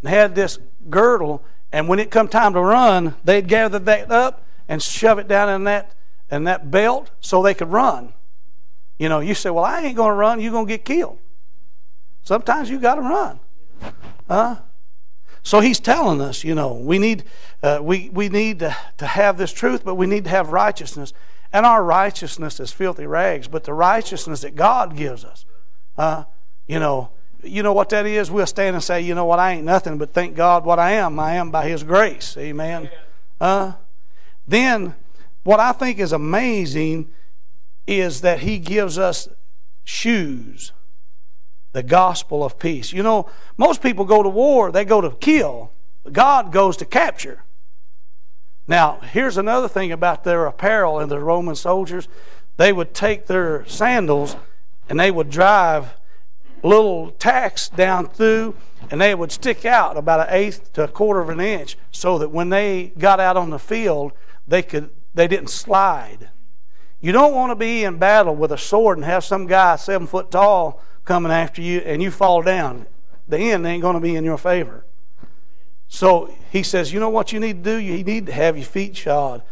and 0.00 0.08
had 0.08 0.34
this 0.34 0.58
girdle, 0.90 1.44
and 1.72 1.88
when 1.88 1.98
it 1.98 2.10
come 2.10 2.28
time 2.28 2.52
to 2.54 2.60
run, 2.60 3.14
they'd 3.24 3.48
gather 3.48 3.78
that 3.78 4.10
up 4.10 4.44
and 4.68 4.82
shove 4.82 5.18
it 5.18 5.28
down 5.28 5.48
in 5.48 5.64
that 5.64 5.94
in 6.30 6.44
that 6.44 6.70
belt 6.70 7.10
so 7.20 7.42
they 7.42 7.54
could 7.54 7.70
run. 7.70 8.12
You 8.98 9.08
know, 9.08 9.20
you 9.20 9.34
say, 9.34 9.50
"Well, 9.50 9.64
I 9.64 9.80
ain't 9.80 9.96
to 10.10 10.16
run. 10.16 10.40
You're 10.40 10.52
to 10.66 10.72
get 10.72 10.84
killed." 10.84 11.18
Sometimes 12.22 12.70
you 12.70 12.78
got 12.78 12.96
to 12.96 13.00
run. 13.02 13.40
Huh? 14.28 14.56
So 15.42 15.60
he's 15.60 15.80
telling 15.80 16.20
us, 16.20 16.44
you 16.44 16.54
know, 16.54 16.74
we 16.74 16.98
need, 16.98 17.24
uh, 17.62 17.80
we, 17.82 18.08
we 18.10 18.28
need 18.28 18.60
to, 18.60 18.76
to 18.98 19.06
have 19.06 19.38
this 19.38 19.52
truth, 19.52 19.84
but 19.84 19.96
we 19.96 20.06
need 20.06 20.24
to 20.24 20.30
have 20.30 20.50
righteousness. 20.52 21.12
And 21.52 21.66
our 21.66 21.82
righteousness 21.82 22.60
is 22.60 22.72
filthy 22.72 23.06
rags, 23.06 23.48
but 23.48 23.64
the 23.64 23.74
righteousness 23.74 24.42
that 24.42 24.54
God 24.54 24.96
gives 24.96 25.24
us, 25.24 25.44
uh, 25.96 26.24
you 26.66 26.78
know, 26.78 27.10
you 27.42 27.62
know 27.62 27.72
what 27.72 27.88
that 27.90 28.06
is? 28.06 28.30
We'll 28.30 28.46
stand 28.46 28.76
and 28.76 28.82
say, 28.82 29.00
you 29.00 29.14
know 29.14 29.24
what, 29.24 29.38
I 29.38 29.52
ain't 29.52 29.64
nothing, 29.64 29.98
but 29.98 30.12
thank 30.12 30.36
God 30.36 30.64
what 30.64 30.78
I 30.78 30.92
am. 30.92 31.18
I 31.18 31.34
am 31.34 31.50
by 31.50 31.68
His 31.68 31.82
grace. 31.82 32.36
Amen. 32.36 32.88
Uh, 33.40 33.72
then, 34.46 34.94
what 35.42 35.60
I 35.60 35.72
think 35.72 35.98
is 35.98 36.12
amazing 36.12 37.10
is 37.86 38.20
that 38.20 38.40
He 38.40 38.58
gives 38.58 38.96
us 38.96 39.28
shoes 39.84 40.72
the 41.72 41.82
gospel 41.82 42.44
of 42.44 42.58
peace. 42.58 42.92
You 42.92 43.02
know, 43.02 43.28
most 43.56 43.82
people 43.82 44.04
go 44.04 44.22
to 44.22 44.28
war, 44.28 44.70
they 44.70 44.84
go 44.84 45.00
to 45.00 45.10
kill. 45.10 45.72
God 46.10 46.52
goes 46.52 46.76
to 46.78 46.84
capture. 46.84 47.42
Now, 48.66 49.00
here's 49.00 49.36
another 49.36 49.68
thing 49.68 49.90
about 49.90 50.24
their 50.24 50.46
apparel 50.46 50.98
and 50.98 51.10
the 51.10 51.18
Roman 51.18 51.56
soldiers. 51.56 52.08
They 52.56 52.72
would 52.72 52.94
take 52.94 53.26
their 53.26 53.66
sandals 53.66 54.36
and 54.92 55.00
they 55.00 55.10
would 55.10 55.30
drive 55.30 55.94
little 56.62 57.12
tacks 57.12 57.70
down 57.70 58.06
through 58.06 58.54
and 58.90 59.00
they 59.00 59.14
would 59.14 59.32
stick 59.32 59.64
out 59.64 59.96
about 59.96 60.20
an 60.20 60.26
eighth 60.28 60.70
to 60.74 60.84
a 60.84 60.88
quarter 60.88 61.18
of 61.18 61.30
an 61.30 61.40
inch 61.40 61.78
so 61.90 62.18
that 62.18 62.30
when 62.30 62.50
they 62.50 62.92
got 62.98 63.18
out 63.18 63.38
on 63.38 63.48
the 63.48 63.58
field, 63.58 64.12
they 64.46 64.62
could 64.62 64.90
they 65.14 65.26
didn't 65.26 65.48
slide. 65.48 66.28
You 67.00 67.10
don't 67.10 67.32
want 67.32 67.52
to 67.52 67.54
be 67.54 67.84
in 67.84 67.96
battle 67.96 68.36
with 68.36 68.52
a 68.52 68.58
sword 68.58 68.98
and 68.98 69.06
have 69.06 69.24
some 69.24 69.46
guy 69.46 69.76
seven 69.76 70.06
foot 70.06 70.30
tall 70.30 70.82
coming 71.06 71.32
after 71.32 71.62
you 71.62 71.78
and 71.78 72.02
you 72.02 72.10
fall 72.10 72.42
down, 72.42 72.86
the 73.26 73.38
end 73.38 73.64
ain't 73.64 73.80
going 73.80 73.94
to 73.94 74.00
be 74.00 74.14
in 74.14 74.24
your 74.24 74.36
favor. 74.36 74.84
So 75.88 76.34
he 76.50 76.62
says, 76.62 76.92
you 76.92 77.00
know 77.00 77.08
what 77.08 77.32
you 77.32 77.40
need 77.40 77.64
to 77.64 77.76
do? 77.76 77.76
You 77.78 78.04
need 78.04 78.26
to 78.26 78.32
have 78.32 78.58
your 78.58 78.66
feet 78.66 78.94
shod 78.94 79.42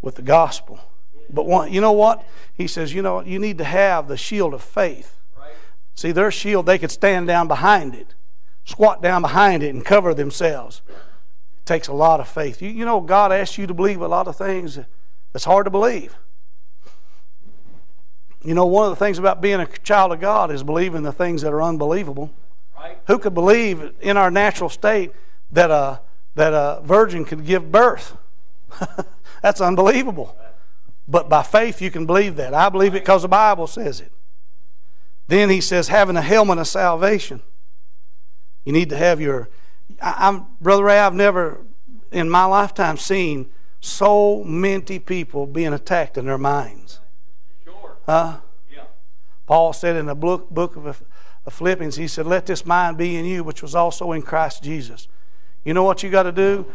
with 0.00 0.16
the 0.16 0.22
gospel. 0.22 0.80
But 1.32 1.46
one, 1.46 1.72
you 1.72 1.80
know 1.80 1.92
what? 1.92 2.26
He 2.54 2.66
says, 2.66 2.92
you 2.92 3.02
know, 3.02 3.22
you 3.22 3.38
need 3.38 3.58
to 3.58 3.64
have 3.64 4.08
the 4.08 4.16
shield 4.16 4.54
of 4.54 4.62
faith. 4.62 5.16
See, 5.94 6.12
their 6.12 6.30
shield, 6.30 6.66
they 6.66 6.78
could 6.78 6.90
stand 6.90 7.26
down 7.26 7.46
behind 7.46 7.94
it, 7.94 8.14
squat 8.64 9.02
down 9.02 9.20
behind 9.20 9.62
it, 9.62 9.74
and 9.74 9.84
cover 9.84 10.14
themselves. 10.14 10.80
It 10.88 11.66
takes 11.66 11.88
a 11.88 11.92
lot 11.92 12.20
of 12.20 12.28
faith. 12.28 12.62
You, 12.62 12.70
you 12.70 12.84
know, 12.86 13.00
God 13.00 13.32
asks 13.32 13.58
you 13.58 13.66
to 13.66 13.74
believe 13.74 14.00
a 14.00 14.08
lot 14.08 14.26
of 14.26 14.36
things 14.36 14.78
that's 15.32 15.44
hard 15.44 15.66
to 15.66 15.70
believe. 15.70 16.16
You 18.42 18.54
know, 18.54 18.64
one 18.64 18.90
of 18.90 18.98
the 18.98 19.04
things 19.04 19.18
about 19.18 19.42
being 19.42 19.60
a 19.60 19.66
child 19.66 20.12
of 20.12 20.20
God 20.20 20.50
is 20.50 20.62
believing 20.62 21.02
the 21.02 21.12
things 21.12 21.42
that 21.42 21.52
are 21.52 21.62
unbelievable. 21.62 22.32
Right. 22.74 22.96
Who 23.06 23.18
could 23.18 23.34
believe 23.34 23.92
in 24.00 24.16
our 24.16 24.30
natural 24.30 24.70
state 24.70 25.12
that 25.52 25.70
a, 25.70 26.00
that 26.34 26.54
a 26.54 26.80
virgin 26.82 27.26
could 27.26 27.44
give 27.44 27.70
birth? 27.70 28.16
That's 29.42 29.60
unbelievable. 29.60 30.34
But 31.10 31.28
by 31.28 31.42
faith, 31.42 31.82
you 31.82 31.90
can 31.90 32.06
believe 32.06 32.36
that. 32.36 32.54
I 32.54 32.68
believe 32.68 32.94
it 32.94 33.00
because 33.00 33.22
the 33.22 33.28
Bible 33.28 33.66
says 33.66 34.00
it. 34.00 34.12
Then 35.26 35.50
he 35.50 35.60
says, 35.60 35.88
having 35.88 36.16
a 36.16 36.22
helmet 36.22 36.58
of 36.58 36.68
salvation. 36.68 37.42
You 38.64 38.72
need 38.72 38.90
to 38.90 38.96
have 38.96 39.20
your. 39.20 39.48
I, 40.00 40.28
am 40.28 40.46
Brother 40.60 40.84
Ray, 40.84 41.00
I've 41.00 41.14
never 41.14 41.66
in 42.12 42.30
my 42.30 42.44
lifetime 42.44 42.96
seen 42.96 43.50
so 43.80 44.44
many 44.44 45.00
people 45.00 45.46
being 45.46 45.72
attacked 45.72 46.16
in 46.16 46.26
their 46.26 46.38
minds. 46.38 47.00
Sure. 47.64 47.96
Huh? 48.06 48.38
Yeah. 48.72 48.84
Paul 49.46 49.72
said 49.72 49.96
in 49.96 50.06
the 50.06 50.14
book, 50.14 50.48
book 50.50 50.76
of, 50.76 51.02
Philippians, 51.48 51.96
he 51.96 52.06
said, 52.06 52.26
Let 52.26 52.46
this 52.46 52.64
mind 52.64 52.98
be 52.98 53.16
in 53.16 53.24
you, 53.24 53.42
which 53.42 53.62
was 53.62 53.74
also 53.74 54.12
in 54.12 54.22
Christ 54.22 54.62
Jesus. 54.62 55.08
You 55.64 55.74
know 55.74 55.82
what 55.82 56.04
you 56.04 56.10
got 56.10 56.24
to 56.24 56.32
do? 56.32 56.66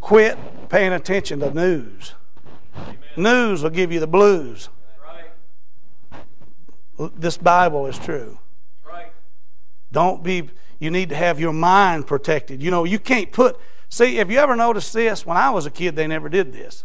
Quit 0.00 0.38
paying 0.70 0.92
attention 0.92 1.40
to 1.40 1.52
news. 1.52 2.14
News 3.16 3.62
will 3.62 3.70
give 3.70 3.92
you 3.92 4.00
the 4.00 4.06
blues. 4.06 4.68
This 7.16 7.36
Bible 7.36 7.86
is 7.86 7.98
true. 7.98 8.38
Don't 9.90 10.22
be, 10.22 10.48
you 10.78 10.90
need 10.90 11.10
to 11.10 11.14
have 11.14 11.38
your 11.38 11.52
mind 11.52 12.06
protected. 12.06 12.62
You 12.62 12.70
know, 12.70 12.84
you 12.84 12.98
can't 12.98 13.30
put, 13.30 13.58
see, 13.88 14.18
if 14.18 14.30
you 14.30 14.38
ever 14.38 14.56
noticed 14.56 14.92
this? 14.92 15.26
When 15.26 15.36
I 15.36 15.50
was 15.50 15.66
a 15.66 15.70
kid, 15.70 15.96
they 15.96 16.06
never 16.06 16.28
did 16.28 16.52
this. 16.52 16.84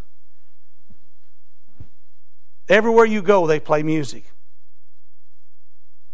Everywhere 2.67 3.05
you 3.05 3.21
go, 3.21 3.47
they 3.47 3.61
play 3.61 3.82
music. 3.82 4.25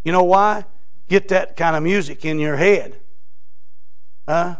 You 0.03 0.11
know 0.11 0.23
why? 0.23 0.65
Get 1.07 1.29
that 1.29 1.57
kind 1.57 1.75
of 1.75 1.81
music 1.81 2.25
in 2.25 2.37
your 2.37 2.57
head. 2.57 2.99
Huh? 4.27 4.57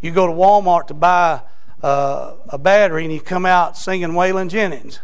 You 0.00 0.10
go 0.12 0.26
to 0.26 0.32
Walmart 0.32 0.88
to 0.88 0.94
buy 0.94 1.40
uh, 1.82 2.34
a 2.48 2.58
battery 2.58 3.04
and 3.04 3.12
you 3.12 3.20
come 3.20 3.46
out 3.46 3.76
singing 3.76 4.10
Waylon 4.10 4.48
Jennings. 4.48 5.00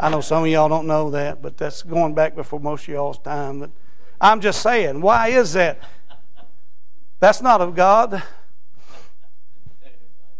I 0.00 0.08
know 0.10 0.20
some 0.20 0.44
of 0.44 0.48
y'all 0.48 0.68
don't 0.68 0.86
know 0.86 1.10
that, 1.10 1.42
but 1.42 1.56
that's 1.56 1.82
going 1.82 2.14
back 2.14 2.36
before 2.36 2.60
most 2.60 2.82
of 2.82 2.88
y'all's 2.88 3.18
time. 3.18 3.60
But 3.60 3.70
I'm 4.20 4.40
just 4.40 4.62
saying, 4.62 5.00
why 5.00 5.28
is 5.28 5.54
that? 5.54 5.80
That's 7.20 7.42
not 7.42 7.60
of 7.60 7.74
God. 7.74 8.22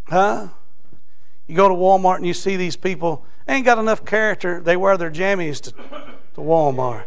Huh? 0.05 0.49
You 1.49 1.57
go 1.57 1.69
to 1.69 1.75
Walmart 1.75 2.16
and 2.16 2.27
you 2.27 2.35
see 2.35 2.57
these 2.57 2.77
people 2.77 3.25
ain't 3.49 3.64
got 3.64 3.79
enough 3.79 4.05
character. 4.05 4.61
They 4.61 4.77
wear 4.77 4.97
their 4.97 5.11
jammies 5.11 5.61
to, 5.62 5.73
to 5.73 6.41
Walmart. 6.41 7.05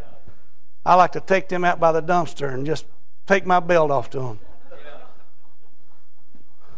I 0.86 0.95
like 0.95 1.14
to 1.14 1.22
take 1.22 1.47
them 1.47 1.64
out 1.64 1.80
by 1.80 1.91
the 1.91 2.01
dumpster 2.01 2.53
and 2.53 2.66
just 2.66 2.86
take 3.28 3.45
my 3.45 3.59
belt 3.59 3.91
off 3.91 4.09
to 4.12 4.20
them. 4.20 4.39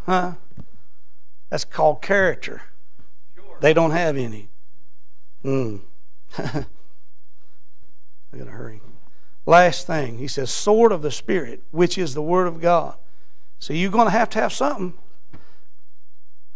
Huh? 0.06 0.34
That's 1.50 1.66
called 1.66 2.02
character. 2.02 2.64
They 3.62 3.74
don't 3.74 3.92
have 3.92 4.18
any. 4.18 4.50
Hmm. 5.42 5.78
I 6.38 6.66
gotta 8.38 8.52
hurry. 8.52 8.82
Last 9.46 9.88
thing, 9.88 10.18
he 10.18 10.28
says, 10.28 10.52
sword 10.52 10.92
of 10.92 11.02
the 11.02 11.12
Spirit, 11.12 11.64
which 11.72 11.98
is 11.98 12.14
the 12.14 12.22
Word 12.22 12.48
of 12.48 12.62
God. 12.62 12.96
So 13.60 13.74
you're 13.74 13.92
going 13.92 14.08
to 14.08 14.12
have 14.12 14.30
to 14.32 14.40
have 14.40 14.54
something 14.54 14.94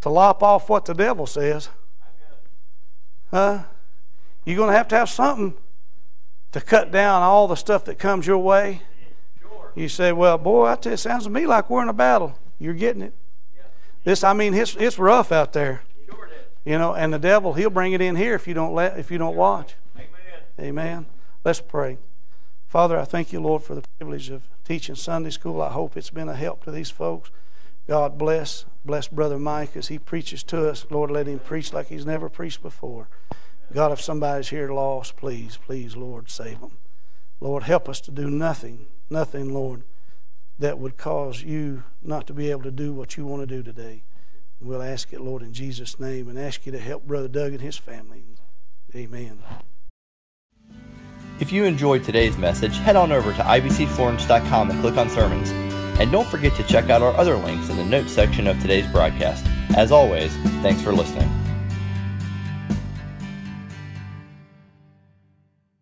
to 0.01 0.09
lop 0.09 0.41
off 0.41 0.69
what 0.69 0.85
the 0.85 0.93
devil 0.93 1.25
says. 1.25 1.69
Huh? 3.31 3.63
You're 4.45 4.57
going 4.57 4.71
to 4.71 4.77
have 4.77 4.87
to 4.89 4.95
have 4.95 5.09
something 5.09 5.53
to 6.53 6.61
cut 6.61 6.91
down 6.91 7.23
all 7.23 7.47
the 7.47 7.55
stuff 7.55 7.85
that 7.85 7.99
comes 7.99 8.25
your 8.25 8.37
way. 8.37 8.81
You 9.75 9.89
say, 9.89 10.11
well, 10.11 10.37
boy, 10.37 10.67
I 10.67 10.75
tell 10.75 10.91
you, 10.91 10.95
it 10.95 10.97
sounds 10.97 11.25
to 11.25 11.29
me 11.29 11.45
like 11.45 11.69
we're 11.69 11.83
in 11.83 11.89
a 11.89 11.93
battle. 11.93 12.37
You're 12.57 12.73
getting 12.73 13.01
it. 13.01 13.13
This, 14.07 14.23
I 14.23 14.31
mean, 14.31 14.53
it's, 14.53 14.73
it's 14.77 14.97
rough 14.97 15.33
out 15.33 15.51
there. 15.51 15.81
You 16.63 16.77
know, 16.77 16.93
and 16.93 17.11
the 17.11 17.19
devil, 17.19 17.55
he'll 17.55 17.69
bring 17.69 17.91
it 17.91 17.99
in 17.99 18.15
here 18.15 18.35
if 18.35 18.47
you 18.47 18.53
don't 18.53 18.73
let, 18.73 18.97
if 18.97 19.11
you 19.11 19.17
don't 19.17 19.35
watch. 19.35 19.75
Amen. 19.97 20.07
Amen. 20.61 21.05
Let's 21.43 21.59
pray. 21.59 21.97
Father, 22.69 22.97
I 22.97 23.03
thank 23.03 23.33
you, 23.33 23.41
Lord, 23.41 23.63
for 23.63 23.75
the 23.75 23.83
privilege 23.99 24.29
of 24.29 24.43
teaching 24.63 24.95
Sunday 24.95 25.31
school. 25.31 25.61
I 25.61 25.73
hope 25.73 25.97
it's 25.97 26.09
been 26.09 26.29
a 26.29 26.35
help 26.35 26.63
to 26.63 26.71
these 26.71 26.89
folks. 26.89 27.31
God 27.85 28.17
bless. 28.17 28.63
Bless 28.85 29.09
Brother 29.09 29.37
Mike 29.37 29.75
as 29.75 29.89
he 29.89 29.99
preaches 29.99 30.41
to 30.43 30.69
us. 30.69 30.85
Lord, 30.89 31.11
let 31.11 31.27
him 31.27 31.39
preach 31.39 31.73
like 31.73 31.87
he's 31.87 32.05
never 32.05 32.29
preached 32.29 32.61
before. 32.61 33.09
God, 33.73 33.91
if 33.91 33.99
somebody's 33.99 34.47
here 34.47 34.71
lost, 34.71 35.17
please, 35.17 35.57
please, 35.57 35.97
Lord, 35.97 36.29
save 36.29 36.61
them. 36.61 36.77
Lord, 37.41 37.63
help 37.63 37.89
us 37.89 37.99
to 37.99 38.11
do 38.11 38.29
nothing, 38.29 38.87
nothing, 39.09 39.53
Lord, 39.53 39.83
that 40.59 40.79
would 40.79 40.97
cause 40.97 41.43
you 41.43 41.83
not 42.01 42.27
to 42.27 42.33
be 42.33 42.49
able 42.51 42.63
to 42.63 42.71
do 42.71 42.93
what 42.93 43.17
you 43.17 43.25
want 43.25 43.47
to 43.47 43.55
do 43.55 43.63
today. 43.63 44.03
We'll 44.59 44.81
ask 44.81 45.13
it, 45.13 45.21
Lord, 45.21 45.43
in 45.43 45.53
Jesus' 45.53 45.99
name, 45.99 46.27
and 46.27 46.39
ask 46.39 46.65
you 46.65 46.71
to 46.71 46.79
help 46.79 47.05
Brother 47.05 47.27
Doug 47.27 47.53
and 47.53 47.61
his 47.61 47.77
family. 47.77 48.23
Amen. 48.95 49.39
If 51.39 51.51
you 51.51 51.65
enjoyed 51.65 52.03
today's 52.03 52.37
message, 52.37 52.77
head 52.77 52.95
on 52.95 53.11
over 53.11 53.31
to 53.31 53.41
ibcflorence.com 53.41 54.71
and 54.71 54.81
click 54.81 54.97
on 54.97 55.09
sermons. 55.09 55.51
And 55.99 56.11
don't 56.11 56.27
forget 56.27 56.55
to 56.55 56.63
check 56.63 56.89
out 56.89 57.01
our 57.03 57.15
other 57.15 57.35
links 57.35 57.69
in 57.69 57.77
the 57.77 57.85
notes 57.85 58.11
section 58.11 58.47
of 58.47 58.59
today's 58.59 58.87
broadcast. 58.91 59.45
As 59.75 59.91
always, 59.91 60.35
thanks 60.61 60.81
for 60.81 60.91
listening. 60.91 61.29